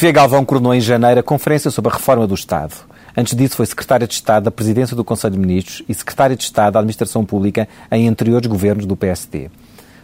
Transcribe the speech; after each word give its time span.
Sofia 0.00 0.12
Galvão 0.12 0.46
coronou 0.46 0.74
em 0.74 0.80
janeiro 0.80 1.20
a 1.20 1.22
Conferência 1.22 1.70
sobre 1.70 1.90
a 1.90 1.94
Reforma 1.94 2.26
do 2.26 2.34
Estado. 2.34 2.72
Antes 3.14 3.36
disso, 3.36 3.56
foi 3.56 3.66
Secretária 3.66 4.06
de 4.06 4.14
Estado 4.14 4.44
da 4.44 4.50
Presidência 4.50 4.96
do 4.96 5.04
Conselho 5.04 5.34
de 5.34 5.38
Ministros 5.38 5.82
e 5.86 5.92
Secretária 5.92 6.34
de 6.34 6.42
Estado 6.42 6.72
da 6.72 6.78
Administração 6.78 7.22
Pública 7.22 7.68
em 7.92 8.08
anteriores 8.08 8.46
governos 8.46 8.86
do 8.86 8.96
PSD. 8.96 9.50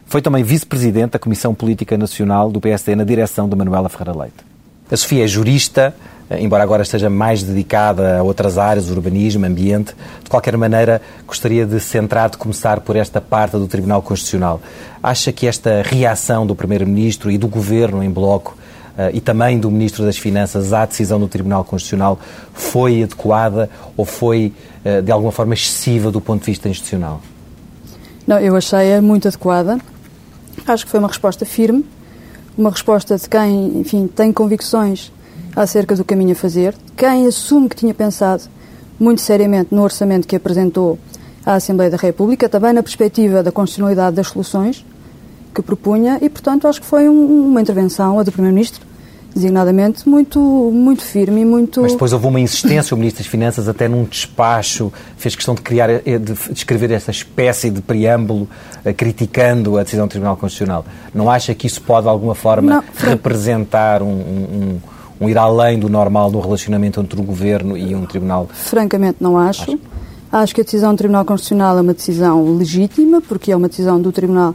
Foi 0.05 0.20
também 0.20 0.45
Vice-Presidente 0.45 1.12
da 1.12 1.19
Comissão 1.19 1.55
Política 1.55 1.97
Nacional 1.97 2.51
do 2.51 2.61
PSD 2.61 2.95
na 2.95 3.05
direção 3.05 3.48
de 3.48 3.56
Manuela 3.56 3.89
Ferreira 3.89 4.19
Leite. 4.19 4.34
A 4.93 4.97
Sofia 4.98 5.25
é 5.25 5.27
jurista, 5.27 5.95
embora 6.31 6.62
agora 6.62 6.83
esteja 6.83 7.09
mais 7.09 7.42
dedicada 7.42 8.19
a 8.19 8.23
outras 8.23 8.59
áreas, 8.59 8.91
urbanismo, 8.91 9.47
ambiente. 9.47 9.95
De 10.23 10.28
qualquer 10.28 10.59
maneira, 10.59 11.01
gostaria 11.27 11.65
de 11.65 11.81
centrar, 11.81 12.28
de 12.28 12.37
começar 12.37 12.81
por 12.81 12.97
esta 12.97 13.19
parte 13.19 13.53
do 13.53 13.67
Tribunal 13.67 14.03
Constitucional. 14.03 14.61
Acha 15.03 15.33
que 15.33 15.47
esta 15.47 15.81
reação 15.83 16.47
do 16.47 16.55
Primeiro-Ministro 16.55 17.31
e 17.31 17.39
do 17.39 17.48
Governo 17.48 18.03
em 18.03 18.11
bloco 18.11 18.59
e 19.12 19.20
também 19.20 19.59
do 19.59 19.70
Ministro 19.70 20.05
das 20.05 20.16
Finanças 20.16 20.73
à 20.73 20.86
decisão 20.86 21.20
do 21.20 21.28
Tribunal 21.28 21.64
Constitucional 21.64 22.18
foi 22.52 23.02
adequada 23.02 23.69
ou 23.96 24.05
foi, 24.05 24.52
uh, 24.84 25.02
de 25.02 25.12
alguma 25.12 25.32
forma, 25.32 25.55
excessiva 25.55 26.11
do 26.11 26.20
ponto 26.20 26.41
de 26.41 26.47
vista 26.47 26.69
institucional? 26.69 27.20
Não, 28.27 28.38
eu 28.38 28.56
achei-a 28.56 29.00
muito 29.00 29.28
adequada. 29.28 29.78
Acho 30.66 30.84
que 30.84 30.91
foi 30.91 30.98
uma 30.98 31.08
resposta 31.08 31.44
firme, 31.44 31.84
uma 32.56 32.70
resposta 32.70 33.16
de 33.16 33.28
quem, 33.28 33.78
enfim, 33.78 34.06
tem 34.08 34.33
convicções 34.33 35.12
acerca 35.55 35.94
do 35.94 36.05
caminho 36.05 36.33
a 36.33 36.34
fazer, 36.34 36.75
quem 36.97 37.27
assume 37.27 37.69
que 37.69 37.77
tinha 37.77 37.94
pensado 37.94 38.44
muito 38.98 39.20
seriamente 39.20 39.75
no 39.75 39.83
orçamento 39.83 40.27
que 40.27 40.36
apresentou 40.36 40.98
à 41.44 41.55
Assembleia 41.55 41.91
da 41.91 41.97
República, 41.97 42.48
também 42.48 42.72
na 42.72 42.83
perspectiva 42.83 43.42
da 43.42 43.53
constitucionalidade 43.53 44.16
das 44.16 44.28
soluções 44.28 44.84
que 45.55 45.62
propunha 45.62 46.19
e, 46.20 46.28
portanto, 46.28 46.69
acho 46.69 46.81
que 46.81 46.86
foi 46.86 47.08
um, 47.08 47.48
uma 47.48 47.60
intervenção, 47.60 48.19
a 48.19 48.22
do 48.22 48.31
Primeiro-Ministro, 48.31 48.86
designadamente, 49.37 50.09
muito, 50.09 50.41
muito 50.41 51.03
firme 51.03 51.42
e 51.42 51.45
muito... 51.45 51.83
Mas 51.83 51.92
depois 51.92 52.15
houve 52.15 52.27
uma 52.27 52.41
insistência, 52.41 52.95
o 52.95 52.98
Ministro 52.98 53.23
das 53.23 53.31
Finanças 53.31 53.69
até 53.69 53.87
num 53.87 54.05
despacho 54.05 54.91
fez 55.19 55.37
questão 55.37 55.55
de 55.55 55.61
criar, 55.61 55.91
eh, 55.91 56.19
de 56.19 56.33
escrever 56.55 56.91
essa 56.91 57.11
espécie 57.11 57.69
de 57.69 57.83
preâmbulo 57.83 58.48
uh, 58.84 58.95
criticando 58.95 59.77
a 59.77 59.83
decisão 59.83 60.06
do 60.06 60.11
Tribunal 60.11 60.39
Constitucional. 60.39 60.87
Não 61.15 61.31
acha 61.31 61.55
que 61.55 61.67
isso 61.67 61.83
pode, 61.83 62.05
de 62.05 62.09
alguma 62.09 62.34
forma, 62.34 62.77
Não, 62.77 62.84
representar 62.97 64.03
um, 64.03 64.06
um, 64.06 64.81
um, 65.20 65.28
ir 65.28 65.37
além 65.37 65.78
do 65.78 65.91
normal 65.91 66.31
no 66.31 66.41
relacionamento 66.41 66.98
entre 66.98 67.21
o 67.21 67.23
Governo 67.23 67.77
e 67.77 67.95
um 67.95 68.06
Tribunal? 68.06 68.48
Francamente, 68.50 69.19
não 69.21 69.37
acho. 69.37 69.65
acho. 69.65 69.81
Acho 70.33 70.55
que 70.55 70.62
a 70.62 70.65
decisão 70.65 70.95
do 70.95 70.98
Tribunal 70.98 71.27
Constitucional 71.27 71.77
é 71.77 71.83
uma 71.83 71.95
decisão 71.95 72.56
legítima, 72.56 73.21
porque 73.21 73.53
é 73.53 73.56
uma 73.56 73.69
decisão 73.69 74.00
do 74.00 74.11
Tribunal 74.11 74.55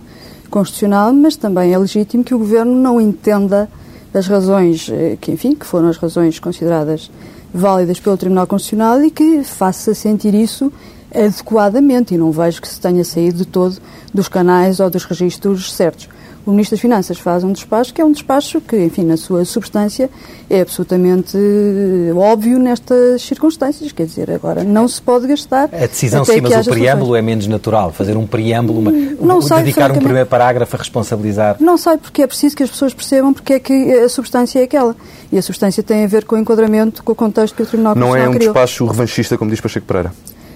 Constitucional, 0.49 1.13
mas 1.13 1.35
também 1.35 1.71
é 1.71 1.77
legítimo 1.77 2.23
que 2.23 2.33
o 2.33 2.39
Governo 2.39 2.73
não 2.73 2.99
entenda 2.99 3.69
as 4.13 4.27
razões, 4.27 4.89
eh, 4.89 5.17
que 5.19 5.31
enfim, 5.31 5.55
que 5.55 5.65
foram 5.65 5.87
as 5.87 5.97
razões 5.97 6.39
consideradas 6.39 7.09
válidas 7.53 7.99
pelo 7.99 8.17
Tribunal 8.17 8.47
Constitucional 8.47 9.03
e 9.03 9.11
que 9.11 9.43
faça 9.43 9.93
sentir 9.93 10.33
isso 10.33 10.71
adequadamente. 11.13 12.13
E 12.13 12.17
não 12.17 12.31
vejo 12.31 12.61
que 12.61 12.67
se 12.67 12.79
tenha 12.79 13.03
saído 13.03 13.39
de 13.39 13.45
todo 13.45 13.77
dos 14.13 14.27
canais 14.27 14.79
ou 14.79 14.89
dos 14.89 15.05
registros 15.05 15.73
certos 15.73 16.09
o 16.45 16.51
Ministro 16.51 16.75
das 16.75 16.81
Finanças 16.81 17.17
faz 17.19 17.43
um 17.43 17.51
despacho 17.51 17.93
que 17.93 18.01
é 18.01 18.05
um 18.05 18.11
despacho 18.11 18.59
que, 18.61 18.75
enfim, 18.77 19.03
na 19.03 19.17
sua 19.17 19.45
substância 19.45 20.09
é 20.49 20.61
absolutamente 20.61 21.37
eh, 21.37 22.13
óbvio 22.13 22.57
nestas 22.57 23.21
circunstâncias. 23.21 23.91
Quer 23.91 24.05
dizer, 24.05 24.31
agora 24.31 24.63
não 24.63 24.87
se 24.87 25.01
pode 25.01 25.27
gastar. 25.27 25.69
A 25.73 25.85
decisão 25.85 26.25
sim, 26.25 26.41
mas 26.41 26.65
o 26.65 26.69
preâmbulo 26.69 27.05
soluções. 27.05 27.19
é 27.19 27.21
menos 27.21 27.47
natural. 27.47 27.91
Fazer 27.91 28.17
um 28.17 28.25
preâmbulo, 28.25 28.79
uma, 28.79 28.91
não 29.21 29.41
sei, 29.41 29.57
dedicar 29.57 29.91
um 29.91 29.97
primeiro 29.99 30.27
parágrafo 30.27 30.75
a 30.75 30.79
responsabilizar. 30.79 31.57
Não 31.59 31.77
sei, 31.77 31.97
porque 31.97 32.23
é 32.23 32.27
preciso 32.27 32.55
que 32.55 32.63
as 32.63 32.69
pessoas 32.69 32.93
percebam 32.93 33.33
porque 33.33 33.53
é 33.53 33.59
que 33.59 33.93
a 33.93 34.09
substância 34.09 34.59
é 34.59 34.63
aquela. 34.63 34.95
E 35.31 35.37
a 35.37 35.41
substância 35.41 35.81
tem 35.83 36.03
a 36.03 36.07
ver 36.07 36.25
com 36.25 36.35
o 36.35 36.39
enquadramento, 36.39 37.03
com 37.03 37.11
o 37.11 37.15
contexto 37.15 37.55
que 37.55 37.63
o 37.63 37.65
Tribunal 37.65 37.95
Não 37.95 38.15
é 38.15 38.27
um 38.27 38.33
criou. 38.33 38.53
despacho 38.53 38.85
revanchista, 38.85 39.37
como 39.37 39.49
diz 39.49 39.61
Pacheco 39.61 39.85
Pereira? 39.85 40.11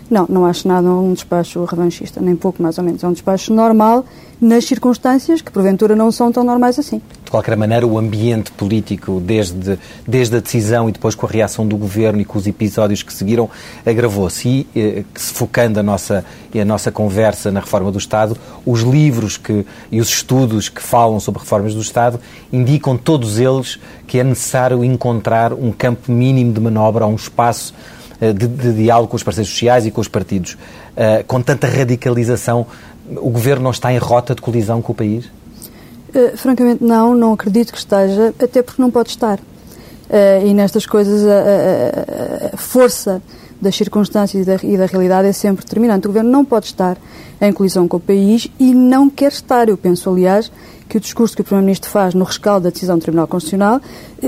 Não, 0.10 0.26
não 0.30 0.46
acho 0.46 0.68
nada 0.68 0.88
um 0.88 1.14
despacho 1.14 1.64
revanchista, 1.66 2.22
nem 2.22 2.36
pouco 2.36 2.62
mais 2.62 2.78
ou 2.78 2.84
menos. 2.84 3.04
É 3.04 3.08
um 3.08 3.14
despacho 3.14 3.54
normal 3.54 4.06
nas 4.40 4.66
circunstâncias 4.66 5.42
que 5.42 5.52
porventura 5.52 5.96
não 5.96 6.12
são 6.12 6.32
tão 6.32 6.44
normais 6.44 6.78
assim. 6.78 7.02
De 7.24 7.32
qualquer 7.32 7.58
maneira, 7.58 7.88
o 7.88 7.98
ambiente 7.98 8.52
político, 8.52 9.20
desde, 9.20 9.80
desde 10.08 10.38
a 10.38 10.40
decisão 10.40 10.88
e 10.88 10.92
depois 10.92 11.16
com 11.16 11.26
a 11.26 11.30
reação 11.30 11.68
do 11.68 11.76
governo 11.76 12.22
e 12.22 12.26
com 12.26 12.38
os 12.38 12.46
episódios 12.46 13.02
que 13.02 13.12
seguiram, 13.12 13.50
agravou-se. 13.86 14.48
E, 14.48 14.68
eh, 14.76 15.04
se 15.16 15.34
focando 15.34 15.80
a 15.80 15.84
nossa, 15.84 16.24
a 16.54 16.66
nossa 16.66 16.92
conversa 16.92 17.52
na 17.52 17.62
reforma 17.62 17.92
do 17.92 17.98
Estado, 17.98 18.38
os 18.66 18.82
livros 18.82 19.38
que, 19.38 19.66
e 19.92 20.00
os 20.00 20.10
estudos 20.10 20.70
que 20.70 20.84
falam 20.84 21.20
sobre 21.20 21.40
reformas 21.40 21.74
do 21.74 21.82
Estado 21.82 22.20
indicam 22.54 22.96
todos 22.96 23.40
eles 23.40 23.80
que 24.06 24.20
é 24.20 24.24
necessário 24.24 24.84
encontrar 24.84 25.52
um 25.54 25.72
campo 25.72 26.12
mínimo 26.12 26.54
de 26.54 26.60
manobra, 26.60 27.08
um 27.08 27.16
espaço 27.16 27.74
de, 28.20 28.48
de, 28.48 28.74
diálogo 28.74 29.10
com 29.10 29.16
os 29.16 29.24
parceiros 29.24 29.52
sociais 29.52 29.86
e 29.86 29.92
com 29.92 30.02
os 30.02 30.08
partidos. 30.08 30.54
Uh, 30.54 31.24
com 31.28 31.42
tanta 31.42 31.68
radicalização, 31.68 32.66
o 33.10 33.30
governo 33.30 33.64
não 33.64 33.72
está 33.72 33.94
em 33.94 33.98
rota 33.98 34.34
de 34.34 34.42
colisão 34.42 34.82
com 34.82 34.92
o 34.92 34.96
país? 34.96 35.26
Uh, 35.26 36.38
francamente, 36.38 36.84
não, 36.84 37.16
não 37.16 37.34
acredito 37.34 37.72
que 37.72 37.78
esteja, 37.78 38.34
até 38.42 38.62
porque 38.62 38.82
não 38.82 38.90
pode 38.90 39.10
estar. 39.10 39.40
Uh, 39.40 40.46
e 40.46 40.54
nestas 40.54 40.86
coisas, 40.86 41.26
a, 41.26 42.52
a, 42.52 42.56
a, 42.56 42.58
força 42.58 43.22
das 43.60 43.76
circunstâncias 43.76 44.44
e 44.44 44.46
da, 44.46 44.56
e 44.64 44.78
da 44.78 44.86
realidade 44.86 45.28
é 45.28 45.34
sempre 45.34 45.66
determinante. 45.66 46.06
O 46.06 46.10
governo 46.10 46.30
não 46.30 46.46
pode 46.46 46.68
estar 46.68 46.98
em 47.42 47.52
colisão 47.52 47.88
com 47.88 47.98
o 47.98 48.00
país 48.00 48.48
e 48.60 48.74
não 48.74 49.10
quer 49.10 49.32
estar. 49.32 49.68
Eu 49.68 49.78
penso, 49.78 50.10
aliás, 50.10 50.52
que 50.88 50.98
o 50.98 51.00
discurso 51.00 51.36
que 51.36 51.42
o 51.42 51.44
Primeiro-Ministro 51.44 51.90
faz 51.90 52.14
no 52.14 52.24
rescaldo 52.24 52.66
da 52.66 52.70
decisão 52.70 52.98
do 52.98 53.02
Tribunal 53.02 53.28
Constitucional 53.28 53.82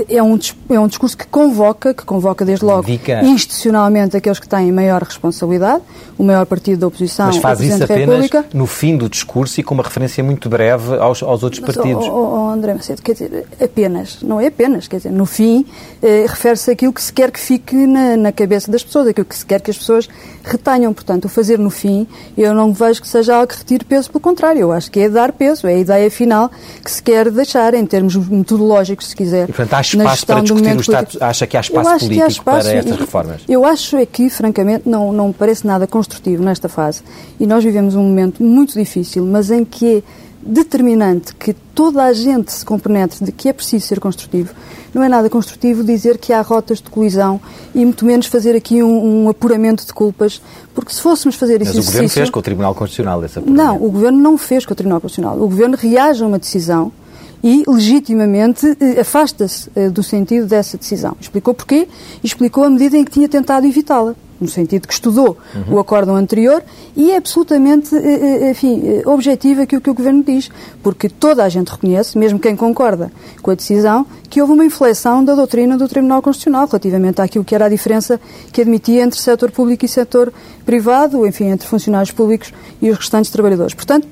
é 0.08 0.22
um, 0.22 0.38
é 0.70 0.78
um 0.78 0.86
discurso 0.86 1.16
que 1.16 1.26
convoca, 1.26 1.94
que 1.94 2.04
convoca 2.04 2.44
desde 2.44 2.64
logo 2.64 2.86
institucionalmente 3.22 4.16
aqueles 4.16 4.38
que 4.38 4.48
têm 4.48 4.70
maior 4.70 5.02
responsabilidade, 5.02 5.82
o 6.16 6.22
maior 6.22 6.46
partido 6.46 6.80
da 6.80 6.86
oposição, 6.86 7.26
Mas 7.26 7.38
faz 7.38 7.60
isso 7.60 7.82
apenas 7.82 8.30
no 8.52 8.66
fim 8.66 8.96
do 8.96 9.08
discurso 9.08 9.60
e 9.60 9.62
com 9.62 9.74
uma 9.74 9.82
referência 9.82 10.22
muito 10.22 10.48
breve 10.48 10.96
aos, 10.96 11.22
aos 11.22 11.42
outros 11.42 11.60
Mas, 11.60 11.74
partidos. 11.74 12.06
Oh, 12.06 12.10
oh, 12.10 12.46
oh, 12.46 12.50
André 12.50 12.74
Macedo, 12.74 13.02
quer 13.02 13.12
dizer, 13.12 13.46
apenas, 13.60 14.22
não 14.22 14.40
é 14.40 14.46
apenas, 14.48 14.88
quer 14.88 14.96
dizer, 14.96 15.10
no 15.10 15.26
fim 15.26 15.64
eh, 16.02 16.26
refere-se 16.28 16.70
àquilo 16.70 16.92
que 16.92 17.02
se 17.02 17.12
quer 17.12 17.30
que 17.30 17.40
fique 17.40 17.74
na, 17.74 18.16
na 18.16 18.32
cabeça 18.32 18.70
das 18.70 18.82
pessoas, 18.82 19.08
aquilo 19.08 19.26
que 19.26 19.36
se 19.36 19.46
quer 19.46 19.60
que 19.60 19.70
as 19.70 19.78
pessoas 19.78 20.08
retenham. 20.44 20.92
Portanto, 20.92 21.26
o 21.26 21.28
fazer 21.28 21.58
no 21.58 21.70
fim, 21.70 22.06
eu 22.36 22.54
não 22.54 22.72
vejo 22.72 23.00
que 23.00 23.08
seja 23.08 23.36
algo 23.36 23.48
que 23.48 23.58
retire 23.58 23.84
peso, 23.84 24.10
pelo 24.10 24.20
contrário, 24.20 24.60
eu 24.60 24.72
acho 24.72 24.90
que 24.90 25.00
é 25.00 25.08
dar 25.08 25.32
peso, 25.32 25.66
é 25.66 25.74
a 25.74 25.78
ideia 25.78 26.10
final 26.10 26.47
que 26.82 26.90
se 26.90 27.02
quer 27.02 27.30
deixar, 27.30 27.74
em 27.74 27.84
termos 27.84 28.16
metodológicos, 28.16 29.08
se 29.08 29.16
quiser. 29.16 29.48
E, 29.48 29.52
portanto, 29.52 29.74
há 29.74 29.80
espaço 29.80 30.26
para 30.26 30.40
discutir 30.40 30.76
o 30.76 30.80
Estado, 30.80 31.18
acha 31.20 31.46
que 31.46 31.56
há 31.56 31.60
espaço 31.60 31.98
político 31.98 32.24
há 32.24 32.28
espaço, 32.28 32.68
para 32.68 32.78
estas 32.78 32.98
reformas? 32.98 33.42
Eu 33.48 33.64
acho 33.64 33.96
é 33.96 34.06
que, 34.06 34.28
francamente, 34.30 34.88
não, 34.88 35.12
não 35.12 35.32
parece 35.32 35.66
nada 35.66 35.86
construtivo 35.86 36.42
nesta 36.42 36.68
fase. 36.68 37.02
E 37.38 37.46
nós 37.46 37.64
vivemos 37.64 37.94
um 37.94 38.02
momento 38.02 38.42
muito 38.42 38.78
difícil, 38.78 39.24
mas 39.24 39.50
em 39.50 39.64
que 39.64 39.98
é 39.98 40.02
determinante 40.48 41.34
que 41.34 41.52
toda 41.52 42.02
a 42.02 42.12
gente 42.12 42.50
se 42.50 42.64
compenetre 42.64 43.22
de 43.22 43.30
que 43.30 43.50
é 43.50 43.52
preciso 43.52 43.86
ser 43.86 44.00
construtivo. 44.00 44.54
Não 44.94 45.04
é 45.04 45.08
nada 45.08 45.28
construtivo 45.28 45.84
dizer 45.84 46.16
que 46.16 46.32
há 46.32 46.40
rotas 46.40 46.78
de 46.78 46.88
colisão 46.88 47.38
e 47.74 47.84
muito 47.84 48.06
menos 48.06 48.26
fazer 48.26 48.56
aqui 48.56 48.82
um, 48.82 49.24
um 49.24 49.28
apuramento 49.28 49.84
de 49.84 49.92
culpas, 49.92 50.40
porque 50.74 50.92
se 50.92 51.02
fôssemos 51.02 51.36
fazer 51.36 51.58
Mas 51.58 51.68
esse 51.68 51.76
Mas 51.76 51.86
o 51.86 51.90
Governo 51.90 52.08
fez 52.08 52.30
com 52.30 52.38
o 52.38 52.42
Tribunal 52.42 52.74
Constitucional 52.74 53.22
esse 53.24 53.38
apuramento. 53.38 53.62
Não, 53.62 53.76
o 53.76 53.90
Governo 53.90 54.18
não 54.18 54.38
fez 54.38 54.64
com 54.64 54.72
o 54.72 54.74
Tribunal 54.74 55.00
Constitucional. 55.02 55.36
O 55.36 55.48
Governo 55.48 55.76
reage 55.76 56.24
a 56.24 56.26
uma 56.26 56.38
decisão 56.38 56.90
e, 57.44 57.62
legitimamente, 57.68 58.66
eh, 58.80 59.00
afasta-se 59.00 59.70
eh, 59.76 59.90
do 59.90 60.02
sentido 60.02 60.46
dessa 60.46 60.78
decisão. 60.78 61.14
Explicou 61.20 61.52
porquê 61.52 61.86
e 62.22 62.26
explicou 62.26 62.64
a 62.64 62.70
medida 62.70 62.96
em 62.96 63.04
que 63.04 63.10
tinha 63.10 63.28
tentado 63.28 63.66
evitá-la 63.66 64.16
no 64.40 64.48
sentido 64.48 64.86
que 64.86 64.94
estudou 64.94 65.36
uhum. 65.54 65.74
o 65.74 65.78
acórdão 65.78 66.16
anterior 66.16 66.62
e 66.96 67.10
é 67.10 67.16
absolutamente, 67.16 67.94
eh, 67.94 68.50
enfim, 68.50 69.02
objetivo 69.04 69.62
aquilo 69.62 69.80
que 69.80 69.90
o 69.90 69.94
Governo 69.94 70.22
diz, 70.22 70.50
porque 70.82 71.08
toda 71.08 71.44
a 71.44 71.48
gente 71.48 71.68
reconhece, 71.68 72.16
mesmo 72.16 72.38
quem 72.38 72.54
concorda 72.54 73.10
com 73.42 73.50
a 73.50 73.54
decisão, 73.54 74.06
que 74.30 74.40
houve 74.40 74.52
uma 74.52 74.64
inflexão 74.64 75.24
da 75.24 75.34
doutrina 75.34 75.76
do 75.76 75.88
Tribunal 75.88 76.22
Constitucional 76.22 76.66
relativamente 76.66 77.20
àquilo 77.20 77.44
que 77.44 77.54
era 77.54 77.66
a 77.66 77.68
diferença 77.68 78.20
que 78.52 78.60
admitia 78.60 79.02
entre 79.02 79.18
setor 79.18 79.50
público 79.50 79.84
e 79.84 79.88
setor 79.88 80.32
privado, 80.64 81.26
enfim, 81.26 81.46
entre 81.46 81.66
funcionários 81.66 82.12
públicos 82.12 82.52
e 82.80 82.90
os 82.90 82.98
restantes 82.98 83.30
trabalhadores. 83.30 83.74
Portanto, 83.74 84.06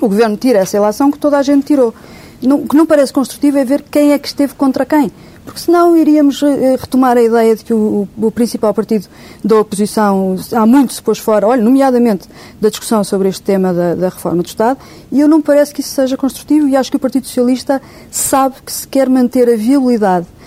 o 0.00 0.08
Governo 0.08 0.36
tira 0.36 0.58
essa 0.58 0.76
relação 0.76 1.10
que 1.10 1.18
toda 1.18 1.38
a 1.38 1.42
gente 1.42 1.64
tirou. 1.64 1.94
O 2.42 2.68
que 2.68 2.76
não 2.76 2.84
parece 2.84 3.12
construtivo 3.12 3.58
é 3.58 3.64
ver 3.64 3.82
quem 3.82 4.12
é 4.12 4.18
que 4.18 4.26
esteve 4.26 4.54
contra 4.54 4.84
quem. 4.84 5.10
Porque 5.44 5.60
senão 5.60 5.96
iríamos 5.96 6.40
uh, 6.42 6.76
retomar 6.78 7.16
a 7.16 7.22
ideia 7.22 7.54
de 7.54 7.64
que 7.64 7.74
o, 7.74 8.08
o, 8.16 8.30
principal 8.30 8.72
partido 8.72 9.06
da 9.44 9.56
oposição 9.56 10.36
há 10.52 10.66
muito 10.66 10.92
se 10.92 11.02
pôs 11.02 11.18
fora, 11.18 11.46
olha, 11.46 11.62
nomeadamente 11.62 12.28
da 12.60 12.68
discussão 12.68 13.04
sobre 13.04 13.28
este 13.28 13.42
tema 13.42 13.72
da, 13.72 13.94
da 13.94 14.08
reforma 14.08 14.42
do 14.42 14.46
Estado, 14.46 14.78
e 15.12 15.20
eu 15.20 15.28
não 15.28 15.42
parece 15.42 15.72
que 15.72 15.80
isso 15.80 15.90
seja 15.90 16.16
construtivo 16.16 16.66
e 16.68 16.76
acho 16.76 16.90
que 16.90 16.96
o 16.96 17.00
Partido 17.00 17.26
Socialista 17.26 17.80
sabe 18.10 18.56
que 18.64 18.72
se 18.72 18.88
quer 18.88 19.08
manter 19.08 19.48
a 19.48 19.56
viabilidade 19.56 20.26
eh, 20.26 20.43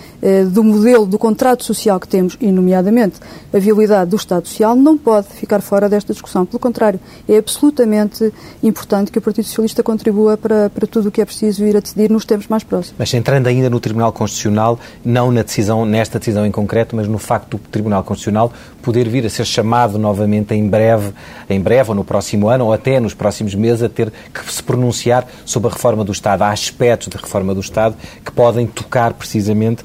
do 0.52 0.64
modelo 0.64 1.06
do 1.06 1.18
contrato 1.18 1.64
social 1.64 2.00
que 2.00 2.08
temos, 2.08 2.38
e 2.42 2.52
nomeadamente 2.52 3.20
a 3.54 3.60
viabilidade 3.60 4.10
do 4.10 4.16
Estado 4.16 4.48
Social, 4.48 4.76
não 4.76 4.98
pode 4.98 5.28
ficar 5.28 5.62
fora 5.62 5.88
desta 5.88 6.14
discussão. 6.14 6.46
Pelo 6.46 6.60
contrário, 6.60 7.00
é 7.28 7.38
absolutamente 7.38 8.34
importante 8.64 9.12
que 9.12 9.20
o 9.20 9.22
Partido 9.22 9.46
Socialista 9.46 9.84
contribua 9.84 10.38
para, 10.38 10.70
para 10.70 10.88
tudo 10.88 11.10
o 11.10 11.12
que 11.12 11.22
é 11.22 11.26
preciso 11.26 11.64
ir 11.64 11.78
a 11.78 11.80
decidir 11.80 12.10
nos 12.10 12.26
tempos 12.26 12.48
mais 12.48 12.64
próximos. 12.64 12.96
Mas 12.98 13.14
entrando 13.14 13.48
ainda 13.48 13.70
no 13.70 13.80
Tribunal 13.80 14.12
Constitucional, 14.12 14.80
não 15.04 15.32
na 15.32 15.44
decisão, 15.44 15.86
nesta 15.86 16.20
decisão 16.20 16.46
em 16.46 16.52
concreto, 16.52 16.96
mas 16.96 17.08
no 17.08 17.18
facto 17.18 17.58
do 17.58 17.60
Tribunal 17.70 18.04
Constitucional 18.04 18.52
poder 18.82 19.08
vir 19.08 19.26
a 19.26 19.30
ser 19.30 19.46
chamado 19.46 19.98
novamente 19.98 20.54
em 20.54 20.68
breve, 20.68 21.14
em 21.50 21.60
breve 21.60 21.90
ou 21.90 21.96
no 21.96 22.04
próximo 22.04 22.50
ano 22.50 22.66
ou 22.66 22.74
até 22.74 23.00
nos 23.00 23.14
próximos 23.14 23.54
meses 23.54 23.84
a 23.84 23.90
ter 23.90 24.12
que 24.34 24.52
se 24.52 24.64
pronunciar 24.64 25.28
sobre 25.46 25.70
a 25.70 25.74
reforma 25.74 26.04
do 26.04 26.12
Estado. 26.12 26.44
Há 26.44 26.52
aspectos 26.52 27.08
da 27.10 27.20
reforma 27.20 27.54
do 27.54 27.60
Estado 27.60 27.96
que 28.24 28.32
podem 28.32 28.66
tocar 28.66 29.14
precisamente 29.14 29.84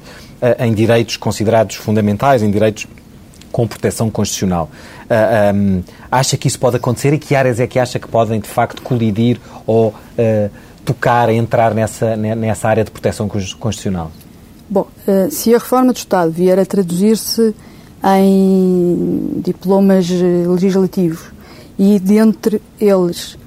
em 0.59 0.73
direitos 0.73 1.17
considerados 1.17 1.75
fundamentais, 1.75 2.43
em 2.43 2.51
direitos 2.51 2.87
com 3.53 3.67
proteção 3.67 4.09
constitucional. 4.09 4.69
Uh, 5.03 5.07
eh, 5.09 5.53
um, 5.53 5.83
acha 6.11 6.35
que 6.35 6.47
isso 6.47 6.59
pode 6.59 6.75
acontecer 6.75 7.13
e 7.13 7.19
que 7.19 7.35
áreas 7.35 7.59
é 7.59 7.67
que 7.67 7.77
acha 7.77 7.99
que 7.99 8.07
podem, 8.07 8.39
de 8.39 8.49
facto, 8.49 8.81
colidir 8.81 9.39
ou 9.67 9.89
uh, 9.89 10.49
tocar, 10.83 11.29
entrar 11.29 11.73
nessa, 11.75 12.17
nessa 12.17 12.67
área 12.67 12.83
de 12.83 12.89
proteção 12.89 13.29
constitucional? 13.29 14.11
Bom, 14.67 14.87
uh, 15.07 15.29
se 15.29 15.53
a 15.53 15.59
reforma 15.59 15.93
do 15.93 15.97
Estado 15.97 16.31
vier 16.31 16.57
a 16.57 16.65
traduzir-se 16.65 17.55
em 18.03 19.39
diplomas 19.43 20.09
legislativos 20.09 21.21
e, 21.79 21.99
dentre 21.99 22.61
eles, 22.81 23.37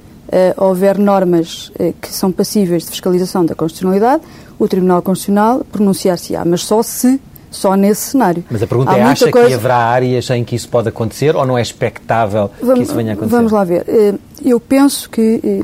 houver 0.57 0.97
normas 0.97 1.71
que 2.01 2.09
são 2.09 2.33
passíveis 2.33 2.85
de 2.85 2.91
fiscalização 2.91 3.45
da 3.45 3.55
constitucionalidade, 3.55 4.23
o 4.59 4.69
Tribunal 4.69 5.03
Constitucional 5.03 5.65
pronunciar-se-á, 5.71 6.45
mas 6.45 6.63
só 6.63 6.83
se 6.83 7.21
só 7.57 7.75
nesse 7.75 8.11
cenário. 8.11 8.45
Mas 8.51 8.63
a 8.63 8.67
pergunta 8.67 8.93
Há 8.93 8.99
é, 8.99 9.03
acha 9.03 9.31
coisa... 9.31 9.49
que 9.49 9.55
haverá 9.55 9.77
áreas 9.77 10.29
em 10.31 10.45
que 10.45 10.55
isso 10.55 10.69
pode 10.69 10.89
acontecer 10.89 11.35
ou 11.35 11.47
não 11.47 11.57
é 11.57 11.63
expectável 11.63 12.51
vamos, 12.61 12.75
que 12.75 12.83
isso 12.83 12.95
venha 12.95 13.13
a 13.13 13.15
acontecer? 13.15 13.37
Vamos 13.37 13.53
lá 13.53 13.65
ver. 13.65 13.85
Eh, 13.89 14.15
eu 14.45 14.61
penso 14.61 15.09
que, 15.09 15.41
eh, 15.43 15.61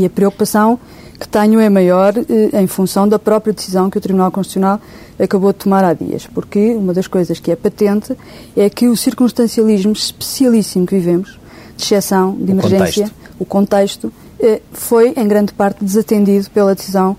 e 0.00 0.04
a 0.06 0.10
preocupação 0.10 0.78
que 1.18 1.28
tenho 1.28 1.60
é 1.60 1.68
maior 1.68 2.14
eh, 2.16 2.62
em 2.62 2.66
função 2.66 3.06
da 3.06 3.18
própria 3.18 3.52
decisão 3.52 3.90
que 3.90 3.98
o 3.98 4.00
Tribunal 4.00 4.30
Constitucional 4.30 4.80
acabou 5.18 5.52
de 5.52 5.58
tomar 5.58 5.84
há 5.84 5.92
dias, 5.92 6.26
porque 6.32 6.74
uma 6.74 6.94
das 6.94 7.06
coisas 7.06 7.40
que 7.40 7.50
é 7.50 7.56
patente 7.56 8.16
é 8.56 8.70
que 8.70 8.88
o 8.88 8.96
circunstancialismo 8.96 9.92
especialíssimo 9.92 10.86
que 10.86 10.94
vivemos, 10.94 11.38
de 11.76 11.82
exceção, 11.82 12.36
de 12.36 12.52
emergência, 12.52 13.10
o 13.38 13.44
contexto, 13.44 14.12
o 14.40 14.44
contexto 14.44 14.68
foi 14.72 15.12
em 15.16 15.26
grande 15.26 15.52
parte 15.52 15.84
desatendido 15.84 16.48
pela 16.50 16.72
decisão 16.72 17.16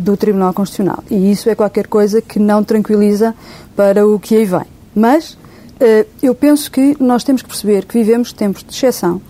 do 0.00 0.16
Tribunal 0.16 0.52
Constitucional. 0.52 1.02
E 1.10 1.32
isso 1.32 1.50
é 1.50 1.54
qualquer 1.54 1.86
coisa 1.88 2.22
que 2.22 2.38
não 2.38 2.62
tranquiliza 2.62 3.34
para 3.74 4.06
o 4.06 4.18
que 4.20 4.36
aí 4.36 4.44
vem. 4.44 4.66
Mas 4.94 5.36
eh, 5.80 6.06
eu 6.22 6.34
penso 6.34 6.70
que 6.70 6.96
nós 7.00 7.24
temos 7.24 7.42
que 7.42 7.48
perceber 7.48 7.84
que 7.84 7.94
vivemos 7.94 8.32
tempos 8.32 8.62
de 8.62 8.72
exceção 8.72 9.20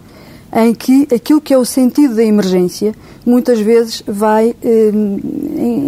em 0.54 0.72
que 0.74 1.08
aquilo 1.12 1.40
que 1.40 1.52
é 1.52 1.58
o 1.58 1.64
sentido 1.64 2.14
da 2.14 2.22
emergência 2.22 2.94
muitas 3.26 3.58
vezes 3.58 4.02
vai 4.06 4.54
eh, 4.62 4.92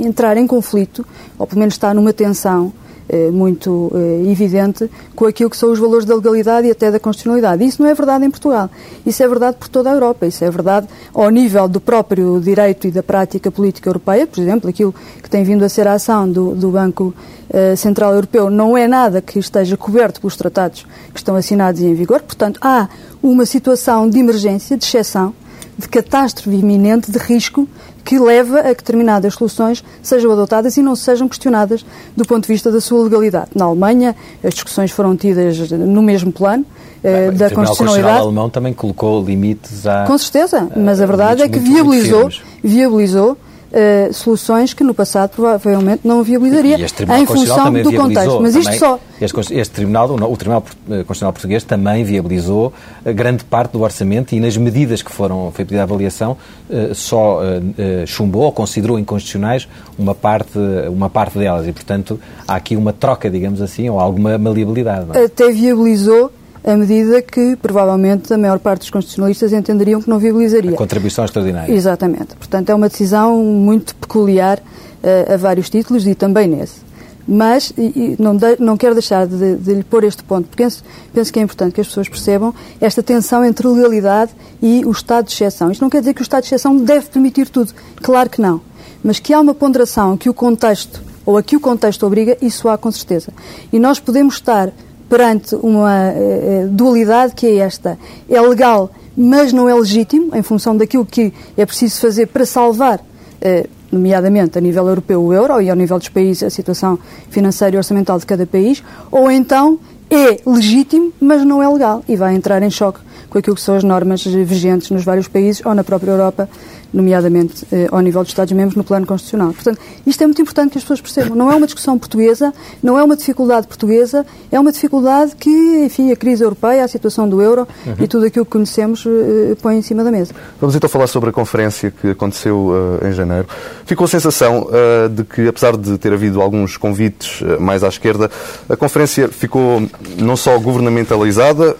entrar 0.05 0.37
em 0.37 0.47
conflito, 0.47 1.07
ou 1.39 1.47
pelo 1.47 1.61
menos 1.61 1.75
está 1.75 1.95
numa 1.95 2.13
tensão 2.13 2.73
eh, 2.73 2.86
muito 3.31 3.91
eh, 3.95 4.31
evidente 4.31 4.91
com 5.15 5.27
aquilo 5.27 5.49
que 5.49 5.57
são 5.57 5.71
os 5.71 5.79
valores 5.79 6.05
da 6.05 6.15
legalidade 6.15 6.67
e 6.67 6.71
até 6.71 6.91
da 6.91 6.99
constitucionalidade. 6.99 7.65
Isso 7.65 7.81
não 7.83 7.89
é 7.89 7.95
verdade 7.95 8.25
em 8.25 8.31
Portugal. 8.31 8.69
Isso 9.05 9.23
é 9.23 9.29
verdade 9.29 9.57
por 9.59 9.69
toda 9.69 9.91
a 9.91 9.95
Europa. 9.95 10.27
Isso 10.27 10.45
é 10.45 10.51
verdade 10.51 10.87
ao 11.15 11.31
nível 11.31 11.69
do 11.69 11.81
próprio 11.81 12.41
direito 12.41 12.87
e 12.87 12.91
da 12.91 13.03
prática 13.03 13.51
política 13.51 13.89
europeia. 13.89 14.27
Por 14.27 14.41
exemplo, 14.41 14.69
aquilo 14.69 14.95
que 15.23 15.31
tem 15.31 15.45
vindo 15.45 15.65
a 15.65 15.69
ser 15.69 15.87
a 15.87 15.93
ação 15.93 16.31
do, 16.31 16.55
do 16.55 16.71
Banco 16.71 17.15
eh, 17.49 17.77
Central 17.77 18.13
Europeu 18.13 18.51
não 18.51 18.77
é 18.77 18.89
nada 18.89 19.21
que 19.21 19.39
esteja 19.39 19.77
coberto 19.77 20.21
pelos 20.21 20.37
tratados 20.37 20.87
que 21.13 21.19
estão 21.19 21.37
assinados 21.37 21.81
e 21.81 21.87
em 21.87 21.95
vigor. 21.95 22.23
Portanto, 22.23 22.59
há 22.61 22.89
uma 23.23 23.47
situação 23.47 24.09
de 24.09 24.19
emergência, 24.19 24.77
de 24.77 24.85
exceção, 24.85 25.33
de 25.79 25.89
catástrofe 25.89 26.51
iminente, 26.51 27.11
de 27.11 27.19
risco, 27.19 27.69
que 28.05 28.19
leva 28.19 28.61
a 28.61 28.75
que 28.75 28.83
determinadas 28.83 29.35
soluções 29.35 29.85
sejam 30.03 30.31
adotadas 30.31 30.77
e 30.77 30.83
não 30.83 30.95
sejam 30.95 31.29
questionadas 31.29 31.85
do 32.17 32.25
ponto 32.25 32.47
de 32.47 32.53
vista 32.53 32.71
da 32.71 32.81
sua 32.81 33.03
legalidade. 33.03 33.51
Na 33.55 33.65
Alemanha, 33.65 34.15
as 34.45 34.55
discussões 34.55 34.91
foram 34.93 35.17
tidas 35.17 35.71
no 35.71 36.03
mesmo 36.03 36.33
plano. 36.33 36.65
Eh, 37.05 37.31
da 37.31 37.49
o 37.49 37.55
constitucionalidade. 37.55 38.21
O 38.21 38.23
alemão 38.25 38.49
também 38.49 38.73
colocou 38.73 39.23
limites 39.23 39.87
a. 39.87 40.05
Com 40.07 40.17
certeza, 40.17 40.69
mas 40.75 41.01
a 41.01 41.07
verdade 41.07 41.43
é 41.43 41.49
que 41.49 41.59
viabilizou, 41.59 42.31
viabilizou 42.65 43.37
uh, 43.73 44.13
soluções 44.13 44.73
que 44.73 44.85
no 44.85 44.95
passado 44.95 45.31
provavelmente 45.31 46.01
não 46.05 46.23
viabilizaria 46.23 46.77
em 46.77 47.27
função 47.27 47.73
do 47.73 47.93
contexto. 47.93 48.41
Mas 48.41 48.55
isto 48.55 48.79
só. 48.79 48.99
Este, 49.21 49.55
este, 49.55 49.75
Tribunal, 49.75 50.11
o 50.11 50.37
Tribunal 50.37 50.63
eh, 50.91 50.97
Constitucional 50.99 51.33
Português 51.33 51.65
também 51.65 52.05
viabilizou 52.05 52.71
eh, 53.03 53.13
grande 53.15 53.45
parte 53.45 53.73
do 53.73 53.81
orçamento 53.81 54.35
e 54.35 54.41
nas 54.41 54.57
medidas 54.59 55.01
que 55.03 55.11
foram 55.11 55.51
foi 55.53 55.65
pedida 55.65 55.81
a 55.81 55.85
avaliação 55.85 56.37
uh, 56.69 56.95
só 56.95 57.41
uh, 57.41 58.07
chumbou 58.07 58.43
ou 58.43 58.53
considerou 58.53 58.99
inconstitucionais 58.99 59.67
uma 59.99 60.15
parte, 60.15 60.59
uma 60.91 61.09
parte 61.09 61.39
delas 61.39 61.67
e, 61.67 61.73
portanto, 61.73 62.21
há 62.47 62.57
aqui 62.57 62.77
uma 62.77 62.93
troca, 62.93 63.31
digamos 63.31 63.63
assim, 63.63 63.89
ou 63.89 63.99
alguma 63.99 64.37
maleabilidade. 64.37 65.07
É? 65.15 65.25
Até 65.25 65.51
viabilizou 65.51 66.31
a 66.67 66.77
medida 66.77 67.23
que 67.23 67.55
provavelmente 67.55 68.35
a 68.35 68.37
maior 68.37 68.59
parte 68.59 68.81
dos 68.81 68.91
constitucionalistas 68.91 69.53
entenderiam 69.53 70.03
que 70.03 70.11
não 70.11 70.19
viabilizaria. 70.19 70.73
A 70.73 70.77
contribuição 70.77 71.25
extraordinária. 71.25 71.73
Exatamente. 71.73 72.35
Portanto, 72.35 72.71
é 72.71 72.75
uma 72.75 72.89
decisão 72.89 73.41
muito 73.41 73.95
peculiar 73.95 74.59
uh, 74.59 75.35
a 75.35 75.37
vários 75.37 75.71
títulos 75.71 76.05
e 76.09 76.15
também 76.17 76.49
nesse. 76.49 76.85
Mas 77.27 77.73
e, 77.79 77.83
e 77.83 78.17
não, 78.19 78.37
de, 78.37 78.57
não 78.59 78.77
quero 78.77 78.95
deixar 78.95 79.29
de, 79.29 79.57
de, 79.57 79.75
lhe 79.75 79.85
pôr 79.85 80.03
este 80.03 80.25
ponto, 80.25 80.49
porque 80.49 80.63
penso, 80.63 80.83
penso 81.13 81.33
que 81.33 81.39
é 81.39 81.43
importante 81.43 81.73
que 81.73 81.81
as 81.81 81.87
pessoas 81.87 82.09
percebam 82.09 82.53
esta 82.81 83.01
tensão 83.01 83.45
entre 83.45 83.67
legalidade 83.67 84.33
e 84.61 84.85
o 84.85 84.91
estado 84.91 85.27
de 85.27 85.33
exceção. 85.33 85.71
Isto 85.71 85.83
não 85.83 85.91
quer 85.91 86.01
dizer 86.01 86.15
que 86.15 86.21
o 86.21 86.23
estado 86.23 86.43
de 86.43 86.49
exceção 86.49 86.77
deve 86.77 87.07
permitir 87.07 87.49
tudo. 87.49 87.73
Claro 88.03 88.29
que 88.29 88.41
não. 88.41 88.61
Mas 89.05 89.21
que 89.21 89.33
há 89.33 89.41
uma 89.41 89.55
ponderação 89.55 90.17
que 90.17 90.29
o 90.29 90.35
contexto, 90.35 91.01
ou 91.25 91.37
a 91.37 91.43
que 91.43 91.57
o 91.57 91.61
contexto 91.61 92.05
obriga, 92.05 92.37
isso 92.43 92.69
há 92.69 92.77
com 92.77 92.91
certeza. 92.91 93.33
E 93.73 93.79
nós 93.79 94.01
podemos 94.01 94.35
estar 94.35 94.73
perante 95.09 95.55
uma 95.55 96.11
uh, 96.11 96.69
dualidade 96.69 97.35
que 97.35 97.47
é 97.47 97.57
esta. 97.57 97.99
É 98.29 98.41
legal, 98.41 98.91
mas 99.17 99.53
não 99.53 99.69
é 99.69 99.75
legítimo, 99.75 100.35
em 100.35 100.43
função 100.43 100.77
daquilo 100.77 101.07
que 101.07 101.33
é 101.57 101.65
preciso 101.65 102.01
fazer 102.01 102.27
para 102.27 102.45
salvar, 102.45 102.99
uh, 102.99 103.69
nomeadamente 103.91 104.59
a 104.59 104.61
nível 104.61 104.87
europeu, 104.89 105.23
o 105.23 105.33
euro 105.33 105.61
e 105.61 105.71
ao 105.71 105.77
nível 105.77 105.99
dos 105.99 106.09
países 106.09 106.43
a 106.43 106.51
situação 106.51 106.99
financeira 107.31 107.77
e 107.77 107.79
orçamental 107.79 108.19
de 108.19 108.27
cada 108.27 108.47
país, 108.47 108.83
ou 109.11 109.31
então 109.31 109.79
é 110.11 110.41
legítimo, 110.47 111.13
mas 111.21 111.45
não 111.45 111.63
é 111.63 111.69
legal 111.69 112.03
e 112.09 112.17
vai 112.17 112.35
entrar 112.35 112.63
em 112.63 112.71
choque 112.71 113.01
com 113.29 113.39
aquilo 113.39 113.57
que 113.57 113.63
são 113.63 113.75
as 113.75 113.85
normas 113.85 114.25
vigentes 114.25 114.91
nos 114.91 115.05
vários 115.05 115.29
países 115.29 115.65
ou 115.65 115.75
na 115.75 115.83
própria 115.83 116.13
Europa 116.13 116.49
nomeadamente 116.93 117.67
eh, 117.73 117.89
ao 117.91 118.01
nível 118.01 118.23
dos 118.23 118.31
Estados-membros, 118.31 118.77
no 118.77 118.85
plano 118.85 119.07
constitucional. 119.07 119.53
Portanto, 119.53 119.79
isto 120.07 120.23
é 120.23 120.27
muito 120.27 120.41
importante 120.41 120.73
que 120.73 120.79
as 120.79 120.85
pessoas 120.85 121.01
percebam. 121.01 121.37
Não 121.37 121.51
é 121.51 121.57
uma 121.57 121.67
discussão 121.67 121.99
portuguesa, 121.99 122.53
não 122.83 122.99
é 122.99 123.05
uma 123.05 123.17
dificuldade 123.17 123.67
portuguesa, 123.67 124.25
é 124.51 124.59
uma 124.59 124.73
dificuldade 124.73 125.37
que, 125.37 125.85
enfim, 125.85 126.13
a 126.13 126.17
crise 126.17 126.43
europeia, 126.43 126.85
a 126.85 126.89
situação 126.89 127.29
do 127.29 127.43
euro 127.43 127.67
uhum. 127.87 127.95
e 127.99 128.09
tudo 128.09 128.27
aquilo 128.27 128.45
que 128.45 128.53
conhecemos 128.53 129.05
eh, 129.07 129.55
põe 129.61 129.77
em 129.77 129.83
cima 129.83 130.03
da 130.05 130.11
mesa. 130.11 130.35
Vamos 130.61 130.75
então 130.75 130.89
falar 130.89 131.07
sobre 131.07 131.31
a 131.31 131.33
conferência 131.33 131.91
que 131.91 132.11
aconteceu 132.11 132.69
uh, 132.69 133.07
em 133.07 133.13
janeiro. 133.13 133.47
Ficou 133.85 134.05
a 134.05 134.09
sensação 134.09 134.67
uh, 134.67 135.09
de 135.09 135.25
que, 135.25 135.49
apesar 135.49 135.77
de 135.77 135.99
ter 135.99 136.13
havido 136.13 136.41
alguns 136.41 136.77
convites 136.77 137.41
uh, 137.41 137.61
mais 137.61 137.83
à 137.85 137.89
esquerda, 137.89 138.31
a 138.69 138.77
conferência 138.77 139.29
ficou 139.29 139.83
não 140.19 140.37
só 140.37 140.59
governamentalizada, 140.59 141.77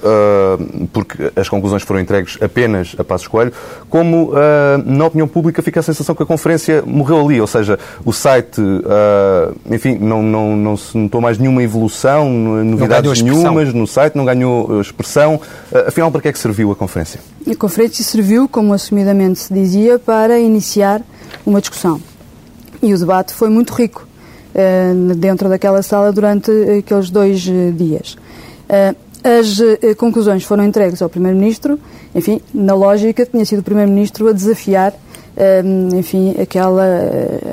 porque 0.93 1.33
as 1.35 1.49
conclusões 1.49 1.83
foram 1.83 2.01
entregues 2.01 2.39
apenas 2.41 2.95
a 2.99 3.05
Passos 3.05 3.27
Coelho, 3.27 3.53
como 3.89 4.33
na 4.97 5.07
opinião 5.07 5.29
pública 5.29 5.63
fica 5.63 5.81
a 5.81 5.83
sensação 5.83 6.15
que 6.15 6.23
a 6.23 6.27
conferência 6.27 6.83
morreu 6.87 7.25
ali, 7.25 7.41
ou 7.41 7.47
seja, 7.47 7.79
o 8.05 8.13
site, 8.13 8.61
uh, 8.61 9.55
enfim, 9.71 9.99
não, 9.99 10.23
não, 10.23 10.57
não 10.57 10.77
se 10.77 10.97
notou 10.97 11.21
mais 11.21 11.39
nenhuma 11.39 11.63
evolução, 11.63 12.29
novidades 12.31 13.23
nenhumas 13.23 13.73
no 13.73 13.87
site, 13.87 14.17
não 14.17 14.25
ganhou 14.25 14.81
expressão. 14.81 15.37
Uh, 15.71 15.89
afinal, 15.89 16.11
para 16.11 16.21
que 16.21 16.29
é 16.29 16.33
que 16.33 16.39
serviu 16.39 16.71
a 16.73 16.77
conferência? 16.77 17.21
A 17.51 17.55
conferência 17.55 18.05
serviu, 18.05 18.49
como 18.49 18.73
assumidamente 18.73 19.39
se 19.39 19.53
dizia, 19.53 19.99
para 19.99 20.39
iniciar 20.39 21.03
uma 21.45 21.61
discussão. 21.61 22.01
E 22.83 22.93
o 22.93 22.99
debate 22.99 23.33
foi 23.33 23.49
muito 23.49 23.73
rico 23.73 24.07
uh, 24.55 25.15
dentro 25.15 25.49
daquela 25.49 25.83
sala 25.83 26.13
durante 26.13 26.51
aqueles 26.79 27.11
dois 27.11 27.41
dias. 27.41 28.17
As 29.27 29.97
conclusões 29.97 30.45
foram 30.45 30.65
entregues 30.65 31.03
ao 31.03 31.09
Primeiro-Ministro, 31.09 31.81
enfim, 32.15 32.41
na 32.55 32.75
lógica, 32.75 33.27
tinha 33.27 33.45
sido 33.45 33.59
o 33.59 33.63
Primeiro-Ministro 33.63 34.29
a 34.29 34.33
desafiar 34.33 34.95
enfim, 35.99 36.35
aquela, 36.41 36.85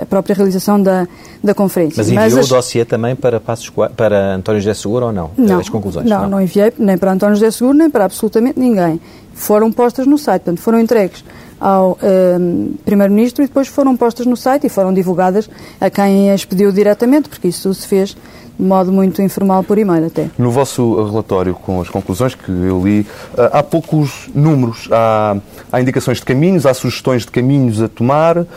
a 0.01 0.05
própria 0.05 0.35
realização 0.35 0.81
da, 0.81 1.07
da 1.43 1.53
conferência. 1.53 1.95
Mas 1.97 2.07
enviou 2.07 2.23
Mas 2.23 2.37
as... 2.37 2.51
o 2.51 2.55
dossiê 2.55 2.85
também 2.85 3.15
para, 3.15 3.39
Passos, 3.39 3.69
para 3.95 4.35
António 4.35 4.61
José 4.61 4.73
Seguro 4.73 5.07
ou 5.07 5.11
não? 5.11 5.31
Não, 5.37 5.59
as 5.59 5.69
conclusões? 5.69 6.07
Não, 6.07 6.21
não, 6.21 6.29
não 6.29 6.41
enviei 6.41 6.71
nem 6.77 6.97
para 6.97 7.11
António 7.11 7.35
José 7.35 7.51
Seguro, 7.51 7.77
nem 7.77 7.89
para 7.89 8.05
absolutamente 8.05 8.59
ninguém. 8.59 9.01
Foram 9.33 9.71
postas 9.71 10.07
no 10.07 10.17
site, 10.17 10.43
portanto, 10.43 10.61
foram 10.61 10.79
entregues 10.79 11.23
ao 11.63 11.97
um, 12.03 12.73
Primeiro-Ministro 12.83 13.41
e 13.41 13.47
depois 13.47 13.69
foram 13.69 13.95
postas 13.95 14.25
no 14.25 14.35
site 14.35 14.67
e 14.67 14.69
foram 14.69 14.93
divulgadas 14.93 15.49
a 15.79 15.89
quem 15.89 16.29
as 16.29 16.43
pediu 16.43 16.73
diretamente, 16.73 17.29
porque 17.29 17.47
isso 17.47 17.73
se 17.73 17.87
fez 17.87 18.17
de 18.59 18.65
modo 18.65 18.91
muito 18.91 19.21
informal 19.21 19.63
por 19.63 19.77
e-mail 19.77 20.07
até. 20.07 20.29
No 20.37 20.51
vosso 20.51 21.05
relatório 21.05 21.55
com 21.55 21.79
as 21.81 21.89
conclusões 21.89 22.35
que 22.35 22.51
eu 22.51 22.85
li, 22.85 23.07
eh, 23.37 23.49
há 23.51 23.63
poucos 23.63 24.29
números, 24.35 24.89
há, 24.91 25.37
há 25.71 25.81
indicações 25.81 26.17
de 26.19 26.25
caminhos, 26.25 26.65
há 26.65 26.73
sugestões 26.73 27.23
de 27.23 27.31
caminhos 27.31 27.81
a 27.81 27.87
tomar, 27.87 28.37
uh, 28.37 28.47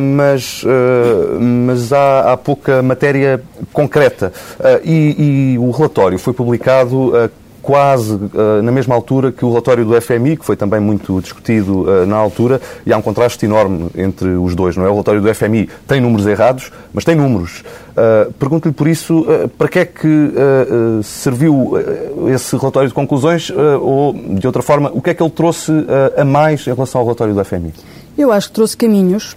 mas, 0.00 0.62
uh, 0.62 1.40
mas 1.40 1.92
há, 1.92 2.32
há, 2.32 2.36
pouca 2.36 2.80
matéria 2.82 3.42
concreta. 3.72 4.32
E, 4.84 5.54
e, 5.54 5.58
o 5.58 5.70
relatório 5.70 6.18
foi 6.18 6.32
publicado 6.32 7.12
quase 7.66 8.14
uh, 8.14 8.62
na 8.62 8.70
mesma 8.70 8.94
altura 8.94 9.32
que 9.32 9.44
o 9.44 9.48
relatório 9.48 9.84
do 9.84 10.00
FMI, 10.00 10.36
que 10.36 10.44
foi 10.44 10.54
também 10.54 10.78
muito 10.78 11.20
discutido 11.20 11.82
uh, 11.82 12.06
na 12.06 12.14
altura, 12.14 12.60
e 12.86 12.92
há 12.92 12.96
um 12.96 13.02
contraste 13.02 13.44
enorme 13.44 13.90
entre 13.96 14.28
os 14.28 14.54
dois, 14.54 14.76
não 14.76 14.84
é? 14.84 14.88
O 14.88 14.92
relatório 14.92 15.20
do 15.20 15.34
FMI 15.34 15.68
tem 15.84 16.00
números 16.00 16.28
errados, 16.28 16.70
mas 16.94 17.04
tem 17.04 17.16
números. 17.16 17.64
Uh, 17.90 18.32
Pergunto-lhe 18.34 18.72
por 18.72 18.86
isso, 18.86 19.26
para 19.58 19.66
que 19.66 19.78
é 19.80 19.84
que 19.84 20.32
serviu 21.02 21.72
esse 22.32 22.56
relatório 22.56 22.88
de 22.88 22.94
conclusões, 22.94 23.50
ou, 23.80 24.12
de 24.12 24.46
outra 24.46 24.62
forma, 24.62 24.92
o 24.94 25.02
que 25.02 25.10
é 25.10 25.14
que 25.14 25.22
ele 25.22 25.30
trouxe 25.30 25.72
a 26.16 26.24
mais 26.24 26.66
em 26.66 26.72
relação 26.72 27.00
ao 27.00 27.06
relatório 27.06 27.34
do 27.34 27.44
FMI? 27.44 27.72
Eu 28.16 28.30
acho 28.30 28.48
que 28.48 28.54
trouxe 28.54 28.76
caminhos 28.76 29.36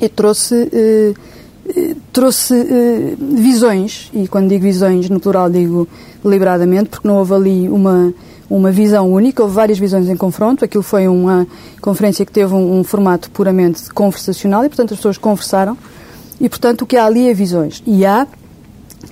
e 0.00 0.08
trouxe 0.08 1.14
trouxe 2.12 2.54
visões, 3.18 4.10
e 4.12 4.26
quando 4.26 4.48
digo 4.48 4.64
visões 4.64 5.08
no 5.08 5.20
plural 5.20 5.48
digo 5.48 5.88
deliberadamente, 6.22 6.88
porque 6.90 7.06
não 7.06 7.16
houve 7.16 7.34
ali 7.34 7.68
uma, 7.68 8.12
uma 8.50 8.70
visão 8.70 9.10
única, 9.10 9.42
houve 9.42 9.54
várias 9.54 9.78
visões 9.78 10.08
em 10.08 10.16
confronto. 10.16 10.64
Aquilo 10.64 10.82
foi 10.82 11.06
uma 11.08 11.46
conferência 11.80 12.24
que 12.24 12.32
teve 12.32 12.54
um, 12.54 12.80
um, 12.80 12.84
formato 12.84 13.30
puramente 13.30 13.90
conversacional 13.92 14.64
e, 14.64 14.68
portanto, 14.68 14.92
as 14.92 14.98
pessoas 14.98 15.18
conversaram. 15.18 15.76
E, 16.40 16.48
portanto, 16.48 16.82
o 16.82 16.86
que 16.86 16.96
há 16.96 17.04
ali 17.04 17.28
é 17.28 17.34
visões. 17.34 17.82
E 17.86 18.04
há 18.06 18.26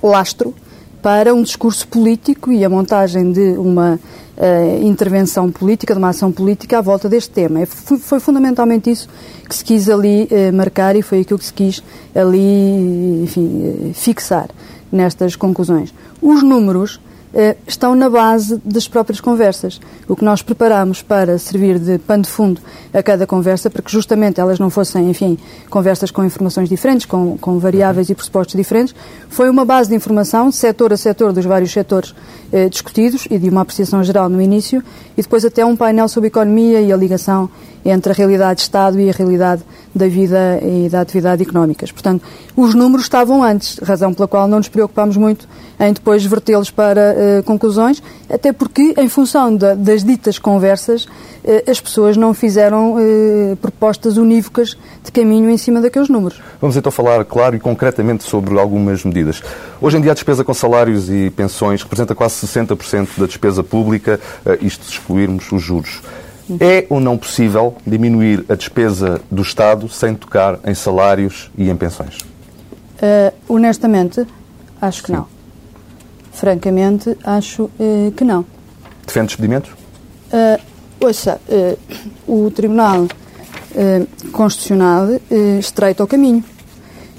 lastro 0.01 0.53
para 1.01 1.33
um 1.33 1.41
discurso 1.41 1.87
político 1.87 2.51
e 2.51 2.65
a 2.65 2.69
montagem 2.69 3.31
de 3.31 3.53
uma 3.57 3.99
uh, 4.37 4.83
intervenção 4.83 5.51
política, 5.51 5.93
de 5.93 5.99
uma 5.99 6.09
ação 6.09 6.31
política 6.31 6.79
à 6.79 6.81
volta 6.81 7.07
deste 7.07 7.31
tema. 7.31 7.65
Foi, 7.65 7.97
foi 7.97 8.19
fundamentalmente 8.19 8.89
isso 8.89 9.07
que 9.47 9.55
se 9.55 9.63
quis 9.63 9.89
ali 9.89 10.27
uh, 10.31 10.53
marcar 10.53 10.95
e 10.95 11.01
foi 11.01 11.21
aquilo 11.21 11.39
que 11.39 11.45
se 11.45 11.53
quis 11.53 11.83
ali, 12.15 13.23
enfim, 13.23 13.89
uh, 13.89 13.93
fixar 13.93 14.49
nestas 14.91 15.35
conclusões. 15.35 15.93
Os 16.21 16.43
números 16.43 16.99
eh, 17.33 17.57
estão 17.67 17.93
na 17.93 18.09
base 18.09 18.59
das 18.63 18.87
próprias 18.87 19.19
conversas. 19.19 19.81
O 20.07 20.15
que 20.15 20.23
nós 20.23 20.41
preparamos 20.41 21.01
para 21.01 21.37
servir 21.37 21.77
de 21.77 21.97
pano 21.97 22.23
de 22.23 22.29
fundo 22.29 22.61
a 22.93 23.03
cada 23.03 23.27
conversa, 23.27 23.69
para 23.69 23.81
que 23.81 23.91
justamente 23.91 24.39
elas 24.39 24.59
não 24.59 24.69
fossem, 24.69 25.09
enfim, 25.09 25.37
conversas 25.69 26.09
com 26.09 26.23
informações 26.23 26.69
diferentes, 26.69 27.05
com, 27.05 27.37
com 27.37 27.59
variáveis 27.59 28.09
e 28.09 28.15
pressupostos 28.15 28.55
diferentes, 28.55 28.95
foi 29.29 29.49
uma 29.49 29.65
base 29.65 29.89
de 29.89 29.95
informação, 29.95 30.51
setor 30.51 30.93
a 30.93 30.97
setor 30.97 31.33
dos 31.33 31.45
vários 31.45 31.71
setores 31.71 32.15
eh, 32.51 32.69
discutidos 32.69 33.27
e 33.29 33.37
de 33.37 33.49
uma 33.49 33.61
apreciação 33.61 34.03
geral 34.03 34.29
no 34.29 34.41
início, 34.41 34.81
e 35.17 35.21
depois 35.21 35.43
até 35.43 35.65
um 35.65 35.75
painel 35.75 36.07
sobre 36.07 36.27
economia 36.27 36.79
e 36.79 36.93
a 36.93 36.97
ligação 36.97 37.49
entre 37.87 38.11
a 38.11 38.15
realidade 38.15 38.57
de 38.57 38.61
Estado 38.63 38.99
e 38.99 39.09
a 39.09 39.13
realidade 39.13 39.63
da 39.95 40.07
vida 40.07 40.59
e 40.61 40.89
da 40.89 41.01
atividade 41.01 41.41
económicas. 41.41 41.91
Portanto, 41.91 42.23
os 42.55 42.75
números 42.75 43.05
estavam 43.05 43.43
antes, 43.43 43.79
razão 43.79 44.13
pela 44.13 44.27
qual 44.27 44.47
não 44.47 44.57
nos 44.57 44.67
preocupámos 44.67 45.17
muito 45.17 45.47
em 45.79 45.93
depois 45.93 46.25
vertê-los 46.25 46.71
para 46.71 47.15
uh, 47.39 47.43
conclusões, 47.43 48.01
até 48.29 48.51
porque, 48.51 48.93
em 48.97 49.07
função 49.07 49.55
da, 49.55 49.73
das 49.73 50.03
ditas 50.03 50.39
conversas, 50.39 51.05
uh, 51.05 51.69
as 51.69 51.79
pessoas 51.79 52.17
não 52.17 52.33
fizeram 52.33 52.95
uh, 52.95 53.55
propostas 53.57 54.17
unívocas 54.17 54.77
de 55.03 55.11
caminho 55.11 55.49
em 55.49 55.57
cima 55.57 55.79
daqueles 55.79 56.09
números. 56.09 56.41
Vamos 56.59 56.75
então 56.75 56.91
falar, 56.91 57.23
claro 57.25 57.55
e 57.55 57.59
concretamente, 57.59 58.23
sobre 58.23 58.59
algumas 58.59 59.03
medidas. 59.03 59.41
Hoje 59.79 59.97
em 59.97 60.01
dia, 60.01 60.11
a 60.11 60.15
despesa 60.15 60.43
com 60.43 60.53
salários 60.53 61.09
e 61.09 61.29
pensões 61.29 61.83
representa 61.83 62.15
quase 62.15 62.45
60% 62.45 63.09
da 63.17 63.25
despesa 63.27 63.63
pública, 63.63 64.19
isto 64.61 64.85
se 64.85 64.93
excluirmos 64.93 65.51
os 65.51 65.61
juros. 65.61 66.01
É 66.59 66.85
ou 66.89 66.99
não 66.99 67.17
possível 67.17 67.75
diminuir 67.85 68.45
a 68.47 68.55
despesa 68.55 69.19
do 69.29 69.41
Estado 69.41 69.89
sem 69.89 70.15
tocar 70.15 70.59
em 70.65 70.73
salários 70.73 71.51
e 71.57 71.69
em 71.69 71.75
pensões? 71.75 72.17
Uh, 72.19 73.33
honestamente, 73.49 74.25
acho 74.81 75.01
que 75.01 75.07
Sim. 75.07 75.13
não. 75.13 75.27
Francamente, 76.31 77.17
acho 77.23 77.63
uh, 77.63 78.11
que 78.15 78.23
não. 78.23 78.45
Defende 79.05 79.27
despedimentos? 79.27 79.71
Uh, 79.71 80.61
ouça, 80.99 81.39
uh, 81.47 81.77
o 82.27 82.51
Tribunal 82.51 83.07
Constitucional 84.31 85.07
estreita 85.59 86.03
o 86.03 86.07
caminho. 86.07 86.43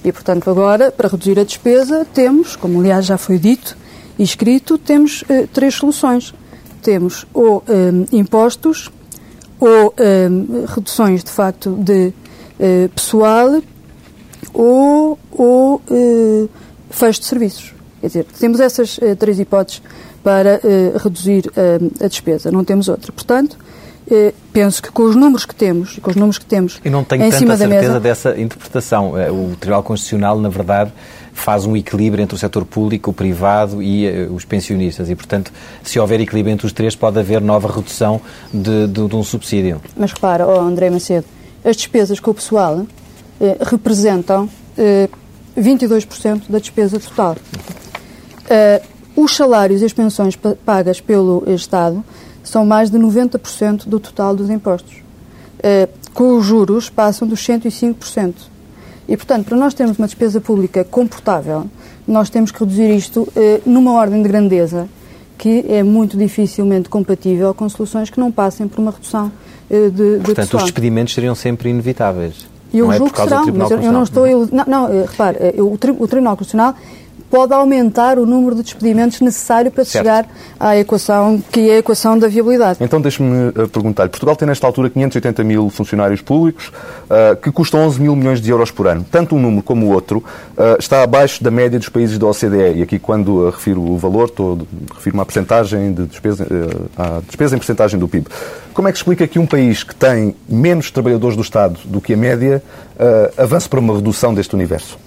E, 0.02 0.11
portanto, 0.11 0.50
agora, 0.50 0.90
para 0.90 1.08
reduzir 1.08 1.38
a 1.38 1.44
despesa, 1.44 2.04
temos, 2.12 2.56
como 2.56 2.80
aliás 2.80 3.06
já 3.06 3.16
foi 3.16 3.38
dito 3.38 3.76
e 4.18 4.25
escrito, 4.25 4.76
temos 4.76 5.23
três 5.52 5.75
soluções. 5.75 6.35
Temos 6.82 7.25
ou 7.32 7.62
impostos, 8.11 8.90
ou 9.61 9.95
um, 9.99 10.65
reduções 10.67 11.25
de 11.25 11.31
facto 11.31 11.71
de 11.73 12.12
uh, 12.59 12.88
pessoal 12.95 13.61
ou, 14.53 15.19
ou 15.33 15.83
uh, 15.91 16.49
fecho 16.91 17.21
de 17.21 17.27
serviços. 17.27 17.75
Quer 18.00 18.07
dizer, 18.07 18.27
temos 18.38 18.61
essas 18.61 18.99
uh, 18.99 19.17
três 19.17 19.41
hipóteses 19.41 19.83
para 20.23 20.61
reduzir 21.03 21.50
a 22.03 22.07
despesa, 22.07 22.50
não 22.50 22.62
temos 22.62 22.88
outra. 22.88 23.11
Portanto, 23.12 23.57
penso 24.53 24.83
que 24.83 24.91
com 24.91 25.05
os 25.05 25.17
números 25.17 25.47
que 25.47 25.55
temos 25.55 25.97
e 25.97 26.00
com 26.03 26.11
os 26.11 26.17
números 26.17 26.37
que 26.37 26.45
temos 26.45 26.81
e 26.85 26.91
não 26.91 27.03
tenho 27.03 27.23
em 27.23 27.31
tanta 27.31 27.38
cima 27.38 27.57
certeza 27.57 27.81
da 27.81 27.88
mesa, 27.88 28.00
dessa 28.00 28.38
interpretação. 28.38 29.12
O 29.12 29.57
Tribunal 29.57 29.83
Constitucional, 29.85 30.38
na 30.38 30.50
verdade, 30.50 30.93
faz 31.40 31.64
um 31.66 31.76
equilíbrio 31.76 32.23
entre 32.23 32.35
o 32.35 32.38
setor 32.38 32.64
público, 32.64 33.11
o 33.11 33.14
privado 33.14 33.83
e 33.83 34.09
uh, 34.09 34.35
os 34.35 34.45
pensionistas. 34.45 35.09
E, 35.09 35.14
portanto, 35.14 35.52
se 35.83 35.99
houver 35.99 36.21
equilíbrio 36.21 36.52
entre 36.52 36.66
os 36.66 36.73
três, 36.73 36.95
pode 36.95 37.18
haver 37.18 37.40
nova 37.40 37.73
redução 37.73 38.21
de, 38.52 38.87
de, 38.87 39.09
de 39.09 39.16
um 39.16 39.23
subsídio. 39.23 39.80
Mas 39.97 40.12
repara, 40.12 40.47
oh 40.47 40.61
André 40.61 40.90
Macedo, 40.90 41.26
as 41.64 41.76
despesas 41.76 42.21
com 42.21 42.30
o 42.30 42.35
pessoal 42.35 42.87
eh, 43.40 43.57
representam 43.61 44.49
eh, 44.76 45.09
22% 45.57 46.42
da 46.49 46.59
despesa 46.59 46.99
total. 47.00 47.37
Eh, 48.49 48.83
os 49.16 49.35
salários 49.35 49.83
e 49.83 49.85
as 49.85 49.92
pensões 49.92 50.38
pagas 50.64 51.00
pelo 51.00 51.42
Estado 51.49 52.04
são 52.42 52.64
mais 52.64 52.90
de 52.90 52.99
90% 52.99 53.88
do 53.88 53.99
total 53.99 54.35
dos 54.35 54.49
impostos. 54.49 55.02
Eh, 55.62 55.88
com 56.14 56.37
os 56.37 56.47
juros 56.47 56.88
passam 56.88 57.26
dos 57.26 57.40
105%. 57.40 58.35
E, 59.09 59.17
portanto, 59.17 59.47
para 59.47 59.57
nós 59.57 59.73
termos 59.73 59.99
uma 59.99 60.07
despesa 60.07 60.41
pública 60.41 60.85
comportável, 60.85 61.67
nós 62.07 62.29
temos 62.29 62.50
que 62.50 62.61
reduzir 62.61 62.95
isto 62.95 63.27
eh, 63.35 63.61
numa 63.65 63.93
ordem 63.93 64.23
de 64.23 64.29
grandeza 64.29 64.88
que 65.38 65.65
é 65.69 65.83
muito 65.83 66.19
dificilmente 66.19 66.88
compatível 66.88 67.55
com 67.55 67.69
soluções 67.69 68.11
que 68.11 68.19
não 68.19 68.31
passem 68.31 68.67
por 68.67 68.81
uma 68.81 68.91
redução 68.91 69.31
eh, 69.71 69.88
de, 69.88 69.91
de 69.91 70.25
Portanto, 70.25 70.37
pessoal. 70.37 70.62
os 70.62 70.65
despedimentos 70.65 71.15
seriam 71.15 71.35
sempre 71.35 71.71
inevitáveis. 71.71 72.47
Eu 72.75 72.87
não 72.87 72.93
é 72.93 72.99
julgo 72.99 73.12
é 73.12 73.17
que 73.17 73.23
serão, 73.23 73.47
mas 73.55 73.71
eu, 73.71 73.81
eu, 73.81 73.93
não 73.93 74.03
estou... 74.03 74.27
Eu, 74.27 74.49
não, 74.53 74.65
não, 74.67 74.93
eh, 74.93 75.07
repare, 75.09 75.38
eh, 75.41 75.55
o, 75.62 75.73
o 75.73 76.09
Tribunal 76.09 76.37
Constitucional 76.37 76.75
pode 77.30 77.52
aumentar 77.52 78.18
o 78.18 78.26
número 78.26 78.56
de 78.56 78.62
despedimentos 78.62 79.20
necessário 79.20 79.70
para 79.70 79.85
certo. 79.85 80.04
chegar 80.04 80.28
à 80.58 80.76
equação 80.76 81.42
que 81.50 81.70
é 81.70 81.75
a 81.75 81.78
equação 81.78 82.18
da 82.18 82.28
viabilidade. 82.28 82.78
Então 82.80 83.00
deixe-me 83.00 83.49
uh, 83.49 83.68
perguntar-lhe. 83.68 84.08
Portugal 84.08 84.37
tem 84.37 84.49
nesta 84.49 84.66
altura 84.66 84.90
580 84.90 85.44
mil 85.44 85.70
funcionários 85.70 86.20
públicos 86.20 86.68
uh, 86.68 87.37
que 87.37 87.50
custam 87.50 87.80
11 87.80 88.00
mil 88.00 88.16
milhões 88.16 88.40
de 88.40 88.50
euros 88.50 88.70
por 88.70 88.87
ano. 88.87 89.04
Tanto 89.11 89.37
um 89.37 89.40
número 89.40 89.62
como 89.62 89.87
o 89.87 89.92
outro 89.92 90.18
uh, 90.18 90.78
está 90.78 91.02
abaixo 91.02 91.42
da 91.42 91.50
média 91.50 91.78
dos 91.78 91.88
países 91.88 92.18
da 92.18 92.26
OCDE. 92.26 92.78
E 92.78 92.82
aqui 92.82 92.99
quando 92.99 93.50
refiro 93.50 93.82
o 93.82 93.97
valor, 93.97 94.26
estou, 94.26 94.58
refiro 94.94 95.16
uma 95.16 95.26
percentagem 95.26 95.92
de 95.92 96.06
despesa, 96.06 96.47
a 96.97 97.20
despesa 97.26 97.54
em 97.54 97.58
percentagem 97.58 97.99
do 97.99 98.08
PIB. 98.08 98.26
Como 98.73 98.88
é 98.88 98.92
que 98.92 98.99
explica 98.99 99.26
que 99.26 99.38
um 99.38 99.47
país 99.47 99.82
que 99.82 99.94
tem 99.94 100.35
menos 100.49 100.90
trabalhadores 100.90 101.37
do 101.37 101.42
Estado 101.42 101.78
do 101.85 102.00
que 102.00 102.14
a 102.14 102.16
média 102.16 102.62
avance 103.37 103.68
para 103.68 103.80
uma 103.80 103.94
redução 103.94 104.32
deste 104.32 104.54
universo? 104.54 104.99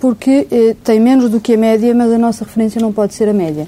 Porque 0.00 0.46
eh, 0.50 0.76
tem 0.84 1.00
menos 1.00 1.30
do 1.30 1.40
que 1.40 1.54
a 1.54 1.56
média, 1.56 1.94
mas 1.94 2.12
a 2.12 2.18
nossa 2.18 2.44
referência 2.44 2.80
não 2.80 2.92
pode 2.92 3.14
ser 3.14 3.28
a 3.28 3.32
média. 3.32 3.66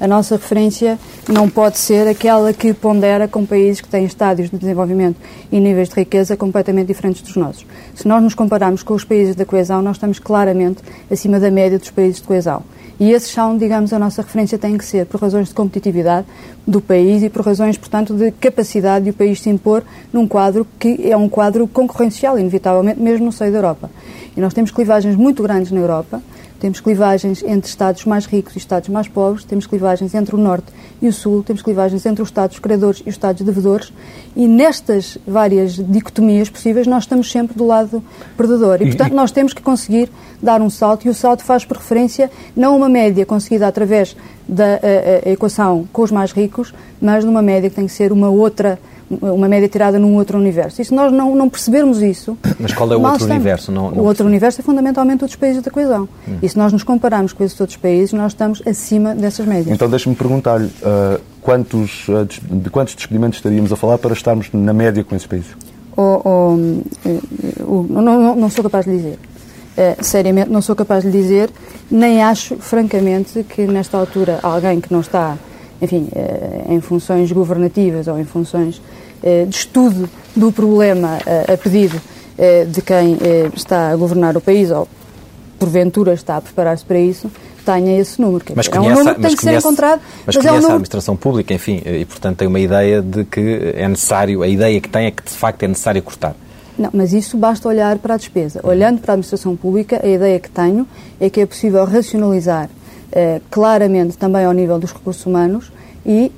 A 0.00 0.08
nossa 0.08 0.36
referência 0.36 0.98
não 1.28 1.46
pode 1.46 1.76
ser 1.76 2.08
aquela 2.08 2.54
que 2.54 2.72
pondera 2.72 3.28
com 3.28 3.44
países 3.44 3.82
que 3.82 3.88
têm 3.88 4.06
estádios 4.06 4.50
de 4.50 4.56
desenvolvimento 4.56 5.16
e 5.52 5.60
níveis 5.60 5.90
de 5.90 5.94
riqueza 5.94 6.38
completamente 6.38 6.86
diferentes 6.86 7.20
dos 7.20 7.36
nossos. 7.36 7.66
Se 7.94 8.08
nós 8.08 8.22
nos 8.22 8.34
compararmos 8.34 8.82
com 8.82 8.94
os 8.94 9.04
países 9.04 9.36
da 9.36 9.44
coesão, 9.44 9.82
nós 9.82 9.96
estamos 9.96 10.18
claramente 10.18 10.78
acima 11.10 11.38
da 11.38 11.50
média 11.50 11.78
dos 11.78 11.90
países 11.90 12.16
de 12.16 12.26
coesão. 12.26 12.62
E 13.00 13.12
esses 13.12 13.30
são, 13.30 13.56
digamos, 13.56 13.94
a 13.94 13.98
nossa 13.98 14.20
referência 14.20 14.58
tem 14.58 14.76
que 14.76 14.84
ser 14.84 15.06
por 15.06 15.18
razões 15.22 15.48
de 15.48 15.54
competitividade 15.54 16.26
do 16.66 16.82
país 16.82 17.22
e 17.22 17.30
por 17.30 17.42
razões, 17.42 17.78
portanto, 17.78 18.12
de 18.12 18.30
capacidade 18.30 19.06
de 19.06 19.10
o 19.10 19.14
país 19.14 19.40
se 19.40 19.48
impor 19.48 19.82
num 20.12 20.28
quadro 20.28 20.66
que 20.78 21.10
é 21.10 21.16
um 21.16 21.26
quadro 21.26 21.66
concorrencial, 21.66 22.38
inevitavelmente, 22.38 23.00
mesmo 23.00 23.24
no 23.24 23.32
seio 23.32 23.52
da 23.52 23.56
Europa. 23.56 23.90
E 24.36 24.40
nós 24.40 24.52
temos 24.52 24.70
clivagens 24.70 25.16
muito 25.16 25.42
grandes 25.42 25.72
na 25.72 25.80
Europa, 25.80 26.22
temos 26.60 26.78
clivagens 26.78 27.42
entre 27.42 27.68
Estados 27.68 28.04
mais 28.04 28.26
ricos 28.26 28.54
e 28.54 28.58
Estados 28.58 28.88
mais 28.90 29.08
pobres, 29.08 29.44
temos 29.44 29.66
clivagens 29.66 30.14
entre 30.14 30.36
o 30.36 30.38
Norte 30.38 30.66
e 31.00 31.08
o 31.08 31.12
Sul, 31.12 31.42
temos 31.42 31.62
clivagens 31.62 32.04
entre 32.04 32.22
os 32.22 32.28
Estados 32.28 32.58
credores 32.58 33.00
e 33.00 33.08
os 33.08 33.14
Estados 33.14 33.42
devedores, 33.42 33.90
e 34.36 34.46
nestas 34.46 35.16
várias 35.26 35.72
dicotomias 35.72 36.50
possíveis 36.50 36.86
nós 36.86 37.04
estamos 37.04 37.32
sempre 37.32 37.56
do 37.56 37.66
lado 37.66 38.04
perdedor. 38.36 38.82
E, 38.82 38.86
portanto, 38.86 39.14
nós 39.14 39.32
temos 39.32 39.54
que 39.54 39.62
conseguir 39.62 40.10
dar 40.42 40.60
um 40.60 40.68
salto, 40.68 41.06
e 41.06 41.08
o 41.08 41.14
salto 41.14 41.42
faz 41.42 41.64
por 41.64 41.78
referência 41.78 42.30
não 42.54 42.76
uma 42.76 42.88
média 42.88 43.24
conseguida 43.24 43.66
através 43.66 44.14
da 44.46 44.64
a, 44.64 44.76
a, 44.76 45.28
a 45.28 45.32
equação 45.32 45.88
com 45.92 46.02
os 46.02 46.10
mais 46.10 46.32
ricos, 46.32 46.74
mas 47.00 47.24
numa 47.24 47.40
média 47.40 47.70
que 47.70 47.76
tem 47.76 47.86
que 47.86 47.92
ser 47.92 48.12
uma 48.12 48.28
outra 48.28 48.78
uma 49.10 49.48
média 49.48 49.68
tirada 49.68 49.98
num 49.98 50.14
outro 50.14 50.38
universo. 50.38 50.80
E 50.80 50.84
se 50.84 50.94
nós 50.94 51.12
não, 51.12 51.34
não 51.34 51.48
percebermos 51.48 52.00
isso. 52.00 52.38
Mas 52.60 52.72
qual 52.72 52.92
é 52.92 52.96
o 52.96 53.02
outro 53.02 53.24
universo? 53.26 53.72
Não, 53.72 53.90
não 53.90 54.02
o 54.02 54.06
outro 54.06 54.24
universo 54.24 54.60
é 54.60 54.64
fundamentalmente 54.64 55.24
outros 55.24 55.38
países 55.38 55.62
da 55.62 55.70
coesão. 55.70 56.08
Hum. 56.28 56.38
E 56.40 56.48
se 56.48 56.56
nós 56.56 56.72
nos 56.72 56.84
compararmos 56.84 57.32
com 57.32 57.42
esses 57.42 57.60
outros 57.60 57.76
países, 57.76 58.12
nós 58.12 58.32
estamos 58.32 58.62
acima 58.64 59.14
dessas 59.14 59.46
médias. 59.46 59.68
Então 59.68 59.88
deixe-me 59.88 60.14
perguntar-lhe 60.14 60.66
uh, 60.66 61.20
quantos, 61.42 62.08
uh, 62.08 62.24
de 62.24 62.70
quantos 62.70 62.94
despedimentos 62.94 63.38
estaríamos 63.38 63.72
a 63.72 63.76
falar 63.76 63.98
para 63.98 64.12
estarmos 64.12 64.48
na 64.52 64.72
média 64.72 65.02
com 65.02 65.16
esses 65.16 65.26
países? 65.26 65.50
Oh, 65.96 66.20
oh, 66.24 66.54
uh, 66.54 67.86
não, 67.88 68.02
não, 68.02 68.36
não, 68.36 68.50
sou 68.50 68.62
capaz 68.62 68.86
de 68.86 68.96
dizer. 68.96 69.18
seriamente, 70.00 70.50
não 70.50 70.62
sou 70.62 70.76
capaz 70.76 71.02
de 71.02 71.10
dizer, 71.10 71.50
nem 71.90 72.22
acho, 72.22 72.56
francamente, 72.56 73.42
que 73.42 73.62
nesta 73.66 73.98
altura 73.98 74.38
alguém 74.42 74.80
que 74.80 74.92
não 74.92 75.00
está 75.00 75.36
enfim, 75.80 76.08
em 76.68 76.80
funções 76.80 77.32
governativas 77.32 78.06
ou 78.06 78.18
em 78.18 78.24
funções 78.24 78.80
eh, 79.22 79.44
de 79.46 79.54
estudo 79.54 80.08
do 80.34 80.50
problema 80.50 81.18
eh, 81.26 81.52
a 81.52 81.56
pedido 81.58 82.00
eh, 82.38 82.64
de 82.64 82.80
quem 82.80 83.18
está 83.54 83.90
a 83.90 83.96
governar 83.96 84.34
o 84.34 84.40
país 84.40 84.70
ou 84.70 84.88
porventura 85.58 86.14
está 86.14 86.38
a 86.38 86.40
preparar-se 86.40 86.82
para 86.86 86.98
isso, 86.98 87.30
tenha 87.62 88.00
esse 88.00 88.18
número. 88.18 88.42
Mas 88.54 88.66
conhece, 88.66 88.88
é 88.88 88.92
um 88.92 88.96
número 88.96 89.16
que 89.16 89.20
tem 89.20 89.36
que 89.36 89.42
ser 89.42 89.58
encontrado. 89.58 90.00
Mas, 90.24 90.34
mas 90.34 90.36
conhece 90.36 90.48
é 90.48 90.52
um 90.52 90.54
número... 90.54 90.72
a 90.72 90.74
administração 90.76 91.16
pública, 91.16 91.52
enfim, 91.52 91.82
e 91.84 92.04
portanto 92.06 92.38
tem 92.38 92.48
uma 92.48 92.60
ideia 92.60 93.02
de 93.02 93.24
que 93.26 93.74
é 93.76 93.86
necessário, 93.86 94.42
a 94.42 94.48
ideia 94.48 94.80
que 94.80 94.88
tem 94.88 95.04
é 95.04 95.10
que 95.10 95.22
de 95.22 95.30
facto 95.30 95.62
é 95.64 95.68
necessário 95.68 96.02
cortar. 96.02 96.34
Não, 96.78 96.88
mas 96.94 97.12
isso 97.12 97.36
basta 97.36 97.68
olhar 97.68 97.98
para 97.98 98.14
a 98.14 98.16
despesa. 98.16 98.60
Olhando 98.62 99.00
para 99.00 99.12
a 99.12 99.14
administração 99.14 99.54
pública, 99.54 100.00
a 100.02 100.08
ideia 100.08 100.40
que 100.40 100.48
tenho 100.48 100.88
é 101.20 101.28
que 101.28 101.42
é 101.42 101.44
possível 101.44 101.84
racionalizar 101.84 102.70
eh, 103.12 103.40
claramente 103.50 104.16
também 104.16 104.44
ao 104.44 104.52
nível 104.52 104.78
dos 104.78 104.92
recursos 104.92 105.24
humanos 105.26 105.72
e 106.04 106.30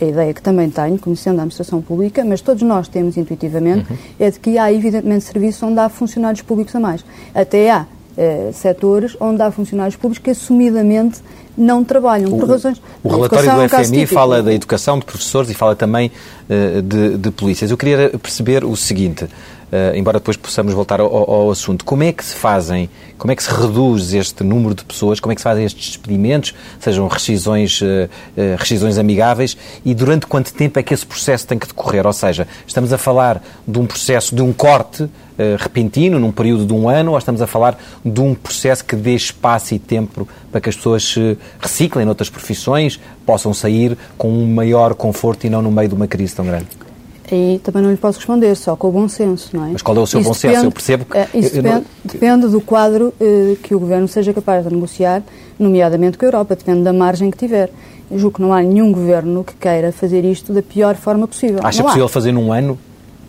a 0.00 0.04
ideia 0.04 0.34
que 0.34 0.42
também 0.42 0.70
tenho, 0.70 0.98
conhecendo 0.98 1.36
a 1.36 1.42
administração 1.42 1.80
pública, 1.80 2.24
mas 2.24 2.40
todos 2.40 2.62
nós 2.62 2.88
temos 2.88 3.16
intuitivamente, 3.16 3.90
uhum. 3.90 3.98
é 4.18 4.30
de 4.30 4.40
que 4.40 4.58
há 4.58 4.72
evidentemente 4.72 5.24
serviços 5.24 5.62
onde 5.62 5.78
há 5.78 5.88
funcionários 5.88 6.42
públicos 6.42 6.74
a 6.74 6.80
mais. 6.80 7.04
Até 7.34 7.70
há 7.70 7.86
eh, 8.16 8.50
setores 8.52 9.16
onde 9.20 9.42
há 9.42 9.50
funcionários 9.50 9.96
públicos 9.96 10.22
que 10.22 10.30
assumidamente 10.30 11.20
não 11.56 11.84
trabalham 11.84 12.32
o, 12.32 12.38
por 12.38 12.48
razões. 12.48 12.80
O 13.02 13.08
relatório 13.08 13.50
do 13.50 13.68
FMI 13.68 14.00
é 14.00 14.04
um 14.04 14.06
fala 14.06 14.42
da 14.42 14.52
educação 14.52 14.98
de 14.98 15.04
professores 15.04 15.50
e 15.50 15.54
fala 15.54 15.76
também 15.76 16.10
uh, 16.48 16.82
de, 16.82 17.16
de 17.16 17.30
polícias. 17.30 17.70
Eu 17.70 17.76
queria 17.76 18.10
perceber 18.18 18.64
o 18.64 18.76
seguinte. 18.76 19.26
Uh, 19.74 19.96
embora 19.96 20.20
depois 20.20 20.36
possamos 20.36 20.72
voltar 20.72 21.00
ao, 21.00 21.08
ao, 21.12 21.50
assunto. 21.50 21.84
Como 21.84 22.04
é 22.04 22.12
que 22.12 22.24
se 22.24 22.36
fazem, 22.36 22.88
como 23.18 23.32
é 23.32 23.34
que 23.34 23.42
se 23.42 23.50
reduz 23.50 24.14
este 24.14 24.44
número 24.44 24.72
de 24.72 24.84
pessoas, 24.84 25.18
como 25.18 25.32
é 25.32 25.34
que 25.34 25.40
se 25.40 25.42
fazem 25.42 25.64
estes 25.64 25.88
despedimentos, 25.88 26.54
sejam 26.78 27.08
rescisões, 27.08 27.80
uh, 27.80 27.84
uh, 27.84 28.56
rescisões 28.56 28.98
amigáveis, 28.98 29.56
e 29.84 29.92
durante 29.92 30.28
quanto 30.28 30.54
tempo 30.54 30.78
é 30.78 30.82
que 30.84 30.94
esse 30.94 31.04
processo 31.04 31.44
tem 31.48 31.58
que 31.58 31.66
decorrer? 31.66 32.06
Ou 32.06 32.12
seja, 32.12 32.46
estamos 32.64 32.92
a 32.92 32.98
falar 32.98 33.42
de 33.66 33.76
um 33.76 33.84
processo, 33.84 34.32
de 34.36 34.42
um 34.42 34.52
corte 34.52 35.10
repentino, 35.58 36.20
num 36.20 36.30
período 36.30 36.64
de 36.64 36.72
um 36.72 36.88
ano, 36.88 37.10
ou 37.10 37.18
estamos 37.18 37.42
a 37.42 37.46
falar 37.48 37.76
de 38.04 38.20
um 38.20 38.36
processo 38.36 38.84
que 38.84 38.94
dê 38.94 39.16
espaço 39.16 39.74
e 39.74 39.80
tempo 39.80 40.28
para 40.52 40.60
que 40.60 40.68
as 40.68 40.76
pessoas 40.76 41.02
se 41.02 41.36
reciclem 41.60 42.06
noutras 42.06 42.30
profissões, 42.30 43.00
possam 43.26 43.52
sair 43.52 43.98
com 44.16 44.30
um 44.30 44.46
maior 44.54 44.94
conforto 44.94 45.44
e 45.44 45.50
não 45.50 45.60
no 45.60 45.72
meio 45.72 45.88
de 45.88 45.94
uma 45.96 46.06
crise 46.06 46.36
tão 46.36 46.46
grande? 46.46 46.83
Aí 47.30 47.58
também 47.62 47.82
não 47.82 47.90
lhe 47.90 47.96
posso 47.96 48.18
responder, 48.18 48.54
só 48.54 48.76
com 48.76 48.88
o 48.88 48.92
bom 48.92 49.08
senso, 49.08 49.56
não 49.56 49.64
é? 49.64 49.70
Mas 49.72 49.82
qual 49.82 49.96
é 49.96 50.00
o 50.00 50.06
seu 50.06 50.20
isso 50.20 50.28
bom 50.28 50.34
depende, 50.34 50.54
senso? 50.54 50.66
Eu 50.66 50.72
percebo 50.72 51.04
que... 51.06 51.16
É, 51.16 51.28
isso 51.34 51.56
eu, 51.56 51.62
depende, 51.62 51.74
não... 51.74 51.84
depende, 52.04 52.48
do 52.48 52.60
quadro 52.60 53.14
eh, 53.18 53.56
que 53.62 53.74
o 53.74 53.80
Governo 53.80 54.06
seja 54.06 54.34
capaz 54.34 54.66
de 54.66 54.74
negociar, 54.74 55.22
nomeadamente 55.58 56.18
com 56.18 56.26
a 56.26 56.28
Europa, 56.28 56.54
depende 56.54 56.82
da 56.82 56.92
margem 56.92 57.30
que 57.30 57.38
tiver. 57.38 57.70
Eu 58.10 58.18
julgo 58.18 58.36
que 58.36 58.42
não 58.42 58.52
há 58.52 58.62
nenhum 58.62 58.92
Governo 58.92 59.42
que 59.42 59.54
queira 59.54 59.90
fazer 59.90 60.22
isto 60.24 60.52
da 60.52 60.60
pior 60.60 60.96
forma 60.96 61.26
possível. 61.26 61.60
Acha 61.62 61.78
não 61.78 61.86
possível 61.86 62.06
há. 62.06 62.08
fazer 62.10 62.32
num 62.32 62.52
ano? 62.52 62.78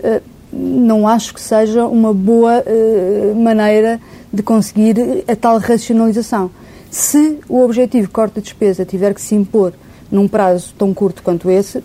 Uh, 0.04 0.22
não 0.52 1.08
acho 1.08 1.34
que 1.34 1.42
seja 1.42 1.86
uma 1.86 2.14
boa 2.14 2.64
uh, 2.66 3.36
maneira 3.36 4.00
de 4.32 4.44
conseguir 4.44 5.24
a 5.26 5.36
tal 5.38 5.58
racionalização. 5.58 6.52
Se 6.92 7.40
o 7.48 7.62
objetivo 7.64 8.10
corte 8.10 8.36
de 8.36 8.42
despesa 8.42 8.84
tiver 8.84 9.14
que 9.14 9.22
se 9.22 9.36
impor 9.36 9.74
num 10.12 10.28
prazo 10.28 10.74
tão 10.78 10.94
curto 10.94 11.24
quanto 11.24 11.50
esse, 11.50 11.82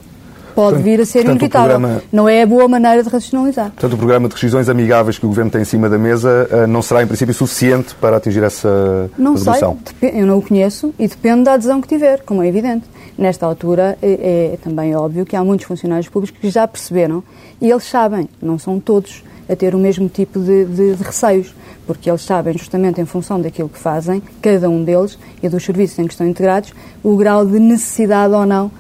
pode 0.60 0.74
portanto, 0.74 0.84
vir 0.84 1.00
a 1.00 1.06
ser 1.06 1.24
inevitável. 1.24 1.70
Programa, 1.70 2.02
não 2.12 2.28
é 2.28 2.42
a 2.42 2.46
boa 2.46 2.68
maneira 2.68 3.02
de 3.02 3.08
racionalizar. 3.08 3.70
Portanto, 3.70 3.92
o 3.94 3.96
programa 3.96 4.28
de 4.28 4.34
decisões 4.34 4.68
amigáveis 4.68 5.18
que 5.18 5.24
o 5.24 5.28
Governo 5.28 5.50
tem 5.50 5.62
em 5.62 5.64
cima 5.64 5.88
da 5.88 5.98
mesa 5.98 6.48
eh, 6.50 6.66
não 6.66 6.82
será, 6.82 7.02
em 7.02 7.06
princípio, 7.06 7.32
suficiente 7.32 7.94
para 7.94 8.16
atingir 8.16 8.42
essa 8.42 9.10
não 9.16 9.32
resolução? 9.32 9.78
Sei, 9.98 10.20
eu 10.20 10.26
não 10.26 10.38
o 10.38 10.42
conheço 10.42 10.92
e 10.98 11.08
depende 11.08 11.44
da 11.44 11.54
adesão 11.54 11.80
que 11.80 11.88
tiver, 11.88 12.20
como 12.22 12.42
é 12.42 12.48
evidente. 12.48 12.84
Nesta 13.16 13.46
altura, 13.46 13.98
é, 14.02 14.52
é 14.52 14.58
também 14.62 14.94
óbvio 14.94 15.24
que 15.24 15.34
há 15.34 15.42
muitos 15.42 15.66
funcionários 15.66 16.08
públicos 16.08 16.38
que 16.38 16.50
já 16.50 16.66
perceberam 16.68 17.22
e 17.60 17.70
eles 17.70 17.84
sabem, 17.84 18.28
não 18.40 18.58
são 18.58 18.78
todos 18.78 19.22
a 19.48 19.56
ter 19.56 19.74
o 19.74 19.78
mesmo 19.78 20.08
tipo 20.08 20.38
de, 20.38 20.64
de, 20.64 20.94
de, 20.94 21.02
receios, 21.02 21.54
porque 21.86 22.08
eles 22.08 22.22
sabem, 22.22 22.56
justamente 22.56 23.00
em 23.00 23.04
função 23.04 23.40
daquilo 23.40 23.68
que 23.68 23.78
fazem, 23.78 24.22
cada 24.40 24.70
um 24.70 24.84
deles 24.84 25.18
e 25.42 25.48
dos 25.48 25.64
serviços 25.64 25.98
em 25.98 26.06
que 26.06 26.12
estão 26.12 26.26
integrados, 26.26 26.72
o 27.02 27.16
grau 27.16 27.44
de 27.44 27.58
necessidade 27.58 28.32
ou 28.32 28.46
não 28.46 28.70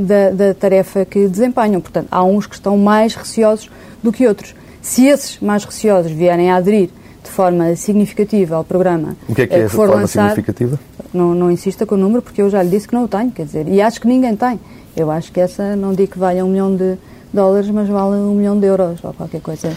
da, 0.00 0.30
da 0.30 0.54
tarefa 0.54 1.04
que 1.04 1.28
desempenham. 1.28 1.80
Portanto, 1.80 2.08
há 2.10 2.22
uns 2.24 2.46
que 2.46 2.54
estão 2.54 2.76
mais 2.76 3.14
receosos 3.14 3.70
do 4.02 4.12
que 4.12 4.26
outros. 4.26 4.54
Se 4.80 5.06
esses 5.06 5.38
mais 5.40 5.64
receosos 5.64 6.10
vierem 6.10 6.50
a 6.50 6.56
aderir 6.56 6.90
de 7.22 7.30
forma 7.30 7.76
significativa 7.76 8.56
ao 8.56 8.64
programa 8.64 9.16
o 9.28 9.34
que 9.34 9.42
é 9.42 9.46
que, 9.46 9.54
é 9.54 9.62
que 9.62 9.68
for 9.68 9.86
forma 9.86 10.02
lançado, 10.02 10.30
significativa? 10.30 10.78
Não, 11.14 11.34
não 11.34 11.50
insista 11.50 11.86
com 11.86 11.94
o 11.94 11.98
número, 11.98 12.20
porque 12.20 12.42
eu 12.42 12.50
já 12.50 12.62
lhe 12.62 12.70
disse 12.70 12.88
que 12.88 12.94
não 12.94 13.04
o 13.04 13.08
tenho, 13.08 13.30
quer 13.30 13.44
dizer, 13.44 13.68
e 13.68 13.80
acho 13.80 14.00
que 14.00 14.08
ninguém 14.08 14.34
tem. 14.34 14.58
Eu 14.96 15.10
acho 15.10 15.30
que 15.30 15.40
essa, 15.40 15.76
não 15.76 15.94
digo 15.94 16.12
que 16.12 16.18
valha 16.18 16.44
um 16.44 16.48
milhão 16.48 16.74
de 16.74 16.96
dólares, 17.32 17.70
mas 17.70 17.88
vale 17.88 18.16
um 18.16 18.34
milhão 18.34 18.58
de 18.58 18.66
euros 18.66 19.02
ou 19.04 19.12
qualquer 19.12 19.40
coisa 19.40 19.68
eh, 19.68 19.74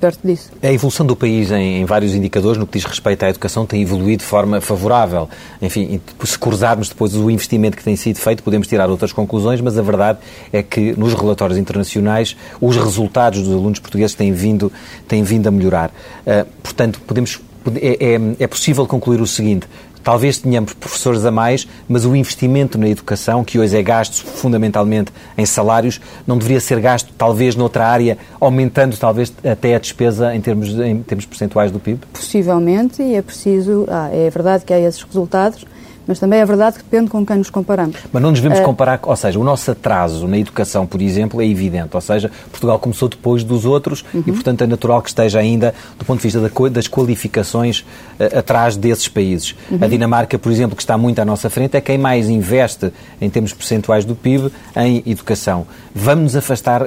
perto 0.00 0.20
disso. 0.24 0.50
A 0.62 0.72
evolução 0.72 1.04
do 1.04 1.16
país 1.16 1.50
em, 1.50 1.80
em, 1.80 1.84
vários 1.84 2.14
indicadores, 2.14 2.58
no 2.58 2.66
que 2.66 2.78
diz 2.78 2.84
respeito 2.84 3.24
à 3.24 3.30
educação, 3.30 3.66
tem 3.66 3.82
evoluído 3.82 4.22
de 4.22 4.28
forma 4.28 4.60
favorável. 4.60 5.28
Enfim, 5.60 6.00
se 6.24 6.38
cruzarmos 6.38 6.88
depois 6.88 7.14
o 7.14 7.30
investimento 7.30 7.76
que 7.76 7.82
tem 7.82 7.96
sido 7.96 8.18
feito, 8.18 8.42
podemos 8.42 8.66
tirar 8.66 8.88
outras 8.88 9.12
conclusões, 9.12 9.60
mas 9.60 9.76
a 9.76 9.82
verdade 9.82 10.18
é 10.52 10.62
que 10.62 10.92
nos 10.98 11.12
relatórios 11.14 11.58
internacionais 11.58 12.36
os 12.60 12.76
resultados 12.76 13.42
dos 13.42 13.52
alunos 13.52 13.78
portugueses 13.80 14.14
têm 14.14 14.32
vindo, 14.32 14.72
têm 15.08 15.22
vindo 15.22 15.48
a 15.48 15.50
melhorar. 15.50 15.90
Uh, 16.26 16.46
portanto, 16.62 17.00
podemos 17.06 17.40
é, 17.80 18.14
é, 18.14 18.20
é, 18.40 18.46
possível 18.46 18.86
concluir 18.86 19.20
o 19.20 19.26
seguinte: 19.26 19.66
Talvez 20.04 20.36
tenhamos 20.36 20.74
professores 20.74 21.24
a 21.24 21.30
mais, 21.30 21.66
mas 21.88 22.04
o 22.04 22.14
investimento 22.14 22.76
na 22.76 22.88
educação, 22.88 23.42
que 23.42 23.58
hoje 23.58 23.74
é 23.74 23.82
gasto 23.82 24.22
fundamentalmente 24.24 25.10
em 25.36 25.46
salários, 25.46 25.98
não 26.26 26.36
deveria 26.36 26.60
ser 26.60 26.78
gasto 26.78 27.10
talvez 27.16 27.56
noutra 27.56 27.86
área, 27.86 28.18
aumentando 28.38 28.96
talvez 28.98 29.32
até 29.42 29.74
a 29.74 29.78
despesa 29.78 30.34
em 30.36 30.42
termos, 30.42 30.68
em 30.68 31.02
termos 31.02 31.24
percentuais 31.24 31.72
do 31.72 31.80
PIB? 31.80 32.00
Possivelmente, 32.12 33.02
e 33.02 33.14
é 33.14 33.22
preciso. 33.22 33.86
Ah, 33.88 34.10
é 34.12 34.28
verdade 34.28 34.64
que 34.64 34.74
há 34.74 34.78
esses 34.78 35.02
resultados, 35.02 35.64
mas 36.06 36.18
também 36.18 36.40
é 36.40 36.44
verdade 36.44 36.78
que 36.78 36.84
depende 36.84 37.10
com 37.10 37.24
quem 37.24 37.36
nos 37.36 37.50
comparamos. 37.50 37.96
Mas 38.12 38.22
não 38.22 38.30
nos 38.30 38.40
devemos 38.40 38.60
uh, 38.60 38.64
comparar, 38.64 39.00
ou 39.02 39.16
seja, 39.16 39.38
o 39.38 39.44
nosso 39.44 39.70
atraso 39.70 40.28
na 40.28 40.38
educação, 40.38 40.86
por 40.86 41.00
exemplo, 41.00 41.40
é 41.40 41.46
evidente. 41.46 41.90
Ou 41.94 42.00
seja, 42.00 42.30
Portugal 42.50 42.78
começou 42.78 43.08
depois 43.08 43.42
dos 43.42 43.64
outros 43.64 44.04
uhum. 44.12 44.22
e, 44.26 44.32
portanto, 44.32 44.62
é 44.62 44.66
natural 44.66 45.00
que 45.00 45.08
esteja 45.08 45.38
ainda, 45.38 45.74
do 45.98 46.04
ponto 46.04 46.18
de 46.18 46.22
vista 46.22 46.40
da, 46.40 46.68
das 46.68 46.86
qualificações, 46.86 47.80
uh, 47.80 48.38
atrás 48.38 48.76
desses 48.76 49.08
países. 49.08 49.54
Uhum. 49.70 49.78
A 49.80 49.88
Dinamarca, 49.88 50.38
por 50.38 50.52
exemplo, 50.52 50.76
que 50.76 50.82
está 50.82 50.98
muito 50.98 51.18
à 51.20 51.24
nossa 51.24 51.48
frente, 51.48 51.76
é 51.76 51.80
quem 51.80 51.96
mais 51.96 52.28
investe, 52.28 52.92
em 53.20 53.30
termos 53.30 53.52
percentuais 53.52 54.04
do 54.04 54.14
PIB, 54.14 54.52
em 54.76 55.02
educação. 55.06 55.66
Vamos 55.94 56.24
nos 56.24 56.36
afastar, 56.36 56.82
uh, 56.82 56.86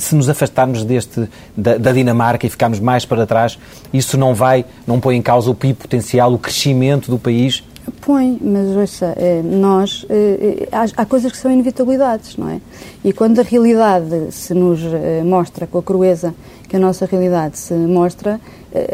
se 0.00 0.14
nos 0.14 0.28
afastarmos 0.28 0.84
deste, 0.84 1.28
da, 1.56 1.76
da 1.76 1.92
Dinamarca 1.92 2.46
e 2.46 2.50
ficarmos 2.50 2.80
mais 2.80 3.04
para 3.04 3.26
trás, 3.26 3.58
isso 3.92 4.16
não 4.16 4.34
vai, 4.34 4.64
não 4.86 4.98
põe 5.00 5.16
em 5.16 5.22
causa 5.22 5.50
o 5.50 5.54
PIB 5.54 5.74
potencial, 5.74 6.32
o 6.32 6.38
crescimento 6.38 7.10
do 7.10 7.18
país 7.18 7.62
Põe, 8.00 8.38
mas 8.40 8.76
ouça, 8.76 9.14
é, 9.16 9.42
nós, 9.42 10.06
é, 10.08 10.68
há, 10.72 11.02
há, 11.02 11.06
coisas 11.06 11.30
que 11.30 11.38
são 11.38 11.50
inevitabilidades, 11.50 12.36
não 12.36 12.48
é? 12.48 12.60
E 13.04 13.12
quando 13.12 13.38
a 13.38 13.42
realidade 13.42 14.32
se 14.32 14.54
nos 14.54 14.80
mostra 15.24 15.66
com 15.66 15.78
a 15.78 15.82
crueza 15.82 16.34
que 16.68 16.76
a 16.76 16.78
nossa 16.78 17.06
realidade 17.06 17.58
se 17.58 17.74
mostra, 17.74 18.40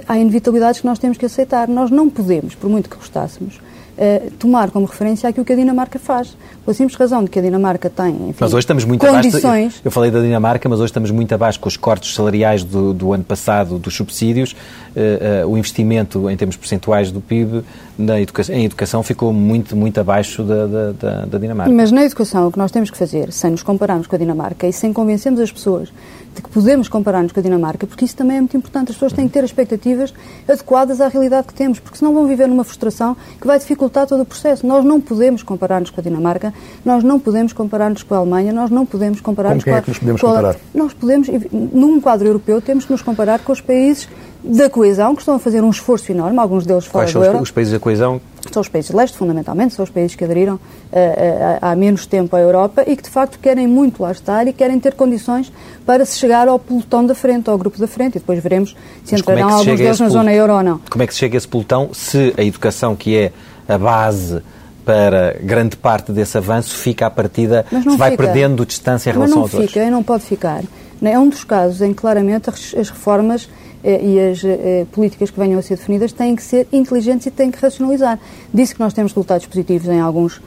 há 0.06 0.18
inevitabilidades 0.18 0.80
que 0.80 0.86
nós 0.86 0.98
temos 0.98 1.16
que 1.16 1.26
aceitar. 1.26 1.68
Nós 1.68 1.90
não 1.90 2.10
podemos, 2.10 2.54
por 2.54 2.68
muito 2.68 2.90
que 2.90 2.96
gostássemos, 2.96 3.60
uh, 4.00 4.30
tomar 4.38 4.70
como 4.70 4.86
referência 4.86 5.28
aquilo 5.28 5.44
que 5.44 5.52
a 5.52 5.56
Dinamarca 5.56 5.98
faz. 5.98 6.36
Pela 6.64 6.74
simples 6.74 6.96
razão 6.98 7.22
de 7.22 7.30
que 7.30 7.38
a 7.38 7.42
Dinamarca 7.42 7.90
tem, 7.90 8.14
enfim, 8.30 8.36
mas 8.40 8.52
hoje 8.52 8.60
estamos 8.60 8.84
muito 8.84 9.06
condições... 9.06 9.44
Abaixo, 9.44 9.80
eu 9.84 9.90
falei 9.90 10.10
da 10.10 10.20
Dinamarca, 10.20 10.68
mas 10.68 10.78
hoje 10.78 10.90
estamos 10.90 11.10
muito 11.10 11.34
abaixo 11.34 11.60
com 11.60 11.68
os 11.68 11.76
cortes 11.76 12.14
salariais 12.14 12.64
do, 12.64 12.92
do 12.92 13.12
ano 13.12 13.24
passado, 13.24 13.78
dos 13.78 13.94
subsídios, 13.94 14.52
uh, 14.52 15.46
uh, 15.46 15.50
o 15.52 15.58
investimento 15.58 16.30
em 16.30 16.36
termos 16.36 16.56
percentuais 16.56 17.10
do 17.10 17.20
PIB 17.20 17.62
na 17.98 18.20
educação, 18.20 18.54
em 18.54 18.64
educação 18.64 19.02
ficou 19.02 19.32
muito, 19.32 19.76
muito 19.76 20.00
abaixo 20.00 20.42
da, 20.42 20.66
da, 20.66 20.92
da, 20.92 21.24
da 21.26 21.38
Dinamarca. 21.38 21.72
Mas 21.72 21.92
na 21.92 22.04
educação 22.04 22.48
o 22.48 22.52
que 22.52 22.58
nós 22.58 22.70
temos 22.70 22.90
que 22.90 22.96
fazer, 22.96 23.32
sem 23.32 23.50
nos 23.50 23.62
compararmos 23.62 24.06
com 24.06 24.16
a 24.16 24.18
Dinamarca 24.18 24.66
e 24.66 24.72
sem 24.72 24.92
convencermos 24.92 25.40
as 25.40 25.52
pessoas 25.52 25.90
de 26.34 26.42
que 26.42 26.48
podemos 26.48 26.88
comparar-nos 26.88 27.32
com 27.32 27.40
a 27.40 27.42
Dinamarca, 27.42 27.86
porque 27.86 28.04
isso 28.04 28.16
também 28.16 28.36
é 28.36 28.40
muito 28.40 28.56
importante. 28.56 28.90
As 28.90 28.96
pessoas 28.96 29.12
têm 29.12 29.26
que 29.26 29.32
ter 29.32 29.44
expectativas 29.44 30.14
adequadas 30.48 31.00
à 31.00 31.08
realidade 31.08 31.48
que 31.48 31.54
temos, 31.54 31.78
porque 31.78 31.98
senão 31.98 32.14
vão 32.14 32.26
viver 32.26 32.46
numa 32.46 32.64
frustração 32.64 33.16
que 33.40 33.46
vai 33.46 33.58
dificultar 33.58 34.06
todo 34.06 34.20
o 34.20 34.24
processo. 34.24 34.66
Nós 34.66 34.84
não 34.84 35.00
podemos 35.00 35.42
comparar-nos 35.42 35.90
com 35.90 36.00
a 36.00 36.04
Dinamarca, 36.04 36.54
nós 36.84 37.02
não 37.02 37.18
podemos 37.18 37.52
comparar-nos 37.52 38.02
com 38.02 38.14
a 38.14 38.18
Alemanha, 38.18 38.52
nós 38.52 38.70
não 38.70 38.86
podemos 38.86 39.20
comparar-nos 39.20 39.64
com, 39.64 39.70
com, 39.70 39.76
é 39.76 39.82
que 39.82 39.88
nos 39.88 39.98
podemos 39.98 40.20
comparar? 40.20 40.56
Nós 40.74 40.94
podemos, 40.94 41.28
num 41.52 42.00
quadro 42.00 42.28
europeu, 42.28 42.60
temos 42.60 42.84
que 42.84 42.92
nos 42.92 43.02
comparar 43.02 43.40
com 43.40 43.52
os 43.52 43.60
países 43.60 44.08
da 44.42 44.70
coesão, 44.70 45.14
que 45.14 45.22
estão 45.22 45.34
a 45.34 45.38
fazer 45.38 45.62
um 45.62 45.70
esforço 45.70 46.10
enorme, 46.10 46.38
alguns 46.38 46.64
deles 46.64 46.86
fora 46.86 47.04
Quais 47.04 47.12
são 47.12 47.20
do 47.20 47.26
euro. 47.26 47.42
os 47.42 47.50
países 47.50 47.72
da 47.72 47.78
coesão? 47.78 48.20
São 48.50 48.62
os 48.62 48.68
países 48.68 48.90
de 48.90 48.96
leste, 48.96 49.16
fundamentalmente, 49.16 49.74
são 49.74 49.84
os 49.84 49.90
países 49.90 50.16
que 50.16 50.24
aderiram 50.24 50.54
uh, 50.54 50.58
uh, 50.58 51.58
há 51.60 51.76
menos 51.76 52.06
tempo 52.06 52.34
à 52.34 52.40
Europa 52.40 52.82
e 52.86 52.96
que, 52.96 53.02
de 53.02 53.10
facto, 53.10 53.38
querem 53.38 53.66
muito 53.66 54.02
lá 54.02 54.10
estar 54.10 54.46
e 54.46 54.52
querem 54.52 54.80
ter 54.80 54.94
condições 54.94 55.52
para 55.84 56.04
se 56.06 56.18
chegar 56.18 56.48
ao 56.48 56.58
pelotão 56.58 57.04
da 57.04 57.14
frente, 57.14 57.50
ao 57.50 57.58
grupo 57.58 57.78
da 57.78 57.86
frente, 57.86 58.16
e 58.16 58.18
depois 58.18 58.42
veremos 58.42 58.70
se 59.04 59.12
Mas 59.12 59.20
entrarão 59.20 59.50
é 59.50 59.52
alguns 59.52 59.78
deles 59.78 60.00
na 60.00 60.08
zona 60.08 60.32
euro 60.32 60.54
ou 60.54 60.62
não. 60.62 60.80
Como 60.90 61.02
é 61.02 61.06
que 61.06 61.12
se 61.12 61.20
chega 61.20 61.36
a 61.36 61.38
esse 61.38 61.48
pelotão 61.48 61.90
se 61.92 62.34
a 62.36 62.42
educação, 62.42 62.96
que 62.96 63.16
é 63.16 63.32
a 63.68 63.76
base 63.76 64.42
para 64.84 65.36
grande 65.42 65.76
parte 65.76 66.10
desse 66.10 66.38
avanço, 66.38 66.74
fica 66.76 67.06
à 67.06 67.10
partida, 67.10 67.66
se 67.70 67.96
vai 67.96 68.12
fica. 68.12 68.24
perdendo 68.24 68.64
distância 68.64 69.10
em 69.10 69.12
relação 69.12 69.42
Mas 69.42 69.44
aos 69.44 69.52
não 69.52 69.68
fica, 69.68 69.84
e 69.84 69.90
não 69.90 70.02
pode 70.02 70.24
ficar. 70.24 70.64
É 71.02 71.18
um 71.18 71.28
dos 71.28 71.44
casos 71.44 71.80
em 71.80 71.92
que 71.92 72.00
claramente 72.00 72.50
as 72.50 72.88
reformas 72.88 73.48
e 73.84 74.20
as 74.20 74.44
eh, 74.44 74.86
políticas 74.92 75.30
que 75.30 75.38
venham 75.38 75.58
a 75.58 75.62
ser 75.62 75.76
definidas 75.76 76.12
têm 76.12 76.36
que 76.36 76.42
ser 76.42 76.66
inteligentes 76.72 77.26
e 77.26 77.30
têm 77.30 77.50
que 77.50 77.58
racionalizar. 77.58 78.18
Disse 78.52 78.74
que 78.74 78.80
nós 78.80 78.92
temos 78.92 79.12
resultados 79.12 79.46
positivos 79.46 79.88
em 79.88 80.00
alguns 80.00 80.36
eh, 80.36 80.40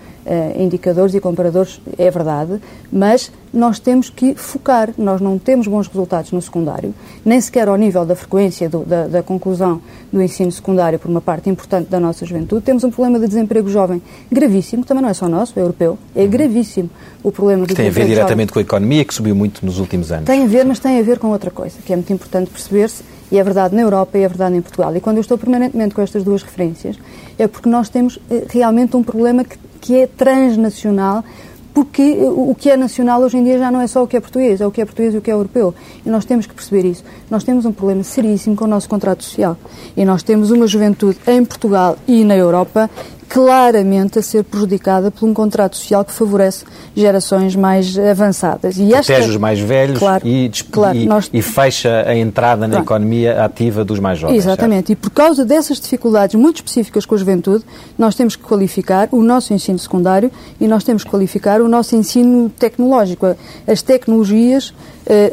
indicadores 0.57 1.13
e 1.13 1.19
comparadores, 1.19 1.81
é 1.97 2.09
verdade, 2.09 2.59
mas 2.91 3.31
nós 3.53 3.79
temos 3.79 4.09
que 4.09 4.33
focar. 4.35 4.89
Nós 4.97 5.21
não 5.21 5.37
temos 5.37 5.67
bons 5.67 5.87
resultados 5.87 6.31
no 6.31 6.41
secundário, 6.41 6.93
nem 7.23 7.39
sequer 7.39 7.67
ao 7.67 7.75
nível 7.75 8.05
da 8.05 8.15
frequência 8.15 8.67
do, 8.67 8.79
da, 8.79 9.07
da, 9.07 9.23
conclusão 9.23 9.81
do 10.11 10.21
ensino 10.21 10.51
secundário 10.51 10.97
por 10.97 11.09
uma 11.09 11.21
parte 11.21 11.49
importante 11.49 11.89
da 11.89 11.99
nossa 11.99 12.25
juventude. 12.25 12.63
Temos 12.63 12.83
um 12.83 12.89
problema 12.89 13.19
de 13.19 13.27
desemprego 13.27 13.69
jovem 13.69 14.01
gravíssimo, 14.31 14.83
também 14.83 15.03
não 15.03 15.09
é 15.09 15.13
só 15.13 15.29
nosso, 15.29 15.57
é 15.57 15.61
europeu, 15.61 15.97
é 16.15 16.25
gravíssimo 16.25 16.89
o 17.21 17.31
problema 17.31 17.63
do 17.63 17.67
que 17.67 17.75
tem 17.75 17.87
a 17.87 17.91
ver 17.91 18.07
diretamente 18.07 18.49
jovem. 18.49 18.53
com 18.53 18.59
a 18.59 18.61
economia, 18.77 19.05
que 19.05 19.13
subiu 19.13 19.35
muito 19.35 19.65
nos 19.65 19.79
últimos 19.79 20.11
anos. 20.11 20.25
Tem 20.25 20.43
a 20.43 20.47
ver, 20.47 20.65
mas 20.65 20.79
tem 20.79 20.99
a 20.99 21.03
ver 21.03 21.19
com 21.19 21.27
outra 21.27 21.51
coisa, 21.51 21.77
que 21.85 21.93
é 21.93 21.95
muito 21.95 22.11
importante 22.11 22.49
perceber-se, 22.49 23.03
e 23.31 23.37
é 23.37 23.43
verdade 23.43 23.75
na 23.75 23.81
Europa 23.81 24.17
e 24.17 24.23
é 24.23 24.27
verdade 24.27 24.55
em 24.55 24.61
Portugal. 24.61 24.95
E 24.95 24.99
quando 24.99 25.17
eu 25.17 25.21
estou 25.21 25.37
permanentemente 25.37 25.95
com 25.95 26.01
estas 26.01 26.23
duas 26.23 26.43
referências, 26.43 26.97
é 27.37 27.47
porque 27.47 27.69
nós 27.69 27.89
temos 27.89 28.19
eh, 28.29 28.45
realmente 28.49 28.95
um 28.95 29.03
problema 29.03 29.43
que, 29.43 29.57
que 29.83 29.97
é 29.97 30.07
transnacional, 30.07 31.25
porque 31.73 32.17
o 32.21 32.55
que 32.55 32.69
é 32.69 32.77
nacional 32.77 33.21
hoje 33.21 33.37
em 33.37 33.43
dia 33.43 33.57
já 33.59 33.69
não 33.69 33.81
é 33.81 33.87
só 33.87 34.01
o 34.01 34.07
que 34.07 34.15
é 34.15 34.21
português, 34.21 34.61
é 34.61 34.65
o 34.65 34.71
que 34.71 34.79
é 34.79 34.85
português 34.85 35.13
e 35.13 35.17
o 35.17 35.21
que 35.21 35.29
é 35.29 35.33
europeu. 35.33 35.75
E 36.05 36.09
nós 36.09 36.23
temos 36.23 36.45
que 36.45 36.53
perceber 36.53 36.87
isso. 36.87 37.03
Nós 37.29 37.43
temos 37.43 37.65
um 37.65 37.73
problema 37.73 38.01
seríssimo 38.01 38.55
com 38.55 38.63
o 38.63 38.67
nosso 38.67 38.87
contrato 38.87 39.23
social. 39.23 39.57
E 39.97 40.05
nós 40.05 40.23
temos 40.23 40.51
uma 40.51 40.67
juventude 40.67 41.17
em 41.27 41.43
Portugal 41.43 41.97
e 42.07 42.23
na 42.23 42.37
Europa 42.37 42.89
claramente 43.33 44.19
a 44.19 44.21
ser 44.21 44.43
prejudicada 44.43 45.09
por 45.09 45.27
um 45.27 45.33
contrato 45.33 45.75
social 45.75 46.05
que 46.05 46.11
favorece 46.11 46.65
gerações 46.95 47.55
mais 47.55 47.97
avançadas. 47.97 48.77
E 48.77 48.89
Protege 48.89 49.13
esta... 49.13 49.29
os 49.31 49.37
mais 49.37 49.59
velhos 49.59 49.97
claro, 49.97 50.27
e, 50.27 50.51
claro, 50.71 50.95
e, 50.95 51.07
nós... 51.07 51.31
e, 51.33 51.41
fecha 51.41 52.03
a 52.05 52.15
entrada 52.15 52.67
na 52.67 52.75
Pronto. 52.75 52.85
economia 52.85 53.43
ativa 53.43 53.83
dos 53.83 53.99
mais 53.99 54.19
jovens. 54.19 54.37
Exatamente. 54.37 54.89
Certo? 54.89 54.91
E 54.91 54.95
por 54.95 55.09
causa 55.09 55.43
dessas 55.43 55.79
dificuldades 55.79 56.35
muito 56.35 56.57
específicas 56.57 57.07
com 57.07 57.15
a 57.15 57.17
juventude, 57.17 57.65
nós 57.97 58.13
temos 58.13 58.35
que 58.35 58.43
qualificar 58.43 59.09
o 59.11 59.23
nosso 59.23 59.51
ensino 59.51 59.79
secundário 59.79 60.31
e 60.61 60.67
nós 60.67 60.83
temos 60.83 61.03
que 61.03 61.09
qualificar 61.09 61.59
o 61.59 61.67
nosso 61.67 61.95
ensino 61.95 62.51
tecnológico. 62.51 63.35
As 63.65 63.81
tecnologias 63.81 64.75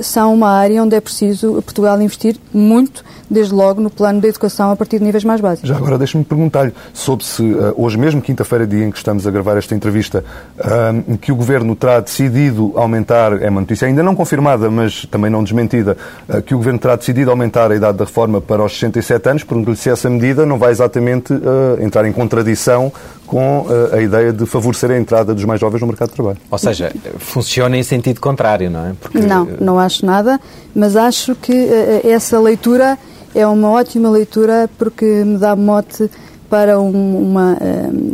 são 0.03 0.35
uma 0.35 0.51
área 0.51 0.83
onde 0.83 0.97
é 0.97 1.01
preciso 1.01 1.63
Portugal 1.63 2.01
investir 2.01 2.37
muito, 2.53 3.05
desde 3.31 3.55
logo 3.55 3.81
no 3.81 3.89
plano 3.89 4.21
da 4.21 4.29
educação 4.29 4.71
a 4.73 4.77
partir 4.77 4.99
de 4.99 5.05
níveis 5.05 5.23
mais 5.23 5.41
básicos. 5.41 5.69
Já 5.69 5.77
agora 5.77 5.97
deixe-me 5.97 6.25
perguntar-lhe 6.25 6.73
sobre 6.93 7.25
se 7.25 7.43
uh, 7.43 7.75
hoje 7.77 7.97
mesmo, 7.97 8.21
quinta-feira, 8.21 8.67
dia 8.67 8.85
em 8.85 8.91
que 8.91 8.99
estamos 8.99 9.27
a 9.27 9.31
gravar 9.31 9.57
esta 9.57 9.75
entrevista, 9.75 10.25
uh, 10.59 11.19
que 11.19 11.31
o 11.31 11.37
Governo 11.37 11.77
terá 11.77 12.01
decidido 12.01 12.73
aumentar, 12.75 13.41
é 13.41 13.49
uma 13.49 13.61
notícia 13.61 13.87
ainda 13.87 14.03
não 14.03 14.17
confirmada, 14.17 14.69
mas 14.69 15.07
também 15.07 15.31
não 15.31 15.45
desmentida, 15.45 15.97
que 16.45 16.55
o 16.55 16.59
Governo 16.59 16.79
terá 16.79 16.97
decidido 16.97 17.31
aumentar 17.31 17.71
a 17.71 17.77
idade 17.77 17.99
da 17.99 18.05
reforma 18.05 18.41
para 18.41 18.65
os 18.65 18.73
67 18.73 19.29
anos, 19.29 19.45
pergunto-lhe 19.45 19.77
se 19.77 19.89
essa 19.89 20.11
medida 20.11 20.45
não 20.45 20.59
vai 20.59 20.71
exatamente 20.71 21.33
entrar 21.81 22.05
em 22.07 22.13
contradição 22.13 22.93
com 23.31 23.65
a 23.93 24.03
ideia 24.03 24.33
de 24.33 24.45
favorecer 24.45 24.91
a 24.91 24.99
entrada 24.99 25.33
dos 25.33 25.45
mais 25.45 25.61
jovens 25.61 25.81
no 25.81 25.87
mercado 25.87 26.09
de 26.09 26.17
trabalho. 26.17 26.39
Ou 26.51 26.59
seja, 26.59 26.93
funciona 27.19 27.79
em 27.79 27.83
sentido 27.85 28.21
contrário, 28.21 28.69
não 28.69 28.87
é? 28.87 28.93
Porque... 29.01 29.21
Não, 29.21 29.45
não 29.61 29.79
acho 29.79 30.05
nada, 30.05 30.41
mas 30.75 30.97
acho 30.97 31.37
que 31.37 31.69
essa 32.03 32.41
leitura 32.41 32.99
é 33.33 33.47
uma 33.47 33.71
ótima 33.71 34.11
leitura 34.11 34.69
porque 34.77 35.05
me 35.05 35.39
dá 35.39 35.55
mote 35.55 36.11
para 36.49 36.81
um, 36.81 37.23
uma 37.23 37.57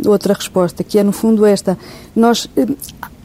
outra 0.05 0.35
resposta, 0.35 0.83
que 0.83 0.99
é 0.99 1.03
no 1.03 1.11
fundo 1.11 1.47
esta. 1.47 1.75
Nós 2.15 2.47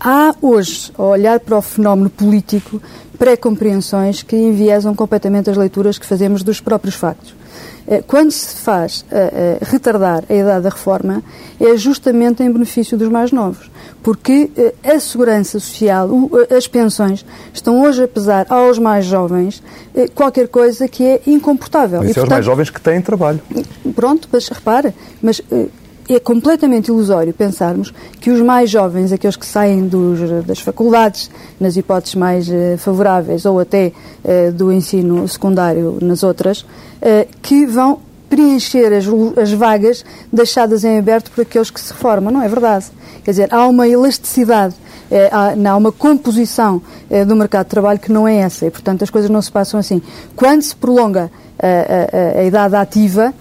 há 0.00 0.35
hoje, 0.40 0.90
a 0.96 1.02
olhar 1.02 1.40
para 1.40 1.59
o 1.59 1.61
fenómeno 1.61 2.09
político, 2.09 2.81
pré-compreensões 3.18 4.22
que 4.22 4.35
enviesam 4.35 4.94
completamente 4.94 5.50
as 5.50 5.59
leituras 5.59 5.98
que 5.98 6.07
fazemos 6.07 6.42
dos 6.42 6.59
próprios 6.59 6.94
factos. 6.94 7.41
Eh, 7.87 8.03
quando 8.07 8.31
se 8.31 8.57
faz 8.57 9.01
uh, 9.01 9.05
uh, 9.05 9.59
retardar 9.62 10.25
a 10.29 10.35
idade 10.35 10.62
da 10.62 10.71
reforma, 10.71 11.23
é 11.61 11.77
justamente 11.77 12.42
em 12.42 12.51
benefício 12.51 12.97
dos 12.97 13.09
mais 13.09 13.33
novos, 13.33 13.71
porque 14.03 14.51
uh, 14.57 14.73
a 14.88 15.01
segurança 15.01 15.59
social, 15.59 16.09
as 16.57 16.68
pensões, 16.68 17.25
estão 17.53 17.83
hoje 17.83 18.05
a 18.05 18.09
pesar 18.09 18.47
aos 18.49 18.79
mais 18.79 19.05
jovens 19.05 19.62
qualquer 20.14 20.49
coisa 20.49 20.87
que 20.88 21.05
é 21.05 21.21
incomportável. 21.27 22.01
Mas 22.01 22.11
e, 22.11 22.14
portanto, 22.14 22.25
é 22.25 22.29
os 22.29 22.31
mais 22.31 22.45
jovens 22.45 22.71
que 22.71 22.81
têm 22.81 23.01
trabalho. 23.03 23.40
Pronto, 23.95 24.29
mas 24.33 24.49
repara, 24.49 24.95
mas 25.21 25.42
é 26.14 26.20
completamente 26.20 26.88
ilusório 26.88 27.33
pensarmos 27.33 27.92
que 28.20 28.31
os 28.31 28.40
mais 28.40 28.70
jovens, 28.70 29.12
aqueles 29.12 29.37
que 29.37 29.46
saem 29.46 29.87
dos, 29.87 30.44
das 30.44 30.61
faculdades, 30.61 31.31
nas 31.61 31.77
hipóteses 31.77 32.14
mais 32.14 32.48
uh, 32.48 32.79
favoráveis, 32.79 33.44
ou 33.44 33.61
até 33.61 33.92
uh, 34.25 34.53
do 34.53 34.72
ensino 34.72 35.27
secundário 35.29 35.98
nas 36.01 36.22
outras, 36.22 36.61
uh, 36.62 36.66
que 37.40 37.66
vão 37.66 38.01
preencher 38.29 38.92
as, 38.92 39.05
as, 39.40 39.53
vagas 39.53 40.05
deixadas 40.33 40.85
em 40.85 40.98
aberto 40.98 41.31
por 41.31 41.42
aqueles 41.42 41.70
que 41.70 41.81
se 41.81 41.92
reformam. 41.92 42.33
Não 42.33 42.42
é 42.42 42.48
verdade. 42.48 42.87
Quer 43.25 43.31
dizer, 43.33 43.55
há 43.55 43.66
uma 43.66 43.87
elasticidade, 43.87 44.75
há, 45.31 45.70
há, 45.70 45.77
uma 45.77 45.92
composição 45.92 46.81
do 47.27 47.37
mercado 47.37 47.66
de 47.66 47.70
trabalho 47.70 47.98
que 47.98 48.11
não 48.11 48.27
é 48.27 48.37
essa 48.37 48.66
e, 48.66 48.70
portanto, 48.70 49.05
as 49.05 49.11
coisas 49.11 49.31
não 49.31 49.42
se 49.42 49.53
passam 49.53 49.79
assim. 49.79 50.01
Quando 50.35 50.62
se 50.62 50.75
prolonga 50.75 51.31
a, 51.59 52.38
a, 52.38 52.40
a 52.40 52.44
idade 52.44 52.75
ativa, 52.75 53.35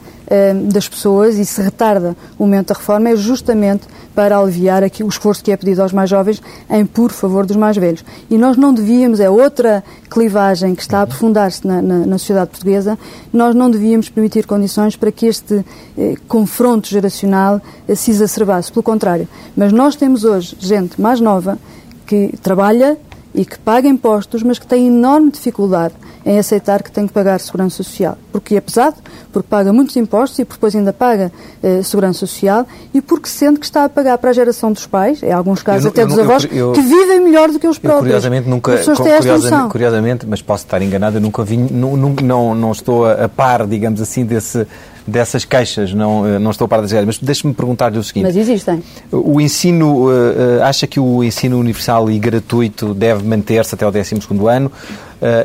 das 0.70 0.88
pessoas 0.88 1.38
e 1.38 1.46
se 1.46 1.62
retarda 1.62 2.15
o 2.39 2.44
momento 2.44 2.67
da 2.67 2.76
reforma 2.76 3.10
é 3.10 3.15
justamente 3.15 3.86
para 4.15 4.38
aliviar 4.38 4.84
aqui 4.84 5.04
o 5.04 5.08
esforço 5.08 5.44
que 5.44 5.52
é 5.52 5.58
pedido 5.58 5.82
aos 5.82 5.94
mais 5.94 6.10
jovens 6.10 6.41
em 6.70 6.86
por 6.86 7.12
favor 7.12 7.46
dos 7.46 7.56
mais 7.56 7.78
velhos. 7.78 8.04
E 8.30 8.38
nós 8.38 8.58
não 8.58 8.74
devíamos, 8.74 9.20
é 9.20 9.30
outra 9.30 9.84
clivagem 10.10 10.76
que 10.76 10.82
está 10.82 11.00
a 11.00 11.02
aprofundar-se 11.04 11.65
na, 11.65 11.82
na, 11.82 12.06
na, 12.06 12.17
sociedade 12.17 12.52
portuguesa, 12.52 12.98
nós 13.32 13.56
não 13.56 13.70
devíamos 13.70 14.10
permitir 14.10 14.46
condições 14.46 14.96
para 14.96 15.12
que 15.12 15.26
este 15.26 15.65
eh, 15.98 16.15
confronto 16.28 16.88
geracional 16.88 17.62
eh, 17.88 17.96
se 17.96 18.12
exacerbasse. 18.12 18.72
Pelo 18.72 18.84
contrário, 18.84 19.28
mas 19.56 19.72
nós 19.72 19.96
temos 19.96 20.24
hoje 20.24 20.56
gente 20.60 21.00
mais 21.00 21.20
nova 21.20 21.58
que 22.06 22.34
trabalha 22.41 22.98
e 23.34 23.46
que 23.46 23.58
paga 23.60 23.88
impostos, 23.88 24.44
mas 24.44 24.60
que 24.60 24.67
tem 24.67 24.88
enorme 24.88 25.32
dificuldade 25.32 25.94
em 26.26 26.38
aceitar 26.38 26.84
que 26.84 26.91
tem 26.91 27.08
que 27.08 27.13
pagar 27.13 27.39
segurança 27.39 27.78
social. 27.78 28.17
Porque 28.32 28.56
é 28.56 28.62
pesado, 28.62 28.98
porque 29.32 29.48
paga 29.50 29.74
muitos 29.74 29.96
impostos 29.96 30.38
e 30.39 30.44
depois 30.44 30.76
ainda 30.76 30.94
paga 30.94 31.32
eh, 31.63 31.82
segurança 31.82 32.20
social 32.20 32.67
e 32.94 33.02
porque 33.02 33.28
sente 33.28 33.60
que 33.60 33.65
está 33.65 33.86
a 33.86 33.89
pagar 33.89 34.17
para 34.17 34.30
a 34.30 34.34
geração 34.34 34.72
dos 34.72 34.86
pais, 34.86 35.24
em 35.24 35.32
alguns 35.32 35.63
casos 35.63 35.86
eu, 35.86 35.91
até 35.91 36.04
eu, 36.04 36.08
dos 36.08 36.17
eu, 36.17 36.24
avós, 36.24 36.46
que 36.46 36.82
vivem 36.82 37.22
melhor 37.22 37.50
do 37.50 37.60
que 37.60 37.67
os 37.67 37.80
próprios. 37.80 38.04
curiosamente, 38.04 38.48
nunca, 38.48 38.78
curiosamente, 38.96 39.70
curiosamente, 39.70 40.28
mas 40.28 40.41
posso 40.41 40.65
estar 40.65 40.82
enganado, 40.82 41.17
eu 41.17 41.22
nunca 41.22 41.44
vi, 41.44 41.58
não, 41.58 41.98
não, 41.98 42.56
não 42.56 42.72
estou 42.72 43.10
a 43.10 43.28
par, 43.28 43.65
digamos 43.65 44.02
assim, 44.02 44.24
desse, 44.24 44.67
dessas 45.06 45.46
queixas, 45.46 45.94
não, 45.94 46.26
eh, 46.26 46.40
não 46.40 46.52
estou 46.52 46.66
a 46.66 46.68
par 46.68 46.82
das 46.82 46.92
mas 47.06 47.18
deixe-me 47.18 47.54
perguntar-lhe 47.54 47.98
o 47.98 48.04
seguinte. 48.04 48.26
Mas 48.26 48.36
existem. 48.36 48.84
O 49.12 49.42
ensino, 49.42 50.08
uh, 50.08 50.64
acha 50.64 50.86
que 50.86 51.00
o 51.00 51.24
ensino 51.24 51.60
universal 51.60 52.10
e 52.10 52.20
gratuito 52.20 52.94
deve 52.94 53.24
manter-se 53.24 53.74
até 53.76 53.86
o 53.86 53.92
12º 53.92 54.48
ano? 54.48 54.72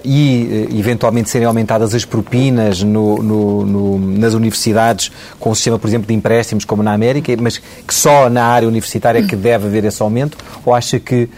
e, 0.03 0.71
eventualmente, 0.73 1.29
serem 1.29 1.47
aumentadas 1.47 1.95
as 1.95 2.03
propinas 2.03 2.83
no, 2.83 3.23
no, 3.23 3.66
no, 3.66 3.99
nas 3.99 4.33
universidades 4.33 5.12
com 5.38 5.51
o 5.51 5.55
sistema, 5.55 5.79
por 5.79 5.87
exemplo, 5.87 6.07
de 6.07 6.14
empréstimos, 6.14 6.64
como 6.64 6.83
na 6.83 6.95
América, 6.95 7.31
mas 7.38 7.59
que 7.59 7.92
só 7.92 8.31
na 8.31 8.45
área 8.45 8.66
universitária 8.66 9.19
é 9.19 9.23
que 9.23 9.37
deve 9.37 9.66
haver 9.66 9.85
esse 9.85 10.01
aumento? 10.01 10.38
Ou 10.64 10.75
acha 10.75 10.99
que 10.99 11.29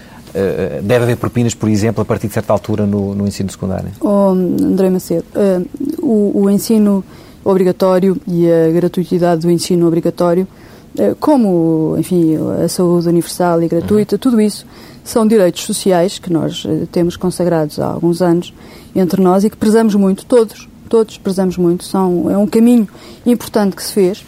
deve 0.83 1.05
haver 1.05 1.17
propinas, 1.17 1.55
por 1.55 1.69
exemplo, 1.69 2.03
a 2.03 2.05
partir 2.05 2.29
de 2.29 2.35
certa 2.35 2.53
altura 2.53 2.87
no, 2.87 3.15
no 3.15 3.27
ensino 3.27 3.51
secundário? 3.51 3.91
Oh, 4.01 4.31
André 4.31 4.91
Macedo, 4.91 5.25
uh, 5.35 5.67
o, 6.01 6.43
o, 6.45 6.51
ensino 6.51 7.05
obrigatório 7.51 8.17
e 8.27 8.51
a 8.51 8.71
gratuitidade 8.71 9.43
do 9.43 9.51
ensino 9.51 9.87
obrigatório, 9.87 10.47
uh, 10.99 11.17
como, 11.17 11.97
enfim, 11.99 12.37
a 12.63 12.69
saúde 12.69 13.09
universal 13.09 13.63
e 13.63 13.69
gratuita, 13.69 14.17
uhum. 14.17 14.21
tudo 14.21 14.41
isso 14.41 14.67
são 15.05 15.27
direitos 15.27 15.63
sociais 15.63 16.19
que 16.19 16.31
nós 16.31 16.67
temos 16.93 17.17
consagrados 17.17 17.81
há 17.81 17.87
alguns 17.87 18.21
anos 18.21 18.53
entre 18.95 19.23
nós 19.23 19.43
e 19.43 19.49
que 19.49 19.57
prezamos 19.57 19.95
muito, 19.95 20.27
todos, 20.27 20.69
todos 20.87 21.17
prezamos 21.17 21.57
muito. 21.57 21.83
São, 21.85 22.31
é 22.31 22.37
um 22.37 22.47
caminho 22.47 22.87
importante 23.25 23.75
que 23.75 23.83
se 23.83 23.95
fez. 23.95 24.25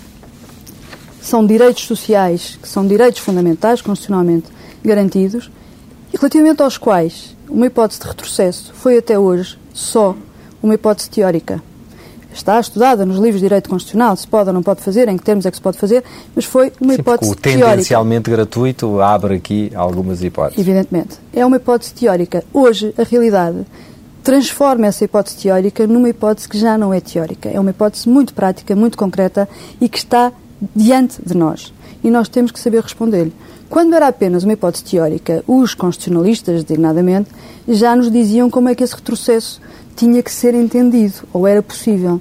São 1.21 1.47
direitos 1.47 1.85
sociais, 1.85 2.59
que 2.63 2.67
são 2.67 2.87
direitos 2.87 3.21
fundamentais, 3.21 3.83
constitucionalmente 3.83 4.47
garantidos, 4.83 5.51
e 6.15 6.17
relativamente 6.17 6.63
aos 6.63 6.79
quais 6.79 7.37
uma 7.47 7.67
hipótese 7.67 8.01
de 8.01 8.07
retrocesso 8.07 8.73
foi 8.73 8.97
até 8.97 9.19
hoje 9.19 9.59
só 9.75 10.17
uma 10.63 10.75
hipótese 10.75 11.11
teórica. 11.11 11.63
Está 12.33 12.61
estudada 12.61 13.05
nos 13.05 13.17
livros 13.17 13.41
de 13.41 13.47
direito 13.47 13.69
constitucional, 13.69 14.17
se 14.17 14.27
pode 14.27 14.49
ou 14.49 14.55
não 14.55 14.63
pode 14.63 14.81
fazer, 14.81 15.09
em 15.09 15.17
que 15.17 15.25
termos 15.25 15.45
é 15.47 15.51
que 15.51 15.57
se 15.57 15.63
pode 15.63 15.79
fazer, 15.79 16.05
mas 16.35 16.45
foi 16.45 16.73
uma 16.81 16.95
Sim, 16.95 17.01
hipótese 17.01 17.31
o 17.33 17.35
tendencialmente 17.35 18.25
teórica. 18.25 18.45
gratuito 18.45 19.01
abre 19.01 19.35
aqui 19.35 19.73
algumas 19.75 20.23
hipóteses. 20.23 20.59
Evidentemente. 20.59 21.19
É 21.33 21.45
uma 21.45 21.57
hipótese 21.57 21.93
teórica. 21.93 22.45
Hoje, 22.53 22.95
a 22.97 23.03
realidade 23.03 23.67
transforma 24.23 24.87
essa 24.87 25.05
hipótese 25.05 25.37
teórica 25.39 25.87
numa 25.87 26.09
hipótese 26.09 26.49
que 26.49 26.59
já 26.59 26.79
não 26.79 26.93
é 26.95 27.01
teórica. 27.01 27.49
É 27.49 27.59
uma 27.59 27.71
hipótese 27.71 28.09
muito 28.09 28.33
prática, 28.35 28.77
muito 28.77 28.97
concreta 28.97 29.49
e 29.81 29.89
que 29.89 29.99
está 29.99 30.33
diante 30.75 31.21
de 31.25 31.37
nós. 31.37 31.73
E 32.03 32.11
nós 32.11 32.29
temos 32.29 32.53
que 32.53 32.61
saber 32.61 32.83
responder-lhe. 32.83 33.33
Quando 33.71 33.95
era 33.95 34.09
apenas 34.09 34.43
uma 34.43 34.55
hipótese 34.55 34.83
teórica, 34.83 35.45
os 35.47 35.75
constitucionalistas, 35.75 36.65
designadamente, 36.65 37.31
já 37.69 37.95
nos 37.95 38.11
diziam 38.11 38.51
como 38.51 38.69
é 38.69 38.75
que 38.75 38.83
esse 38.83 38.97
retrocesso 38.97 39.61
tinha 39.95 40.21
que 40.25 40.33
ser 40.33 40.57
entendido, 40.57 41.23
ou 41.33 41.47
era 41.47 41.63
possível. 41.63 42.21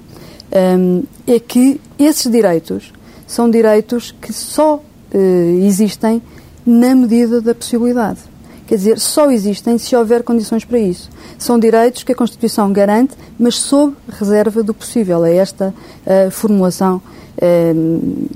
Um, 0.78 1.04
é 1.26 1.40
que 1.40 1.82
esses 1.98 2.32
direitos 2.32 2.94
são 3.26 3.50
direitos 3.50 4.12
que 4.22 4.32
só 4.32 4.76
uh, 4.76 5.66
existem 5.66 6.22
na 6.64 6.94
medida 6.94 7.42
da 7.42 7.56
possibilidade. 7.56 8.20
Quer 8.68 8.76
dizer, 8.76 9.00
só 9.00 9.32
existem 9.32 9.80
se 9.80 9.96
houver 9.96 10.22
condições 10.22 10.64
para 10.64 10.78
isso. 10.78 11.10
São 11.40 11.58
direitos 11.58 12.04
que 12.04 12.12
a 12.12 12.16
Constituição 12.16 12.72
garante, 12.72 13.16
mas 13.40 13.56
sob 13.56 13.96
reserva 14.08 14.62
do 14.62 14.76
possível. 14.76 15.26
É 15.26 15.36
esta 15.38 15.74
a 16.06 16.30
formulação 16.30 17.02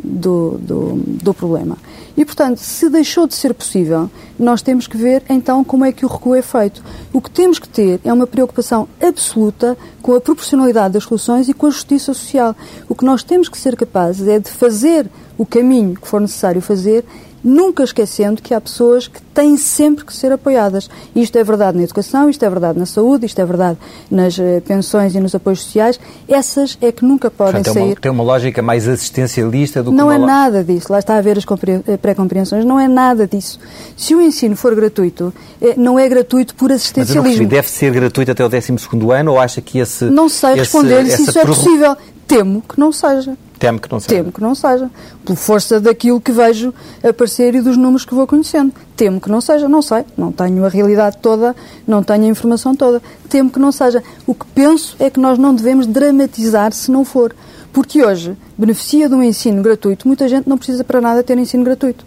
do, 0.03 0.57
do, 0.59 0.93
do 1.21 1.33
problema. 1.33 1.77
E, 2.15 2.23
portanto, 2.23 2.57
se 2.57 2.89
deixou 2.89 3.25
de 3.25 3.33
ser 3.33 3.53
possível, 3.53 4.09
nós 4.37 4.61
temos 4.61 4.85
que 4.85 4.95
ver 4.95 5.23
então 5.29 5.63
como 5.63 5.83
é 5.83 5.91
que 5.91 6.05
o 6.05 6.07
recuo 6.07 6.35
é 6.35 6.41
feito. 6.41 6.83
O 7.11 7.19
que 7.19 7.29
temos 7.29 7.57
que 7.57 7.67
ter 7.67 7.99
é 8.03 8.13
uma 8.13 8.27
preocupação 8.27 8.87
absoluta 9.01 9.75
com 10.01 10.13
a 10.13 10.21
proporcionalidade 10.21 10.93
das 10.93 11.03
soluções 11.03 11.49
e 11.49 11.53
com 11.53 11.65
a 11.65 11.71
justiça 11.71 12.13
social. 12.13 12.55
O 12.87 12.93
que 12.93 13.05
nós 13.05 13.23
temos 13.23 13.49
que 13.49 13.57
ser 13.57 13.75
capazes 13.75 14.27
é 14.27 14.37
de 14.37 14.51
fazer 14.51 15.09
o 15.37 15.45
caminho 15.45 15.95
que 15.95 16.07
for 16.07 16.21
necessário 16.21 16.61
fazer 16.61 17.03
nunca 17.43 17.83
esquecendo 17.83 18.41
que 18.41 18.53
há 18.53 18.61
pessoas 18.61 19.07
que 19.07 19.21
têm 19.33 19.57
sempre 19.57 20.05
que 20.05 20.15
ser 20.15 20.31
apoiadas. 20.31 20.89
Isto 21.15 21.37
é 21.37 21.43
verdade 21.43 21.77
na 21.77 21.83
educação, 21.83 22.29
isto 22.29 22.43
é 22.43 22.49
verdade 22.49 22.79
na 22.79 22.85
saúde, 22.85 23.25
isto 23.25 23.39
é 23.39 23.45
verdade 23.45 23.77
nas 24.09 24.37
uh, 24.37 24.61
pensões 24.65 25.13
e 25.15 25.19
nos 25.19 25.35
apoios 25.35 25.63
sociais. 25.63 25.99
Essas 26.27 26.77
é 26.81 26.91
que 26.91 27.03
nunca 27.03 27.29
podem 27.29 27.55
Portanto, 27.55 27.73
sair. 27.73 27.83
Uma, 27.83 27.95
tem 27.95 28.11
uma 28.11 28.23
lógica 28.23 28.61
mais 28.61 28.87
assistencialista 28.87 29.83
do 29.83 29.91
que 29.91 29.97
Não 29.97 30.11
é 30.11 30.17
nada 30.17 30.63
disso. 30.63 30.91
Lá 30.91 30.99
está 30.99 31.17
a 31.17 31.21
ver 31.21 31.37
as 31.37 31.45
eh, 31.87 31.97
pré-compreensões. 31.97 32.63
Não 32.63 32.79
é 32.79 32.87
nada 32.87 33.27
disso. 33.27 33.59
Se 33.97 34.15
o 34.15 34.21
ensino 34.21 34.55
for 34.55 34.73
gratuito, 34.75 35.33
eh, 35.61 35.73
não 35.75 35.99
é 35.99 36.07
gratuito 36.07 36.55
por 36.55 36.71
assistencialismo. 36.71 37.43
Mas 37.43 37.49
deve 37.49 37.69
ser 37.69 37.91
gratuito 37.91 38.31
até 38.31 38.45
o 38.45 38.49
12 38.49 38.73
ano 39.13 39.31
ou 39.31 39.39
acha 39.39 39.61
que 39.61 39.79
esse. 39.79 40.05
Não 40.05 40.29
sei 40.29 40.55
responder-lhe 40.55 41.11
se 41.11 41.23
isso 41.23 41.37
é 41.37 41.45
possível. 41.45 41.97
Temo 42.27 42.61
que 42.61 42.79
não 42.79 42.91
seja. 42.91 43.37
Temo 43.63 43.79
que 43.79 43.89
não 43.89 43.97
seja. 43.97 44.15
Temo 44.15 44.31
que 44.33 44.41
não 44.41 44.53
seja. 44.53 44.91
Por 45.23 45.37
força 45.37 45.79
daquilo 45.79 46.19
que 46.19 46.33
vejo 46.33 46.73
aparecer 47.01 47.55
e 47.55 47.61
dos 47.61 47.77
números 47.77 48.03
que 48.03 48.13
vou 48.13 48.27
conhecendo. 48.27 48.73
Temo 48.93 49.21
que 49.21 49.31
não 49.31 49.39
seja. 49.39 49.69
Não 49.69 49.81
sei. 49.81 50.03
Não 50.17 50.33
tenho 50.33 50.65
a 50.65 50.67
realidade 50.67 51.17
toda, 51.21 51.55
não 51.87 52.03
tenho 52.03 52.25
a 52.25 52.27
informação 52.27 52.75
toda. 52.75 53.01
Temo 53.29 53.49
que 53.49 53.59
não 53.59 53.71
seja. 53.71 54.03
O 54.27 54.35
que 54.35 54.45
penso 54.47 54.97
é 54.99 55.09
que 55.09 55.17
nós 55.17 55.37
não 55.37 55.55
devemos 55.55 55.87
dramatizar 55.87 56.73
se 56.73 56.91
não 56.91 57.05
for. 57.05 57.33
Porque 57.71 58.03
hoje 58.03 58.35
beneficia 58.57 59.07
de 59.07 59.15
um 59.15 59.23
ensino 59.23 59.63
gratuito. 59.63 60.09
Muita 60.09 60.27
gente 60.27 60.45
não 60.45 60.57
precisa 60.57 60.83
para 60.83 60.99
nada 60.99 61.23
ter 61.23 61.37
ensino 61.37 61.63
gratuito. 61.63 62.05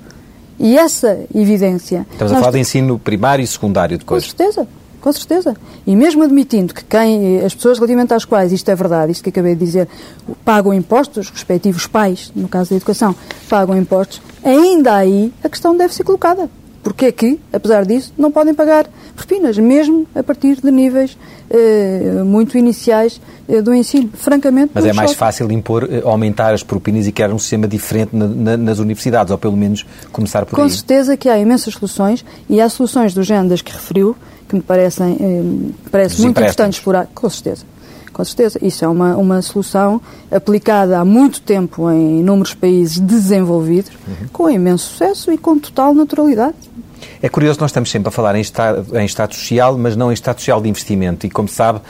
E 0.58 0.76
essa 0.76 1.20
evidência. 1.34 2.06
Estamos 2.12 2.34
a 2.34 2.36
falar 2.38 2.52
de 2.52 2.58
ensino 2.58 2.98
primário 2.98 3.42
e 3.42 3.46
secundário 3.46 3.96
de 3.96 4.04
coisas. 4.04 4.30
Com 4.30 4.36
certeza 4.36 4.68
com 5.06 5.12
certeza. 5.12 5.54
E 5.86 5.94
mesmo 5.94 6.24
admitindo 6.24 6.74
que 6.74 6.82
quem, 6.82 7.38
as 7.38 7.54
pessoas 7.54 7.78
relativamente 7.78 8.12
às 8.12 8.24
quais 8.24 8.50
isto 8.50 8.68
é 8.68 8.74
verdade, 8.74 9.12
isto 9.12 9.22
que 9.22 9.30
acabei 9.30 9.54
de 9.54 9.64
dizer, 9.64 9.88
pagam 10.44 10.74
impostos, 10.74 11.26
os 11.26 11.30
respectivos 11.30 11.86
pais, 11.86 12.32
no 12.34 12.48
caso 12.48 12.70
da 12.70 12.76
educação, 12.76 13.14
pagam 13.48 13.76
impostos, 13.76 14.20
ainda 14.42 14.96
aí 14.96 15.32
a 15.44 15.48
questão 15.48 15.76
deve 15.76 15.94
ser 15.94 16.02
colocada. 16.02 16.50
Porque 16.82 17.06
é 17.06 17.12
que, 17.12 17.38
apesar 17.52 17.84
disso, 17.84 18.12
não 18.18 18.32
podem 18.32 18.54
pagar 18.54 18.88
propinas, 19.14 19.58
mesmo 19.58 20.06
a 20.14 20.22
partir 20.24 20.60
de 20.60 20.70
níveis 20.70 21.16
eh, 21.50 22.22
muito 22.24 22.56
iniciais 22.56 23.20
eh, 23.48 23.60
do 23.60 23.74
ensino? 23.74 24.10
Francamente, 24.14 24.70
Mas 24.74 24.86
é 24.86 24.92
mais 24.92 25.12
fácil 25.12 25.50
impor, 25.50 25.88
eh, 25.90 26.02
aumentar 26.04 26.54
as 26.54 26.62
propinas 26.62 27.06
e 27.06 27.12
criar 27.12 27.32
um 27.32 27.40
sistema 27.40 27.66
diferente 27.66 28.14
na, 28.14 28.28
na, 28.28 28.56
nas 28.56 28.78
universidades, 28.78 29.32
ou 29.32 29.38
pelo 29.38 29.56
menos 29.56 29.84
começar 30.12 30.46
por 30.46 30.54
Com 30.54 30.62
aí. 30.62 30.68
Com 30.68 30.74
certeza 30.74 31.16
que 31.16 31.28
há 31.28 31.36
imensas 31.38 31.74
soluções 31.74 32.24
e 32.48 32.60
há 32.60 32.68
soluções 32.68 33.12
do 33.14 33.22
género 33.24 33.48
das 33.48 33.62
que 33.62 33.72
referiu, 33.72 34.16
que 34.48 34.56
me 34.56 34.62
parecem 34.62 35.16
eh, 35.20 35.72
parece 35.90 36.22
muito 36.22 36.38
importantes 36.40 36.78
explorar. 36.78 37.08
Com 37.14 37.28
certeza. 37.28 37.64
Com 38.12 38.24
certeza. 38.24 38.58
Isso 38.62 38.84
é 38.84 38.88
uma, 38.88 39.16
uma 39.16 39.42
solução 39.42 40.00
aplicada 40.30 40.98
há 40.98 41.04
muito 41.04 41.42
tempo 41.42 41.90
em 41.90 42.20
inúmeros 42.20 42.54
países 42.54 42.98
desenvolvidos, 42.98 43.92
uhum. 44.08 44.28
com 44.32 44.48
imenso 44.48 44.86
sucesso 44.86 45.30
e 45.30 45.36
com 45.36 45.58
total 45.58 45.92
naturalidade. 45.92 46.54
É 47.26 47.28
curioso, 47.28 47.58
nós 47.60 47.70
estamos 47.70 47.90
sempre 47.90 48.06
a 48.06 48.12
falar 48.12 48.36
em 48.36 48.40
Estado, 48.40 48.96
em 48.96 49.04
estado 49.04 49.34
social, 49.34 49.76
mas 49.76 49.96
não 49.96 50.12
em 50.12 50.14
Estado 50.14 50.38
social 50.38 50.60
de 50.60 50.68
investimento. 50.68 51.26
E, 51.26 51.28
como 51.28 51.48
sabe, 51.48 51.80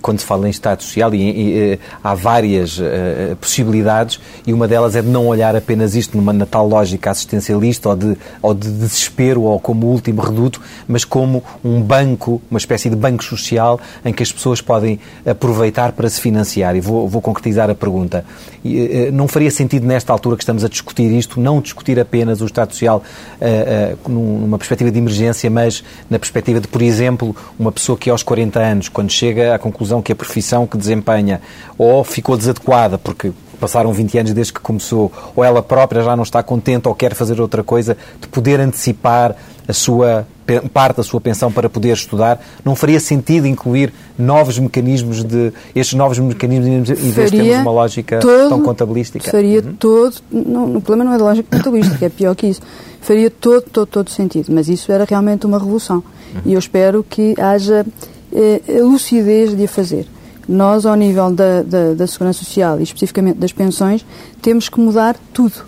quando 0.00 0.20
se 0.20 0.24
fala 0.24 0.46
em 0.46 0.50
Estado 0.50 0.82
social, 0.82 1.14
e, 1.14 1.18
e, 1.18 1.72
eh, 1.72 1.78
há 2.02 2.14
várias 2.14 2.78
uh, 2.78 3.36
possibilidades, 3.38 4.18
e 4.46 4.54
uma 4.54 4.66
delas 4.66 4.96
é 4.96 5.02
de 5.02 5.08
não 5.08 5.26
olhar 5.26 5.54
apenas 5.54 5.94
isto 5.94 6.16
numa 6.16 6.32
natal 6.32 6.66
lógica 6.66 7.10
assistencialista 7.10 7.90
ou 7.90 7.94
de, 7.94 8.16
ou 8.40 8.54
de 8.54 8.70
desespero 8.70 9.42
ou 9.42 9.60
como 9.60 9.86
último 9.86 10.22
reduto, 10.22 10.62
mas 10.88 11.04
como 11.04 11.44
um 11.62 11.82
banco, 11.82 12.40
uma 12.50 12.56
espécie 12.56 12.88
de 12.88 12.96
banco 12.96 13.22
social 13.22 13.78
em 14.02 14.14
que 14.14 14.22
as 14.22 14.32
pessoas 14.32 14.62
podem 14.62 14.98
aproveitar 15.26 15.92
para 15.92 16.08
se 16.08 16.22
financiar. 16.22 16.74
E 16.74 16.80
vou, 16.80 17.06
vou 17.06 17.20
concretizar 17.20 17.68
a 17.68 17.74
pergunta. 17.74 18.24
E, 18.64 19.08
uh, 19.10 19.12
não 19.12 19.28
faria 19.28 19.50
sentido, 19.50 19.86
nesta 19.86 20.10
altura 20.10 20.36
que 20.36 20.42
estamos 20.42 20.64
a 20.64 20.70
discutir 20.70 21.12
isto, 21.12 21.38
não 21.38 21.60
discutir 21.60 22.00
apenas 22.00 22.40
o 22.40 22.46
Estado 22.46 22.72
social 22.72 23.02
uh, 23.42 24.10
numa 24.10 24.56
perspectiva 24.56 24.85
perspectiva 24.86 24.90
de 24.90 24.98
emergência, 24.98 25.50
mas 25.50 25.82
na 26.08 26.18
perspectiva 26.18 26.60
de, 26.60 26.68
por 26.68 26.82
exemplo, 26.82 27.34
uma 27.58 27.72
pessoa 27.72 27.98
que 27.98 28.10
aos 28.10 28.22
40 28.22 28.58
anos, 28.58 28.88
quando 28.88 29.10
chega 29.10 29.54
à 29.54 29.58
conclusão 29.58 30.02
que 30.02 30.12
a 30.12 30.16
profissão 30.16 30.66
que 30.66 30.76
desempenha 30.76 31.40
ou 31.76 32.04
ficou 32.04 32.36
desadequada 32.36 32.98
porque 32.98 33.32
passaram 33.56 33.92
20 33.92 34.18
anos 34.18 34.32
desde 34.32 34.52
que 34.52 34.60
começou, 34.60 35.12
ou 35.34 35.44
ela 35.44 35.62
própria 35.62 36.02
já 36.02 36.14
não 36.16 36.22
está 36.22 36.42
contente 36.42 36.88
ou 36.88 36.94
quer 36.94 37.14
fazer 37.14 37.40
outra 37.40 37.62
coisa, 37.62 37.96
de 38.20 38.28
poder 38.28 38.60
antecipar 38.60 39.34
a 39.68 39.72
sua 39.72 40.26
parte 40.72 40.98
da 40.98 41.02
sua 41.02 41.20
pensão 41.20 41.50
para 41.50 41.68
poder 41.68 41.92
estudar, 41.92 42.40
não 42.64 42.76
faria 42.76 43.00
sentido 43.00 43.48
incluir 43.48 43.92
novos 44.16 44.58
mecanismos 44.58 45.24
de 45.24 45.52
estes 45.74 45.94
novos 45.98 46.18
mecanismos 46.20 46.88
em 46.88 47.10
vez 47.10 47.30
de 47.32 47.38
termos 47.38 47.62
uma 47.62 47.72
lógica 47.72 48.20
todo, 48.20 48.48
tão 48.48 48.62
contabilística? 48.62 49.28
Faria 49.28 49.60
uhum. 49.60 49.74
todo, 49.74 50.16
não, 50.30 50.76
o 50.76 50.80
problema 50.80 51.10
não 51.10 51.14
é 51.14 51.18
da 51.18 51.24
lógica 51.24 51.56
contabilística, 51.56 52.06
é 52.06 52.08
pior 52.08 52.34
que 52.36 52.46
isso. 52.46 52.60
Faria 53.00 53.30
todo, 53.30 53.62
todo, 53.62 53.86
todo 53.86 54.10
sentido, 54.10 54.52
mas 54.52 54.68
isso 54.68 54.92
era 54.92 55.04
realmente 55.04 55.46
uma 55.46 55.58
revolução. 55.58 55.96
Uhum. 55.96 56.42
E 56.44 56.52
eu 56.52 56.58
espero 56.58 57.04
que 57.08 57.34
haja 57.40 57.84
eh, 58.32 58.60
lucidez 58.82 59.56
de 59.56 59.64
a 59.64 59.68
fazer. 59.68 60.06
Nós, 60.48 60.86
ao 60.86 60.94
nível 60.94 61.30
da, 61.32 61.62
da, 61.62 61.94
da 61.94 62.06
Segurança 62.06 62.44
Social 62.44 62.78
e 62.78 62.82
especificamente 62.82 63.38
das 63.38 63.52
pensões, 63.52 64.04
temos 64.40 64.68
que 64.68 64.78
mudar 64.78 65.16
tudo 65.32 65.64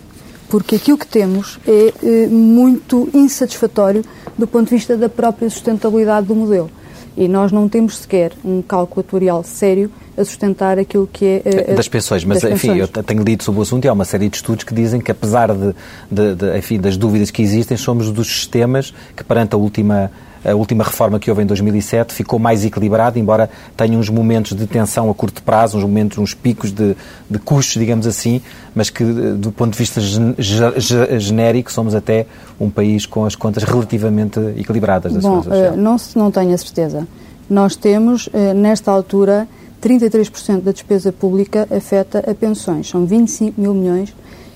porque 0.49 0.75
aquilo 0.75 0.97
que 0.97 1.07
temos 1.07 1.59
é, 1.65 1.93
é 2.03 2.27
muito 2.27 3.07
insatisfatório 3.13 4.03
do 4.37 4.47
ponto 4.47 4.69
de 4.69 4.75
vista 4.75 4.97
da 4.97 5.07
própria 5.07 5.49
sustentabilidade 5.49 6.27
do 6.27 6.35
modelo. 6.35 6.69
E 7.15 7.27
nós 7.27 7.51
não 7.51 7.67
temos 7.67 7.97
sequer 7.97 8.31
um 8.43 8.61
cálculo 8.61 9.01
atuarial 9.01 9.43
sério 9.43 9.91
a 10.17 10.23
sustentar 10.23 10.79
aquilo 10.79 11.07
que 11.11 11.41
é... 11.45 11.73
das 11.73 11.87
pensões, 11.87 12.23
mas 12.23 12.41
das 12.41 12.51
enfim, 12.51 12.69
pensões. 12.69 12.89
eu 12.95 13.03
tenho 13.03 13.23
lido 13.23 13.43
sobre 13.43 13.59
o 13.59 13.61
assunto 13.61 13.85
e 13.85 13.87
há 13.87 13.93
uma 13.93 14.05
série 14.05 14.29
de 14.29 14.37
estudos 14.37 14.63
que 14.63 14.73
dizem 14.73 14.99
que 14.99 15.11
apesar 15.11 15.53
de, 15.53 15.75
de, 16.09 16.35
de, 16.35 16.57
enfim, 16.57 16.79
das 16.79 16.97
dúvidas 16.97 17.29
que 17.29 17.41
existem, 17.41 17.77
somos 17.77 18.11
dos 18.11 18.27
sistemas 18.27 18.93
que 19.15 19.23
perante 19.23 19.53
a 19.53 19.57
última 19.57 20.11
a 20.43 20.55
última 20.55 20.83
reforma 20.83 21.19
que 21.19 21.29
houve 21.29 21.43
em 21.43 21.45
2007 21.45 22.13
ficou 22.13 22.39
mais 22.39 22.63
equilibrado, 22.63 23.19
embora 23.19 23.49
tenha 23.75 23.97
uns 23.97 24.09
momentos 24.09 24.55
de 24.55 24.65
tensão 24.65 25.09
a 25.09 25.13
curto 25.13 25.43
prazo, 25.43 25.77
uns 25.77 25.83
momentos, 25.83 26.17
uns 26.17 26.33
picos 26.33 26.71
de, 26.71 26.95
de 27.29 27.39
custos, 27.39 27.79
digamos 27.79 28.07
assim, 28.07 28.41
mas 28.73 28.89
que, 28.89 29.03
do 29.03 29.51
ponto 29.51 29.73
de 29.73 29.77
vista 29.77 29.99
gen, 29.99 30.35
gen, 30.37 31.19
genérico, 31.19 31.71
somos 31.71 31.93
até 31.93 32.25
um 32.59 32.69
país 32.69 33.05
com 33.05 33.25
as 33.25 33.35
contas 33.35 33.63
relativamente 33.63 34.39
equilibradas 34.57 35.13
da 35.13 35.19
Bom, 35.19 35.43
Social. 35.43 35.75
Não, 35.75 35.97
não 36.15 36.31
tenho 36.31 36.53
a 36.53 36.57
certeza. 36.57 37.07
Nós 37.49 37.75
temos, 37.75 38.29
nesta 38.55 38.91
altura, 38.91 39.47
33% 39.81 40.61
da 40.61 40.71
despesa 40.71 41.11
pública 41.11 41.67
afeta 41.75 42.19
a 42.19 42.33
pensões. 42.35 42.87
São 42.89 43.05
25 43.05 43.59
mil 43.59 43.73
milhões 43.73 44.13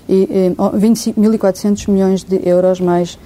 e 0.08 0.52
25.400 0.56 1.90
milhões 1.90 2.22
de 2.22 2.40
euros 2.48 2.80
mais 2.80 3.18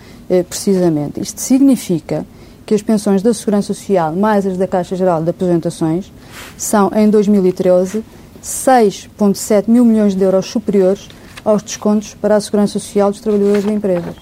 precisamente. 0.48 1.20
Isto 1.20 1.40
significa 1.40 2.24
que 2.68 2.74
as 2.74 2.83
pensões 2.83 3.22
da 3.22 3.33
Segurança 3.33 3.72
Social, 3.72 4.12
mais 4.12 4.46
as 4.46 4.59
da 4.59 4.66
Caixa 4.66 4.94
Geral 4.94 5.22
de 5.22 5.31
Apresentações, 5.31 6.12
são, 6.59 6.90
em 6.94 7.09
2013, 7.09 8.04
6,7 8.44 9.68
mil 9.68 9.87
milhões 9.87 10.14
de 10.14 10.22
euros 10.22 10.44
superiores 10.44 11.09
aos 11.42 11.62
descontos 11.62 12.12
para 12.12 12.37
a 12.37 12.40
Segurança 12.42 12.74
Social 12.74 13.11
dos 13.11 13.22
trabalhadores 13.22 13.64
da 13.64 13.72
empresa. 13.72 14.14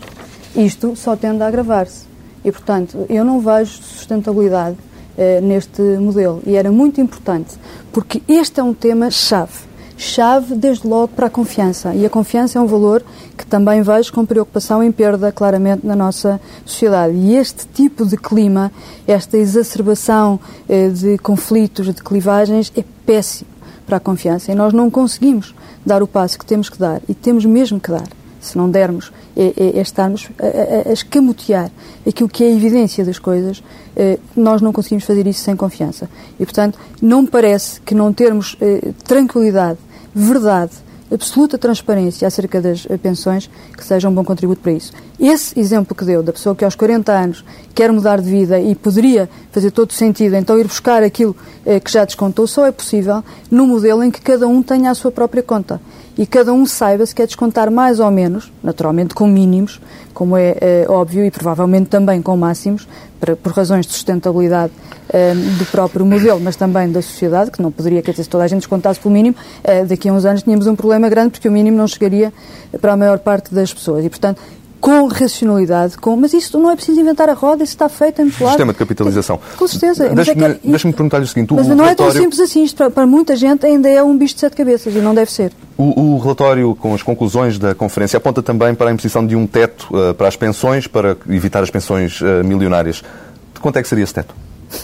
Isto 0.55 0.95
só 0.95 1.17
tende 1.17 1.43
a 1.43 1.49
agravar-se. 1.49 2.07
E, 2.45 2.53
portanto, 2.53 3.05
eu 3.09 3.25
não 3.25 3.41
vejo 3.41 3.83
sustentabilidade 3.83 4.77
eh, 5.19 5.41
neste 5.41 5.83
modelo. 5.83 6.41
E 6.47 6.55
era 6.55 6.71
muito 6.71 7.01
importante, 7.01 7.57
porque 7.93 8.23
este 8.29 8.61
é 8.61 8.63
um 8.63 8.73
tema-chave 8.73 9.55
chave, 9.97 10.55
desde 10.55 10.87
logo, 10.87 11.09
para 11.09 11.27
a 11.27 11.31
confiança. 11.31 11.95
E 11.95 12.05
a 12.05 12.11
confiança 12.11 12.59
é 12.59 12.63
um 12.63 12.67
valor 12.67 13.03
que 13.37 13.47
também 13.47 13.83
vejo 13.83 14.13
com 14.13 14.25
preocupação 14.25 14.83
em 14.83 14.93
perda, 14.93 15.33
claramente, 15.33 15.87
na 15.87 15.97
nossa 15.97 16.41
sociedade. 16.65 17.15
E 17.15 17.35
este 17.35 17.67
tipo 17.67 18.07
de 18.07 18.17
clima, 18.17 18.71
esta 19.07 19.37
exacerbação 19.37 20.39
eh, 20.69 20.89
de 20.89 21.19
conflitos, 21.19 21.87
de 21.87 22.03
clivagens, 22.03 22.73
é 22.77 22.85
péssimo 23.05 23.51
para 23.87 23.97
a 23.97 24.01
confiança. 24.01 24.53
E 24.53 24.55
nós 24.55 24.73
não 24.73 24.91
conseguimos 24.91 25.55
dar 25.85 26.03
o 26.03 26.07
passo 26.07 26.39
que 26.39 26.45
temos 26.45 26.69
que 26.69 26.79
dar. 26.79 27.01
E 27.09 27.15
temos 27.15 27.45
mesmo 27.45 27.81
que 27.81 27.91
dar. 27.91 28.09
Se 28.47 28.59
não 28.59 28.71
dermos, 28.71 29.13
é, 29.37 29.53
é, 29.57 29.79
é 29.79 29.81
estarmos 29.81 30.29
a, 30.39 30.47
a, 30.47 30.91
a, 30.91 30.93
escamotear 30.93 31.71
aquilo 32.07 32.29
que 32.29 32.45
é 32.45 32.47
a 32.47 32.51
evidência 32.51 33.05
das 33.05 33.19
coisas, 33.19 33.63
eh, 33.97 34.19
nós 34.37 34.63
não 34.63 34.73
conseguimos 34.73 35.05
fazer 35.05 35.27
isso 35.27 35.41
sem 35.41 35.57
confiança. 35.57 36.09
E, 36.39 36.45
portanto, 36.45 36.79
não 37.03 37.23
me 37.23 37.29
parece 37.29 37.81
que 37.81 37.95
não 37.95 38.13
termos 38.13 38.57
eh, 38.61 38.93
tranquilidade 39.05 39.79
verdade, 40.15 40.73
absoluta 41.13 41.59
transparência 41.59 42.27
acerca 42.27 42.61
das 42.61 42.87
pensões, 43.03 43.51
que 43.77 43.85
seja 43.85 44.09
um 44.09 44.15
bom 44.15 44.25
contributo 44.25 44.63
para 44.63 44.73
isso. 44.73 44.93
Esse 45.19 45.59
exemplo 45.59 45.95
que 45.95 46.05
deu, 46.05 46.23
da 46.23 46.33
pessoa 46.33 46.55
que 46.55 46.65
aos 46.65 46.75
40 46.75 47.11
anos 47.11 47.45
quer 47.75 47.91
mudar 47.91 48.21
de 48.21 48.31
vida 48.31 48.61
e 48.61 48.75
poderia 48.75 49.29
fazer 49.51 49.71
todo 49.71 49.93
sentido, 49.93 50.37
então 50.37 50.59
ir 50.59 50.67
buscar 50.67 51.03
aquilo 51.03 51.35
eh, 51.65 51.81
que 51.81 51.91
já 51.91 52.05
descontou, 52.05 52.47
só 52.47 52.67
é 52.67 52.73
possível 52.73 53.25
no 53.51 53.67
modelo 53.67 54.05
em 54.05 54.11
que 54.11 54.21
cada 54.21 54.47
um 54.47 54.63
tenha 54.63 54.91
a 54.91 54.95
sua 54.95 55.11
própria 55.11 55.43
conta. 55.43 55.81
E 56.19 56.27
cada 56.27 56.53
um 56.53 56.65
saiba 56.65 57.05
se 57.05 57.15
quer 57.15 57.27
descontar 57.27 57.71
mais 57.71 57.99
ou 58.01 58.11
menos, 58.11 58.51
naturalmente 58.63 59.15
com 59.15 59.27
mínimos, 59.27 59.81
como 60.13 60.37
é, 60.37 60.57
é 60.61 60.87
óbvio, 60.89 61.25
e 61.25 61.31
provavelmente 61.31 61.89
também 61.89 62.21
com 62.21 62.37
máximos, 62.37 62.87
para, 63.19 63.37
por 63.37 63.53
razões 63.53 63.87
de 63.87 63.93
sustentabilidade 63.93 64.73
é, 65.09 65.35
do 65.35 65.67
próprio 65.67 66.05
modelo, 66.05 66.41
mas 66.41 66.57
também 66.57 66.91
da 66.91 67.01
sociedade, 67.01 67.51
que 67.51 67.63
não 67.63 67.71
poderia, 67.71 68.03
quer 68.03 68.13
dizer, 68.13 68.25
se 68.25 68.29
toda 68.29 68.45
a 68.45 68.49
gente 68.49 68.61
descontasse 68.61 69.01
pelo 69.01 69.13
mínimo, 69.13 69.37
é, 69.63 69.85
daqui 69.85 70.09
a 70.09 70.13
uns 70.13 70.25
anos 70.25 70.43
tínhamos 70.43 70.67
um 70.67 70.77
problema 70.77 71.09
grande, 71.09 71.33
porque 71.33 71.49
o 71.49 71.53
mínimo 71.53 71.77
não 71.77 71.87
chegaria 71.87 72.33
para 72.81 72.93
a 72.93 72.97
maior 72.97 73.19
parte 73.19 73.55
das 73.55 73.73
pessoas. 73.73 74.05
E, 74.05 74.09
portanto, 74.09 74.41
com 74.81 75.07
racionalidade, 75.07 75.97
com... 75.97 76.17
mas 76.17 76.33
isso 76.33 76.59
não 76.59 76.71
é 76.71 76.77
preciso 76.77 77.01
inventar 77.01 77.29
a 77.29 77.33
roda, 77.33 77.65
isso 77.65 77.73
está 77.73 77.89
feito 77.89 78.23
em 78.23 78.31
claro. 78.31 78.53
Sistema 78.53 78.73
de 78.73 78.79
capitalização. 78.79 79.41
Com 79.57 79.67
certeza. 79.67 80.09
Deixe-me 80.11 80.45
é 80.45 80.59
deixe 80.63 80.93
perguntar-lhe 80.93 81.25
o 81.25 81.29
seguinte. 81.29 81.53
Mas 81.55 81.67
o 81.67 81.71
não 81.71 81.85
relatório... 81.85 82.11
é 82.11 82.13
tão 82.13 82.23
simples 82.23 82.41
assim. 82.41 82.65
Isto 82.65 82.77
para, 82.77 82.91
para, 82.91 83.07
muita 83.07 83.35
gente 83.37 83.67
ainda 83.67 83.89
é 83.89 84.03
um 84.03 84.17
bicho 84.17 84.35
de 84.35 84.41
sete 84.41 84.57
cabeças 84.57 84.95
e 84.95 84.99
não 84.99 85.15
deve 85.15 85.31
ser. 85.31 85.53
O, 85.77 86.15
o, 86.15 86.19
relatório 86.19 86.75
com 86.75 86.95
as 86.95 87.03
conclusões 87.03 87.59
da 87.59 87.75
conferência 87.75 88.17
aponta 88.17 88.43
também 88.43 88.75
para 88.75 88.91
a 88.91 88.93
imposição 88.93 89.27
de 89.27 89.37
um 89.37 89.47
teto 89.47 89.89
uh, 89.91 90.15
para 90.15 90.29
as 90.29 90.37
pensões, 90.37 90.87
para 90.87 91.17
evitar 91.29 91.63
as 91.63 91.71
pensões 91.71 92.21
uh, 92.21 92.45
milionárias. 92.45 93.03
De 93.55 93.61
quanto 93.61 93.79
é 93.79 93.83
que 93.83 93.89
seria 93.89 94.05
esse 94.05 94.15
teto? 94.15 94.35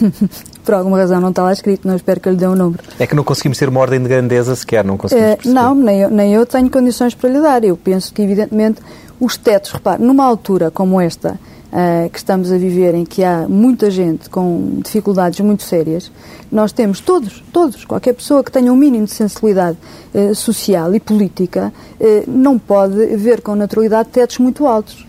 Por 0.63 0.73
alguma 0.73 0.97
razão 0.97 1.19
não 1.19 1.29
está 1.29 1.43
lá 1.43 1.51
escrito, 1.51 1.87
não 1.87 1.95
espero 1.95 2.19
que 2.19 2.29
lhe 2.29 2.35
dê 2.35 2.47
um 2.47 2.55
número. 2.55 2.83
É 2.97 3.05
que 3.05 3.15
não 3.15 3.23
conseguimos 3.23 3.57
ter 3.57 3.67
uma 3.67 3.81
ordem 3.81 4.01
de 4.01 4.07
grandeza 4.07 4.55
sequer, 4.55 4.83
não 4.83 4.97
conseguimos 4.97 5.45
uh, 5.45 5.49
Não, 5.49 5.75
nem 5.75 6.01
eu, 6.01 6.09
nem 6.09 6.33
eu 6.33 6.45
tenho 6.45 6.69
condições 6.69 7.13
para 7.13 7.29
lhe 7.29 7.41
dar. 7.41 7.63
Eu 7.63 7.75
penso 7.75 8.13
que, 8.13 8.21
evidentemente, 8.21 8.81
os 9.19 9.37
tetos, 9.37 9.71
repare, 9.71 10.01
numa 10.03 10.25
altura 10.25 10.71
como 10.71 10.99
esta, 10.99 11.39
uh, 11.73 12.09
que 12.09 12.17
estamos 12.17 12.51
a 12.51 12.57
viver, 12.57 12.93
em 12.93 13.03
que 13.03 13.23
há 13.23 13.47
muita 13.49 13.89
gente 13.89 14.29
com 14.29 14.79
dificuldades 14.83 15.39
muito 15.39 15.63
sérias, 15.63 16.11
nós 16.51 16.71
temos 16.71 16.99
todos, 16.99 17.43
todos, 17.51 17.83
qualquer 17.83 18.13
pessoa 18.13 18.43
que 18.43 18.51
tenha 18.51 18.71
um 18.71 18.75
mínimo 18.75 19.05
de 19.05 19.11
sensibilidade 19.11 19.77
uh, 20.13 20.35
social 20.35 20.93
e 20.93 20.99
política, 20.99 21.73
uh, 21.99 22.23
não 22.27 22.59
pode 22.59 22.95
ver 23.17 23.41
com 23.41 23.55
naturalidade 23.55 24.09
tetos 24.09 24.37
muito 24.37 24.67
altos. 24.67 25.07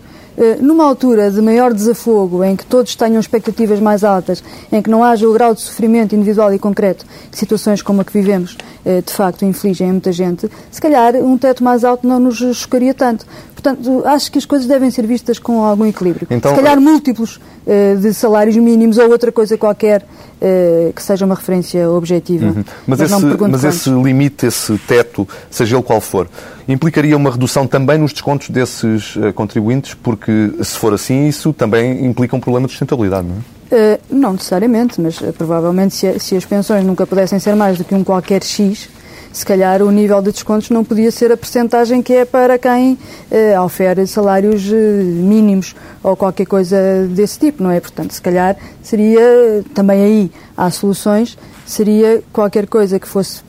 Numa 0.59 0.83
altura 0.83 1.31
de 1.31 1.41
maior 1.41 1.73
desafogo, 1.73 2.43
em 2.43 2.57
que 2.57 2.65
todos 2.65 2.93
tenham 2.93 3.21
expectativas 3.21 3.79
mais 3.79 4.03
altas, 4.03 4.43
em 4.69 4.81
que 4.81 4.89
não 4.89 5.01
haja 5.01 5.25
o 5.25 5.31
grau 5.31 5.53
de 5.53 5.61
sofrimento 5.61 6.13
individual 6.13 6.53
e 6.53 6.59
concreto 6.59 7.05
que 7.31 7.37
situações 7.37 7.81
como 7.81 8.01
a 8.01 8.03
que 8.03 8.11
vivemos 8.11 8.57
de 8.83 9.13
facto 9.13 9.45
infligem 9.45 9.89
a 9.89 9.93
muita 9.93 10.11
gente, 10.11 10.51
se 10.69 10.81
calhar 10.81 11.15
um 11.15 11.37
teto 11.37 11.63
mais 11.63 11.85
alto 11.85 12.05
não 12.05 12.19
nos 12.19 12.35
chocaria 12.53 12.93
tanto. 12.93 13.25
Portanto, 13.65 14.03
acho 14.05 14.31
que 14.31 14.37
as 14.37 14.45
coisas 14.45 14.67
devem 14.67 14.91
ser 14.91 15.07
vistas 15.07 15.39
com 15.39 15.63
algum 15.63 15.87
equilíbrio. 15.87 16.27
Então, 16.29 16.51
Se 16.51 16.61
calhar 16.61 16.79
múltiplos 16.79 17.37
uh, 17.65 17.97
de 17.99 18.13
salários 18.13 18.55
mínimos 18.57 18.99
ou 18.99 19.09
outra 19.09 19.31
coisa 19.31 19.57
qualquer 19.57 20.03
uh, 20.03 20.93
que 20.93 21.01
seja 21.01 21.25
uma 21.25 21.33
referência 21.33 21.89
objetiva. 21.89 22.45
Uhum. 22.45 22.63
Mas, 22.85 22.99
mas, 22.99 23.11
esse, 23.11 23.25
mas 23.25 23.63
esse, 23.63 23.89
limite, 23.89 24.45
esse 24.45 24.77
teto, 24.87 25.27
seja 25.49 25.75
ele 25.75 25.83
qual 25.83 25.99
for, 25.99 26.29
implicaria 26.67 27.17
uma 27.17 27.31
redução 27.31 27.65
também 27.65 27.97
nos 27.97 28.13
descontos 28.13 28.51
desses 28.51 29.15
uh, 29.15 29.33
contribuintes? 29.33 29.95
Porque, 29.95 30.51
se 30.61 30.77
for 30.77 30.93
assim, 30.93 31.27
isso 31.27 31.51
também 31.51 32.05
implica 32.05 32.35
um 32.35 32.39
problema 32.39 32.67
de 32.67 32.73
sustentabilidade, 32.73 33.27
não 33.27 33.37
é? 33.37 33.99
Não 34.11 34.33
necessariamente, 34.33 35.01
mas 35.01 35.17
provavelmente 35.35 35.95
se, 35.95 36.19
se, 36.19 36.37
as 36.37 36.45
pensões 36.45 36.85
nunca 36.85 37.05
pudessem 37.05 37.39
ser 37.39 37.55
mais 37.55 37.79
do 37.79 37.83
que 37.83 37.95
um 37.95 38.03
qualquer 38.03 38.43
X, 38.43 38.87
se 39.35 39.45
calhar 39.45 39.81
o 39.81 39.91
nível 39.91 40.21
de 40.21 40.31
descontos 40.31 40.69
não 40.69 40.81
podia 40.81 41.11
ser 41.11 41.29
a 41.29 41.35
percentagem 41.35 42.01
que 42.01 42.13
é 42.13 42.23
para 42.23 42.57
quem 42.57 42.93
uh, 42.93 43.61
ofere 43.61 44.07
salários 44.07 44.63
mínimos 44.63 45.75
ou 46.01 46.15
qualquer 46.15 46.45
coisa 46.45 46.77
desse 47.09 47.37
tipo, 47.37 47.61
não 47.61 47.69
é? 47.69 47.81
Portanto, 47.81 48.13
se 48.13 48.21
calhar 48.21 48.55
seria, 48.81 49.61
também 49.73 50.01
aí 50.01 50.31
há 50.55 50.71
soluções, 50.71 51.37
seria 51.65 52.23
qualquer 52.31 52.65
coisa 52.65 52.97
que 52.97 53.07
fosse 53.07 53.41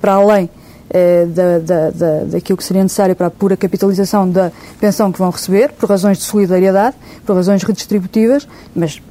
para 0.00 0.12
além 0.12 0.48
da, 1.34 1.58
da, 1.58 1.90
da, 1.90 2.24
daquilo 2.24 2.56
que 2.56 2.62
seria 2.62 2.82
necessário 2.82 3.16
para 3.16 3.26
a 3.26 3.30
pura 3.30 3.56
capitalização 3.56 4.30
da 4.30 4.52
pensão 4.78 5.10
que 5.10 5.18
vão 5.18 5.30
receber, 5.30 5.72
por 5.72 5.88
razões 5.88 6.18
de 6.18 6.24
solidariedade, 6.24 6.94
por 7.26 7.34
razões 7.34 7.64
redistributivas, 7.64 8.46
mas 8.76 9.02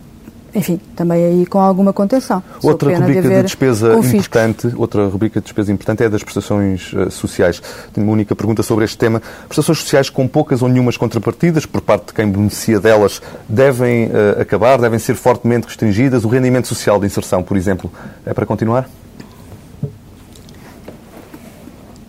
enfim, 0.56 0.80
também 0.96 1.26
aí 1.26 1.46
com 1.46 1.60
alguma 1.60 1.92
contenção. 1.92 2.44
Outra 2.62 2.96
rubrica 2.96 3.22
de, 3.22 3.30
de 3.30 3.44
despesa 3.44 3.98
importante, 3.98 4.72
outra 4.76 5.08
rubrica 5.08 5.40
de 5.40 5.46
despesa 5.46 5.72
importante 5.72 6.04
é 6.04 6.06
a 6.06 6.10
das 6.10 6.22
prestações 6.22 6.94
uh, 6.94 7.10
sociais. 7.10 7.62
Tenho 7.92 8.06
uma 8.06 8.14
única 8.14 8.36
pergunta 8.36 8.62
sobre 8.62 8.86
este 8.86 8.98
tema. 8.98 9.22
Prestações 9.48 9.80
sociais 9.80 10.10
com 10.10 10.28
poucas 10.28 10.62
ou 10.62 10.70
nenhumas 10.70 10.96
contrapartidas 10.96 11.66
por 11.66 11.82
parte 11.82 12.08
de 12.08 12.14
quem 12.14 12.32
beneficia 12.32 12.80
delas 12.80 13.22
devem 13.50 14.08
uh, 14.08 14.42
acabar, 14.42 14.80
devem 14.80 15.00
ser 15.00 15.16
fortemente 15.16 15.68
restringidas. 15.68 16.24
O 16.24 16.28
rendimento 16.28 16.68
social 16.68 17.00
de 17.00 17.08
inserção, 17.08 17.42
por 17.42 17.58
exemplo, 17.58 17.92
é 18.26 18.34
para 18.34 18.46
continuar? 18.46 18.88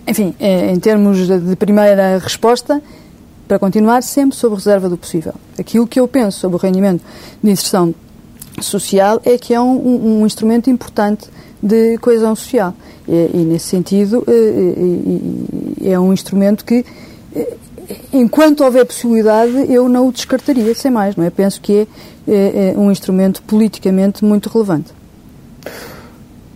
Enfim, 0.07 0.35
eh, 0.39 0.71
em 0.71 0.79
termos 0.79 1.27
de 1.27 1.57
primeira 1.57 2.19
resposta, 2.19 2.83
para 3.49 3.59
continuar 3.59 4.03
sempre 4.03 4.37
sob 4.37 4.55
reserva 4.55 4.87
do 4.89 4.99
possível. 4.99 5.35
Aquilo 5.59 5.87
que 5.87 5.99
eu 5.99 6.07
penso 6.07 6.41
sobre 6.41 6.57
o 6.57 6.61
rendimento 6.61 7.03
de 7.43 7.51
inserção 7.51 7.95
social 8.61 9.21
é 9.25 9.37
que 9.39 9.55
é 9.55 9.61
um, 9.61 9.75
um, 9.75 10.21
um 10.21 10.27
instrumento 10.27 10.71
importante 10.71 11.29
de 11.63 11.99
coesão 11.99 12.35
social. 12.35 12.75
E, 13.09 13.31
e 13.35 13.39
nesse 13.39 13.67
sentido, 13.67 14.25
é, 15.83 15.93
é 15.93 15.99
um 15.99 16.13
instrumento 16.13 16.65
que, 16.65 16.85
enquanto 18.13 18.63
houver 18.63 18.85
possibilidade, 18.85 19.73
eu 19.73 19.89
não 19.89 20.09
o 20.09 20.13
descartaria, 20.13 20.75
sem 20.75 20.91
mais. 20.91 21.17
Não 21.17 21.25
é? 21.25 21.31
Penso 21.31 21.61
que 21.61 21.89
é, 22.29 22.73
é 22.75 22.79
um 22.79 22.91
instrumento 22.91 23.43
politicamente 23.43 24.25
muito 24.25 24.49
relevante. 24.49 24.93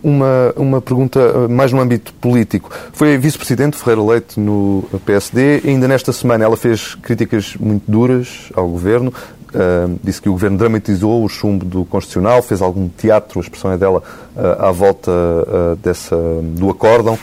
Uma, 0.01 0.53
uma 0.55 0.81
pergunta 0.81 1.49
mais 1.49 1.73
no 1.73 1.81
âmbito 1.81 2.13
político. 2.13 2.71
Foi 2.93 3.17
vice-presidente 3.17 3.75
Ferreira 3.75 4.01
Leite 4.01 4.39
no 4.39 4.85
PSD. 5.05 5.61
Ainda 5.65 5.89
nesta 5.89 6.13
semana 6.13 6.45
ela 6.45 6.55
fez 6.55 6.95
críticas 6.95 7.55
muito 7.59 7.83
duras 7.85 8.49
ao 8.55 8.69
governo 8.69 9.13
uh, 9.53 9.99
disse 10.03 10.21
que 10.21 10.29
o 10.29 10.33
Governo 10.33 10.57
dramatizou 10.57 11.23
o 11.23 11.29
chumbo 11.29 11.65
do 11.65 11.85
Constitucional, 11.85 12.41
fez 12.41 12.61
algum 12.61 12.87
teatro, 12.89 13.39
a 13.39 13.43
expressão 13.43 13.71
é 13.71 13.77
dela, 13.77 14.01
uh, 14.35 14.63
à 14.63 14.71
volta 14.71 15.11
uh, 15.11 15.75
dessa, 15.77 16.15
do 16.55 16.69
acórdão. 16.69 17.17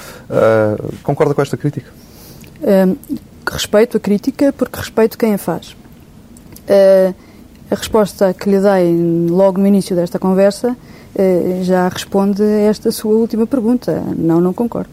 concorda 1.03 1.35
com 1.35 1.43
esta 1.43 1.57
crítica? 1.57 1.91
respeito 3.49 3.97
a 3.97 4.01
crítica 4.01 4.53
porque 4.53 4.79
respeito 4.79 5.17
quem 5.17 5.35
a 5.35 5.39
faz. 5.39 5.77
a 7.71 7.75
resposta 7.75 8.35
que 8.35 8.51
lhe 8.51 8.61
dei 8.61 9.29
logo 9.31 9.61
no 9.61 9.67
início 9.67 9.95
desta 9.95 10.19
conversa 10.19 10.77
já 11.63 11.89
responde 11.89 12.43
a 12.43 12.61
esta 12.63 12.91
sua 12.91 13.15
última 13.15 13.47
pergunta. 13.47 14.03
Não, 14.17 14.41
não 14.41 14.53
concordo. 14.53 14.91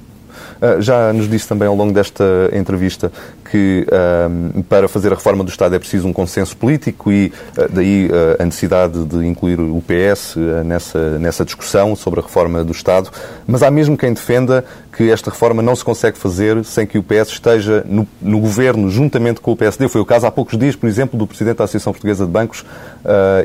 Ah, 0.64 0.80
já 0.80 1.12
nos 1.12 1.30
disse 1.30 1.46
também 1.46 1.68
ao 1.68 1.76
longo 1.76 1.92
desta 1.92 2.24
entrevista 2.54 3.12
que 3.52 3.86
uh, 3.86 4.64
para 4.64 4.88
fazer 4.88 5.12
a 5.12 5.16
reforma 5.16 5.44
do 5.44 5.50
Estado 5.50 5.76
é 5.76 5.80
preciso 5.80 6.08
um 6.08 6.14
consenso 6.14 6.56
político 6.56 7.12
e 7.12 7.34
uh, 7.58 7.70
daí 7.70 8.08
uh, 8.08 8.42
a 8.42 8.46
necessidade 8.46 9.04
de 9.04 9.28
incluir 9.28 9.60
o 9.60 9.84
PS 9.86 10.38
nessa, 10.66 11.20
nessa 11.20 11.44
discussão 11.44 11.98
sobre 11.98 12.22
a 12.22 12.24
reforma 12.24 12.64
do 12.64 12.72
Estado. 12.72 13.10
Mas 13.46 13.62
há 13.62 13.70
mesmo 13.70 13.98
quem 13.98 14.14
defenda 14.14 14.64
que 14.96 15.12
esta 15.12 15.32
reforma 15.32 15.62
não 15.62 15.76
se 15.76 15.84
consegue 15.84 16.18
fazer 16.18 16.64
sem 16.64 16.88
que 16.88 16.98
o 16.98 17.04
PS 17.04 17.30
esteja 17.30 17.84
no, 17.86 18.08
no 18.22 18.40
governo 18.40 18.90
juntamente 18.90 19.42
com 19.42 19.52
o 19.52 19.58
PSD. 19.58 19.90
Foi 19.90 20.00
o 20.00 20.06
caso 20.06 20.28
há 20.28 20.32
poucos 20.32 20.58
dias, 20.58 20.78
por 20.78 20.88
exemplo, 20.88 21.20
do 21.20 21.28
Presidente 21.28 21.58
da 21.58 21.66
Associação 21.66 21.92
Portuguesa 21.92 22.26
de 22.26 22.32
Bancos 22.32 22.64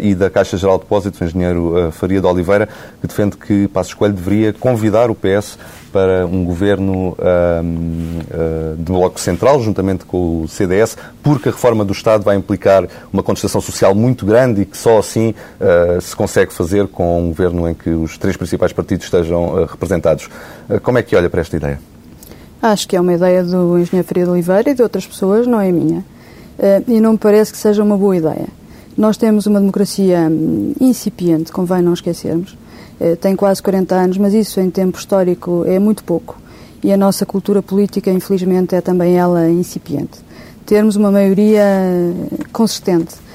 e 0.02 0.14
da 0.14 0.28
Caixa 0.28 0.56
Geral 0.58 0.76
de 0.76 0.84
Depósitos, 0.84 1.20
o 1.20 1.24
engenheiro 1.24 1.90
Faria 1.92 2.20
de 2.20 2.26
Oliveira, 2.26 2.68
que 3.00 3.06
defende 3.06 3.36
que 3.36 3.66
Passos 3.68 3.94
Coelho 3.94 4.14
deveria 4.14 4.52
convidar 4.52 5.10
o 5.10 5.14
PS 5.14 5.58
para 5.88 6.26
um 6.26 6.44
governo 6.44 7.16
de 8.76 8.92
bloco 8.92 9.20
central, 9.20 9.60
juntamente 9.60 10.04
com 10.04 10.42
o 10.42 10.48
CDS, 10.48 10.96
porque 11.22 11.48
a 11.48 11.52
reforma 11.52 11.84
do 11.84 11.92
Estado 11.92 12.24
vai 12.24 12.36
implicar 12.36 12.86
uma 13.12 13.22
contestação 13.22 13.60
social 13.60 13.94
muito 13.94 14.24
grande 14.24 14.62
e 14.62 14.64
que 14.64 14.76
só 14.76 14.98
assim 14.98 15.34
uh, 15.60 16.00
se 16.00 16.14
consegue 16.14 16.52
fazer 16.52 16.86
com 16.88 17.22
um 17.22 17.28
governo 17.28 17.68
em 17.68 17.74
que 17.74 17.90
os 17.90 18.16
três 18.18 18.36
principais 18.36 18.72
partidos 18.72 19.06
estejam 19.06 19.54
uh, 19.54 19.64
representados. 19.64 20.28
Uh, 20.68 20.80
como 20.80 20.98
é 20.98 21.02
que 21.02 21.14
olha 21.16 21.28
para 21.28 21.40
esta 21.40 21.56
ideia? 21.56 21.80
Acho 22.60 22.88
que 22.88 22.96
é 22.96 23.00
uma 23.00 23.14
ideia 23.14 23.44
do 23.44 23.78
engenheiro 23.78 24.08
de 24.14 24.30
Oliveira 24.30 24.70
e 24.70 24.74
de 24.74 24.82
outras 24.82 25.06
pessoas, 25.06 25.46
não 25.46 25.60
é 25.60 25.70
minha. 25.70 26.04
e 26.88 27.00
não 27.00 27.12
me 27.12 27.18
parece 27.18 27.52
que 27.52 27.58
seja 27.58 27.84
uma 27.84 27.96
boa 27.96 28.16
ideia. 28.16 28.48
Nós 28.96 29.16
temos 29.16 29.46
uma 29.46 29.60
democracia 29.60 30.28
hum, 30.28 30.74
incipiente, 30.80 31.52
convém 31.52 31.80
não 31.80 31.92
esquecermos. 31.92 32.56
Tem 33.20 33.36
quase 33.36 33.62
40 33.62 33.94
anos, 33.94 34.18
mas 34.18 34.34
isso 34.34 34.60
em 34.60 34.70
tempo 34.70 34.98
histórico 34.98 35.64
é 35.66 35.78
muito 35.78 36.02
pouco 36.04 36.36
e 36.82 36.92
a 36.92 36.96
nossa 36.96 37.26
cultura 37.26 37.62
política, 37.62 38.10
infelizmente, 38.10 38.74
é 38.74 38.80
também 38.80 39.16
ela 39.16 39.48
incipiente. 39.48 40.20
Termos 40.64 40.96
uma 40.96 41.10
maioria 41.10 41.64
consistente 42.52 43.14
eh, 43.14 43.27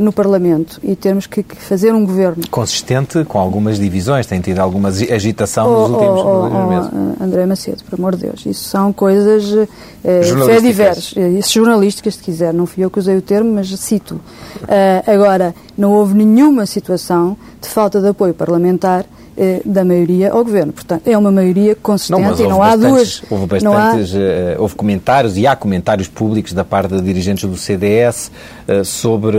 no 0.00 0.12
Parlamento 0.12 0.78
e 0.82 0.94
termos 0.94 1.26
que, 1.26 1.42
fazer 1.42 1.94
um 1.94 2.04
governo. 2.04 2.42
Consistente 2.50 3.24
com 3.24 3.38
algumas 3.38 3.78
divisões, 3.78 4.26
tem 4.26 4.40
tido 4.40 4.58
alguma 4.58 4.88
agitação 4.88 5.66
oh, 5.66 5.88
nos 5.88 5.90
últimos, 5.90 6.20
oh, 6.20 6.50
oh, 6.52 6.68
meses. 6.68 6.90
Oh, 6.92 7.24
André 7.24 7.46
Macedo, 7.46 7.82
por 7.84 7.98
amor 7.98 8.14
de 8.14 8.26
Deus, 8.26 8.44
isso 8.44 8.68
são 8.68 8.92
coisas 8.92 9.68
eh, 10.04 10.22
fé 10.22 10.60
diversas, 10.60 11.14
eh, 11.16 11.40
jornalísticas, 11.42 12.16
se 12.16 12.22
quiser, 12.22 12.52
não 12.52 12.66
fui 12.66 12.84
eu 12.84 12.90
que 12.90 12.98
usei 12.98 13.16
o 13.16 13.22
termo, 13.22 13.54
mas 13.54 13.68
cito. 13.80 14.14
Uh, 14.62 15.10
agora, 15.10 15.54
não 15.76 15.92
houve 15.92 16.14
nenhuma 16.14 16.66
situação 16.66 17.36
de 17.60 17.68
falta 17.68 18.00
de 18.00 18.08
apoio 18.08 18.34
parlamentar 18.34 19.00
eh, 19.00 19.06
da 19.64 19.84
maioria 19.84 20.32
ao 20.32 20.44
governo. 20.44 20.72
Portanto, 20.72 21.08
é 21.08 21.16
uma 21.16 21.30
maioria 21.30 21.74
consistente 21.74 22.20
não, 22.20 22.46
e 22.46 22.48
não 22.48 22.62
há 22.62 22.76
duas. 22.76 23.22
Houve 23.30 23.46
bastantes, 23.46 24.14
há... 24.14 24.18
Eh, 24.18 24.56
houve 24.58 24.74
comentários 24.74 25.36
e 25.38 25.46
há 25.46 25.56
comentários 25.56 26.08
públicos 26.08 26.52
da 26.52 26.64
parte 26.64 26.94
de 26.94 27.00
dirigentes 27.00 27.48
do 27.48 27.56
CDS 27.56 28.30
eh, 28.68 28.84
sobre, 28.84 29.38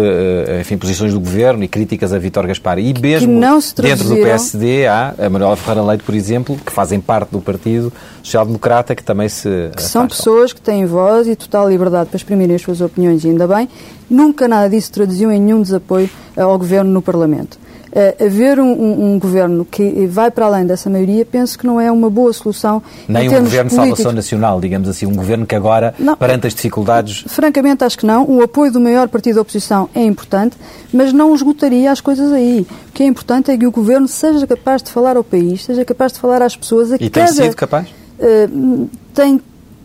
enfim, 0.60 0.78
posições 0.78 1.14
do 1.14 1.20
governo 1.20 1.64
e 1.64 1.68
críticas 1.68 2.14
a 2.14 2.18
Vítor 2.18 2.48
Gaspar. 2.48 2.80
E 2.80 2.94
mesmo 3.00 3.40
dentro 3.78 4.10
do 4.10 4.16
PSD 4.16 4.88
há 4.88 5.14
a 5.20 5.30
Manuela 5.30 5.56
Ferreira 5.56 5.84
Leite, 5.84 6.04
por 6.04 6.16
exemplo, 6.16 6.58
que 6.66 6.72
fazem 6.72 7.00
parte 7.00 7.30
do 7.30 7.40
Partido 7.40 7.94
Social 8.24 8.46
Democrata, 8.46 8.96
que 8.96 9.04
também 9.04 9.30
se. 9.30 9.70
Que 9.76 9.84
são 9.84 10.08
pessoas 10.08 10.52
que 10.52 10.62
têm 10.62 10.86
voz 10.86 11.28
e 11.28 11.36
total 11.36 11.70
liberdade 11.70 12.10
para 12.10 12.18
exprimirem 12.18 12.56
as 12.56 12.62
suas 12.62 12.82
opiniões, 12.82 13.24
e 13.24 13.30
ainda 13.30 13.48
bem. 13.48 13.70
Nunca 14.10 14.48
nada 14.48 14.70
disso 14.70 14.92
traduziu 14.92 15.32
em 15.32 15.40
nenhum 15.40 15.62
desapoio 15.62 16.10
ao 16.36 16.58
governo 16.58 16.92
no 16.92 17.02
Parlamento 17.02 17.58
uh, 17.92 18.26
haver 18.26 18.60
um, 18.60 18.72
um, 18.72 19.14
um, 19.14 19.20
governo 19.20 19.66
que 19.66 20.06
vai 20.08 20.32
para 20.32 20.46
além 20.46 20.66
dessa 20.66 20.90
maioria, 20.90 21.26
penso 21.26 21.58
que 21.58 21.66
não 21.66 21.80
é 21.80 21.92
uma 21.92 22.10
boa 22.10 22.32
solução. 22.34 22.82
Nem 23.08 23.30
um 23.30 23.44
governo 23.44 23.70
de 23.70 23.76
salvação 23.76 24.12
nacional, 24.12 24.60
digamos 24.60 24.88
assim, 24.90 25.06
um 25.06 25.16
governo 25.16 25.46
que 25.46 25.56
agora, 25.56 25.94
não, 26.00 26.16
perante 26.16 26.48
as 26.48 26.54
dificuldades. 26.54 27.24
Francamente, 27.28 27.84
acho 27.84 27.98
que 27.98 28.06
não. 28.06 28.26
O 28.30 28.42
apoio 28.42 28.72
do 28.72 28.80
maior 28.80 29.08
partido 29.08 29.36
da 29.36 29.42
oposição 29.42 29.90
é 29.94 30.04
importante, 30.04 30.56
mas 30.94 31.14
não 31.14 31.34
esgotaria 31.36 31.92
as 31.92 32.02
coisas 32.02 32.32
aí. 32.32 32.66
O 32.90 32.92
que 32.92 33.04
é 33.04 33.06
importante 33.06 33.52
é 33.52 33.58
que 33.58 33.68
o 33.68 33.72
governo 33.72 34.08
seja 34.08 34.46
capaz 34.48 34.82
de 34.82 34.92
falar 34.92 35.18
ao 35.18 35.24
país, 35.24 35.64
seja 35.64 35.84
capaz 35.86 36.14
de 36.14 36.20
falar 36.20 36.42
às 36.42 36.56
pessoas. 36.56 36.92
A 36.92 36.96
e 36.96 37.10
cada, 37.10 37.28
tem 37.28 37.36
sido 37.36 37.56
capaz? 37.56 37.88
Uh, 38.20 38.90
tem 39.14 39.42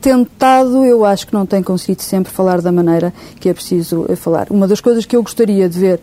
tentado, 0.06 0.84
eu 0.84 1.04
acho 1.04 1.26
que 1.26 1.34
não 1.34 1.44
tem 1.44 1.60
conseguido 1.62 2.00
sempre 2.00 2.32
falar 2.32 2.60
da 2.60 2.70
maneira 2.70 3.12
que 3.40 3.48
é 3.48 3.54
preciso 3.54 4.06
falar. 4.16 4.46
Uma 4.50 4.68
das 4.68 4.80
coisas 4.80 5.04
que 5.04 5.16
eu 5.16 5.22
gostaria 5.22 5.68
de 5.68 5.78
ver 5.80 6.00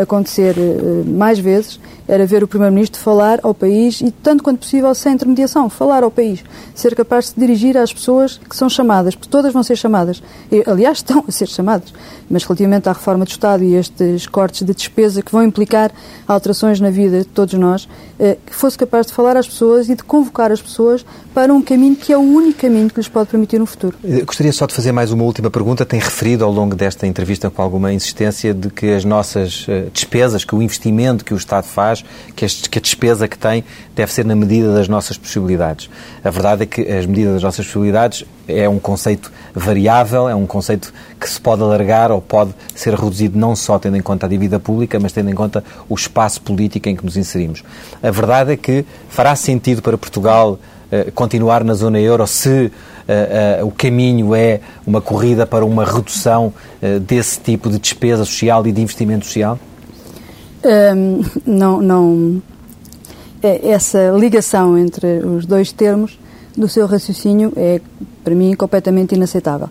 acontecer 0.00 0.56
uh, 0.56 1.04
mais 1.08 1.38
vezes 1.38 1.78
era 2.10 2.26
ver 2.26 2.42
o 2.42 2.48
Primeiro-Ministro 2.48 3.00
falar 3.00 3.38
ao 3.40 3.54
país 3.54 4.00
e, 4.00 4.10
tanto 4.10 4.42
quanto 4.42 4.58
possível, 4.58 4.92
sem 4.96 5.12
intermediação, 5.12 5.70
falar 5.70 6.02
ao 6.02 6.10
país. 6.10 6.42
Ser 6.74 6.96
capaz 6.96 7.26
de 7.26 7.30
se 7.30 7.40
dirigir 7.40 7.76
às 7.78 7.92
pessoas 7.92 8.36
que 8.36 8.56
são 8.56 8.68
chamadas, 8.68 9.14
porque 9.14 9.30
todas 9.30 9.52
vão 9.52 9.62
ser 9.62 9.76
chamadas. 9.76 10.20
E, 10.50 10.64
aliás, 10.66 10.98
estão 10.98 11.24
a 11.26 11.30
ser 11.30 11.46
chamadas. 11.46 11.94
Mas 12.28 12.42
relativamente 12.42 12.88
à 12.88 12.92
reforma 12.92 13.24
do 13.24 13.28
Estado 13.28 13.62
e 13.62 13.76
estes 13.76 14.26
cortes 14.26 14.66
de 14.66 14.74
despesa 14.74 15.22
que 15.22 15.30
vão 15.30 15.44
implicar 15.44 15.92
alterações 16.26 16.80
na 16.80 16.90
vida 16.90 17.20
de 17.20 17.26
todos 17.26 17.54
nós, 17.54 17.84
uh, 17.84 18.36
que 18.44 18.54
fosse 18.54 18.76
capaz 18.76 19.06
de 19.06 19.12
falar 19.12 19.36
às 19.36 19.46
pessoas 19.46 19.88
e 19.88 19.94
de 19.94 20.02
convocar 20.02 20.50
as 20.50 20.60
pessoas 20.60 21.06
para 21.32 21.54
um 21.54 21.62
caminho 21.62 21.94
que 21.94 22.12
é 22.12 22.18
o 22.18 22.22
único 22.22 22.58
caminho 22.58 22.90
que 22.90 22.96
lhes 22.96 23.08
pode 23.08 23.30
permitir 23.30 23.62
um 23.62 23.66
futuro. 23.66 23.96
Gostaria 24.26 24.52
só 24.52 24.66
de 24.66 24.74
fazer 24.74 24.90
mais 24.90 25.12
uma 25.12 25.22
última 25.22 25.48
pergunta. 25.48 25.86
Tem 25.86 26.00
referido 26.00 26.44
ao 26.44 26.50
longo 26.50 26.74
desta 26.74 27.06
entrevista 27.06 27.48
com 27.48 27.62
alguma 27.62 27.92
insistência 27.92 28.52
de 28.52 28.68
que 28.68 28.92
as 28.92 29.04
nossas 29.04 29.59
eh, 29.68 29.86
despesas, 29.92 30.44
que 30.44 30.54
o 30.54 30.62
investimento 30.62 31.24
que 31.24 31.34
o 31.34 31.36
Estado 31.36 31.64
faz, 31.64 32.04
que 32.34 32.44
a 32.44 32.80
despesa 32.80 33.28
que 33.28 33.38
tem, 33.38 33.64
deve 33.94 34.12
ser 34.12 34.24
na 34.24 34.34
medida 34.34 34.72
das 34.74 34.88
nossas 34.88 35.16
possibilidades. 35.16 35.90
A 36.22 36.30
verdade 36.30 36.62
é 36.62 36.66
que 36.66 36.80
as 36.82 37.06
medidas 37.06 37.34
das 37.34 37.42
nossas 37.42 37.66
possibilidades 37.66 38.24
é 38.46 38.68
um 38.68 38.78
conceito 38.78 39.32
variável, 39.54 40.28
é 40.28 40.34
um 40.34 40.46
conceito 40.46 40.92
que 41.18 41.28
se 41.28 41.40
pode 41.40 41.62
alargar 41.62 42.10
ou 42.10 42.20
pode 42.20 42.54
ser 42.74 42.94
reduzido 42.94 43.38
não 43.38 43.54
só 43.54 43.78
tendo 43.78 43.96
em 43.96 44.02
conta 44.02 44.26
a 44.26 44.28
dívida 44.28 44.58
pública, 44.58 44.98
mas 44.98 45.12
tendo 45.12 45.30
em 45.30 45.34
conta 45.34 45.62
o 45.88 45.94
espaço 45.94 46.40
político 46.42 46.88
em 46.88 46.96
que 46.96 47.04
nos 47.04 47.16
inserimos. 47.16 47.62
A 48.02 48.10
verdade 48.10 48.52
é 48.52 48.56
que 48.56 48.84
fará 49.08 49.34
sentido 49.36 49.82
para 49.82 49.96
Portugal 49.96 50.58
uh, 50.90 51.12
continuar 51.12 51.64
na 51.64 51.74
zona 51.74 52.00
euro 52.00 52.26
se 52.26 52.72
uh, 53.08 53.62
uh, 53.62 53.66
o 53.66 53.70
caminho 53.70 54.34
é 54.34 54.60
uma 54.86 55.00
corrida 55.00 55.46
para 55.46 55.64
uma 55.64 55.84
redução 55.84 56.52
uh, 56.82 57.00
desse 57.00 57.40
tipo 57.40 57.70
de 57.70 57.78
despesa 57.78 58.24
social 58.24 58.66
e 58.66 58.72
de 58.72 58.80
investimento 58.80 59.24
social? 59.26 59.58
Um, 60.64 61.22
não, 61.46 61.80
não. 61.80 62.42
É, 63.42 63.70
essa 63.70 64.10
ligação 64.10 64.76
entre 64.76 65.20
os 65.20 65.46
dois 65.46 65.72
termos 65.72 66.18
do 66.56 66.68
seu 66.68 66.86
raciocínio 66.86 67.52
é, 67.56 67.80
para 68.22 68.34
mim, 68.34 68.54
completamente 68.54 69.14
inaceitável. 69.14 69.70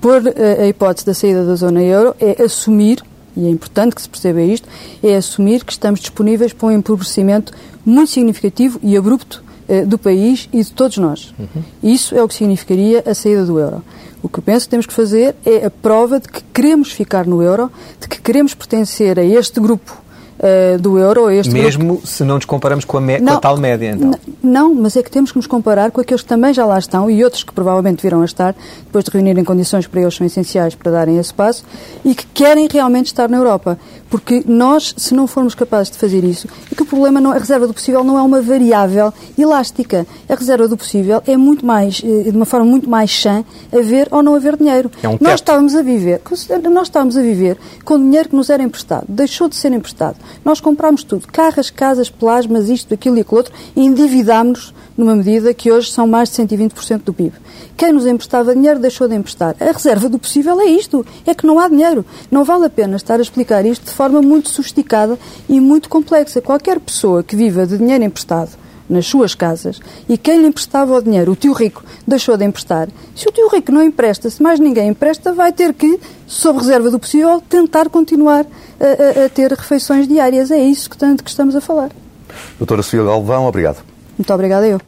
por 0.00 0.22
a 0.60 0.66
hipótese 0.68 1.06
da 1.06 1.14
saída 1.14 1.44
da 1.44 1.56
zona 1.56 1.82
euro 1.82 2.14
é 2.20 2.40
assumir, 2.40 3.02
e 3.36 3.46
é 3.46 3.50
importante 3.50 3.96
que 3.96 4.02
se 4.02 4.08
perceba 4.08 4.40
isto, 4.42 4.68
é 5.02 5.16
assumir 5.16 5.64
que 5.64 5.72
estamos 5.72 5.98
disponíveis 5.98 6.52
para 6.52 6.68
um 6.68 6.70
empobrecimento 6.70 7.52
muito 7.84 8.10
significativo 8.10 8.78
e 8.82 8.96
abrupto 8.96 9.42
eh, 9.42 9.51
do 9.86 9.98
país 9.98 10.48
e 10.52 10.62
de 10.62 10.72
todos 10.72 10.98
nós. 10.98 11.34
Uhum. 11.38 11.62
Isso 11.82 12.14
é 12.14 12.22
o 12.22 12.28
que 12.28 12.34
significaria 12.34 13.02
a 13.06 13.14
saída 13.14 13.44
do 13.44 13.58
euro. 13.58 13.82
O 14.22 14.28
que 14.28 14.38
eu 14.38 14.42
penso 14.42 14.66
que 14.66 14.70
temos 14.70 14.86
que 14.86 14.92
fazer 14.92 15.34
é 15.44 15.66
a 15.66 15.70
prova 15.70 16.20
de 16.20 16.28
que 16.28 16.42
queremos 16.54 16.92
ficar 16.92 17.26
no 17.26 17.42
euro, 17.42 17.70
de 18.00 18.06
que 18.06 18.20
queremos 18.20 18.54
pertencer 18.54 19.18
a 19.18 19.24
este 19.24 19.58
grupo 19.58 20.00
uh, 20.38 20.78
do 20.78 20.96
euro. 20.96 21.28
Este 21.28 21.52
Mesmo 21.52 21.84
grupo... 21.84 22.06
se 22.06 22.22
não 22.22 22.36
nos 22.36 22.44
comparamos 22.44 22.84
com 22.84 22.98
a, 22.98 23.00
me... 23.00 23.18
não, 23.18 23.32
com 23.32 23.38
a 23.38 23.40
tal 23.40 23.56
média, 23.56 23.90
então? 23.90 24.14
Não, 24.40 24.74
mas 24.74 24.96
é 24.96 25.02
que 25.02 25.10
temos 25.10 25.32
que 25.32 25.38
nos 25.38 25.48
comparar 25.48 25.90
com 25.90 26.00
aqueles 26.00 26.22
que 26.22 26.28
também 26.28 26.54
já 26.54 26.64
lá 26.64 26.78
estão 26.78 27.10
e 27.10 27.24
outros 27.24 27.42
que 27.42 27.52
provavelmente 27.52 28.00
virão 28.00 28.22
a 28.22 28.24
estar, 28.24 28.54
depois 28.84 29.04
de 29.04 29.10
reunirem 29.10 29.42
condições 29.42 29.88
para 29.88 30.00
eles 30.00 30.14
são 30.14 30.26
essenciais 30.26 30.74
para 30.74 30.92
darem 30.92 31.18
esse 31.18 31.34
passo, 31.34 31.64
e 32.04 32.14
que 32.14 32.26
querem 32.26 32.68
realmente 32.70 33.06
estar 33.06 33.28
na 33.28 33.38
Europa. 33.38 33.76
Porque 34.12 34.44
nós, 34.46 34.94
se 34.98 35.14
não 35.14 35.26
formos 35.26 35.54
capazes 35.54 35.90
de 35.90 35.96
fazer 35.96 36.22
isso, 36.22 36.46
é 36.70 36.74
que 36.74 36.82
o 36.82 36.84
problema 36.84 37.18
não, 37.18 37.30
a 37.30 37.38
reserva 37.38 37.66
do 37.66 37.72
possível 37.72 38.04
não 38.04 38.18
é 38.18 38.22
uma 38.22 38.42
variável 38.42 39.10
elástica. 39.38 40.06
A 40.28 40.34
reserva 40.34 40.68
do 40.68 40.76
possível 40.76 41.22
é 41.26 41.34
muito 41.34 41.64
mais, 41.64 42.02
eh, 42.04 42.24
de 42.24 42.36
uma 42.36 42.44
forma 42.44 42.66
muito 42.66 42.90
mais 42.90 43.08
chã, 43.08 43.42
haver 43.72 44.08
ou 44.10 44.22
não 44.22 44.34
haver 44.34 44.58
dinheiro. 44.58 44.90
É 45.02 45.08
um 45.08 45.16
nós 45.18 45.36
estávamos 45.36 45.74
a 45.74 45.80
viver, 45.80 46.20
nós 46.70 46.88
estávamos 46.88 47.16
a 47.16 47.22
viver 47.22 47.56
com 47.86 47.98
dinheiro 47.98 48.28
que 48.28 48.36
nos 48.36 48.50
era 48.50 48.62
emprestado, 48.62 49.06
deixou 49.08 49.48
de 49.48 49.56
ser 49.56 49.72
emprestado 49.72 50.16
Nós 50.44 50.60
comprámos 50.60 51.02
tudo, 51.04 51.26
carros, 51.28 51.70
casas, 51.70 52.10
plasmas, 52.10 52.68
isto, 52.68 52.92
aquilo 52.92 53.16
e 53.16 53.22
aquilo 53.22 53.38
outro, 53.38 53.54
e 53.74 53.82
endividámos-nos 53.82 54.74
numa 54.96 55.16
medida 55.16 55.54
que 55.54 55.72
hoje 55.72 55.90
são 55.90 56.06
mais 56.06 56.30
de 56.30 56.36
120% 56.42 57.02
do 57.04 57.12
PIB. 57.12 57.32
Quem 57.76 57.92
nos 57.92 58.06
emprestava 58.06 58.54
dinheiro 58.54 58.78
deixou 58.78 59.08
de 59.08 59.14
emprestar. 59.14 59.56
A 59.58 59.72
reserva 59.72 60.08
do 60.08 60.18
possível 60.18 60.60
é 60.60 60.66
isto, 60.66 61.04
é 61.26 61.34
que 61.34 61.46
não 61.46 61.58
há 61.58 61.68
dinheiro. 61.68 62.04
Não 62.30 62.44
vale 62.44 62.66
a 62.66 62.70
pena 62.70 62.96
estar 62.96 63.18
a 63.18 63.22
explicar 63.22 63.64
isto 63.64 63.86
de 63.86 63.90
forma 64.02 64.20
muito 64.20 64.50
sofisticada 64.50 65.16
e 65.48 65.60
muito 65.60 65.88
complexa. 65.88 66.40
Qualquer 66.40 66.80
pessoa 66.80 67.22
que 67.22 67.36
viva 67.36 67.64
de 67.64 67.78
dinheiro 67.78 68.02
emprestado 68.02 68.50
nas 68.90 69.06
suas 69.06 69.32
casas 69.32 69.78
e 70.08 70.18
quem 70.18 70.40
lhe 70.40 70.48
emprestava 70.48 70.92
o 70.92 71.00
dinheiro, 71.00 71.30
o 71.30 71.36
tio 71.36 71.52
rico, 71.52 71.84
deixou 72.04 72.36
de 72.36 72.44
emprestar. 72.44 72.88
Se 73.14 73.28
o 73.28 73.30
tio 73.30 73.48
rico 73.48 73.70
não 73.70 73.80
empresta, 73.80 74.28
se 74.28 74.42
mais 74.42 74.58
ninguém 74.58 74.88
empresta, 74.88 75.32
vai 75.32 75.52
ter 75.52 75.72
que, 75.72 76.00
sob 76.26 76.58
reserva 76.58 76.90
do 76.90 76.98
possível, 76.98 77.40
tentar 77.48 77.88
continuar 77.88 78.44
a, 78.80 79.20
a, 79.20 79.26
a 79.26 79.28
ter 79.28 79.52
refeições 79.52 80.08
diárias. 80.08 80.50
É 80.50 80.58
isso 80.58 80.90
que 80.90 80.98
tanto 80.98 81.22
que 81.22 81.30
estamos 81.30 81.54
a 81.54 81.60
falar. 81.60 81.90
Doutora 82.58 82.82
Sofia 82.82 83.04
Galvão, 83.04 83.46
obrigado. 83.46 83.84
Muito 84.18 84.34
obrigada 84.34 84.66
eu. 84.66 84.80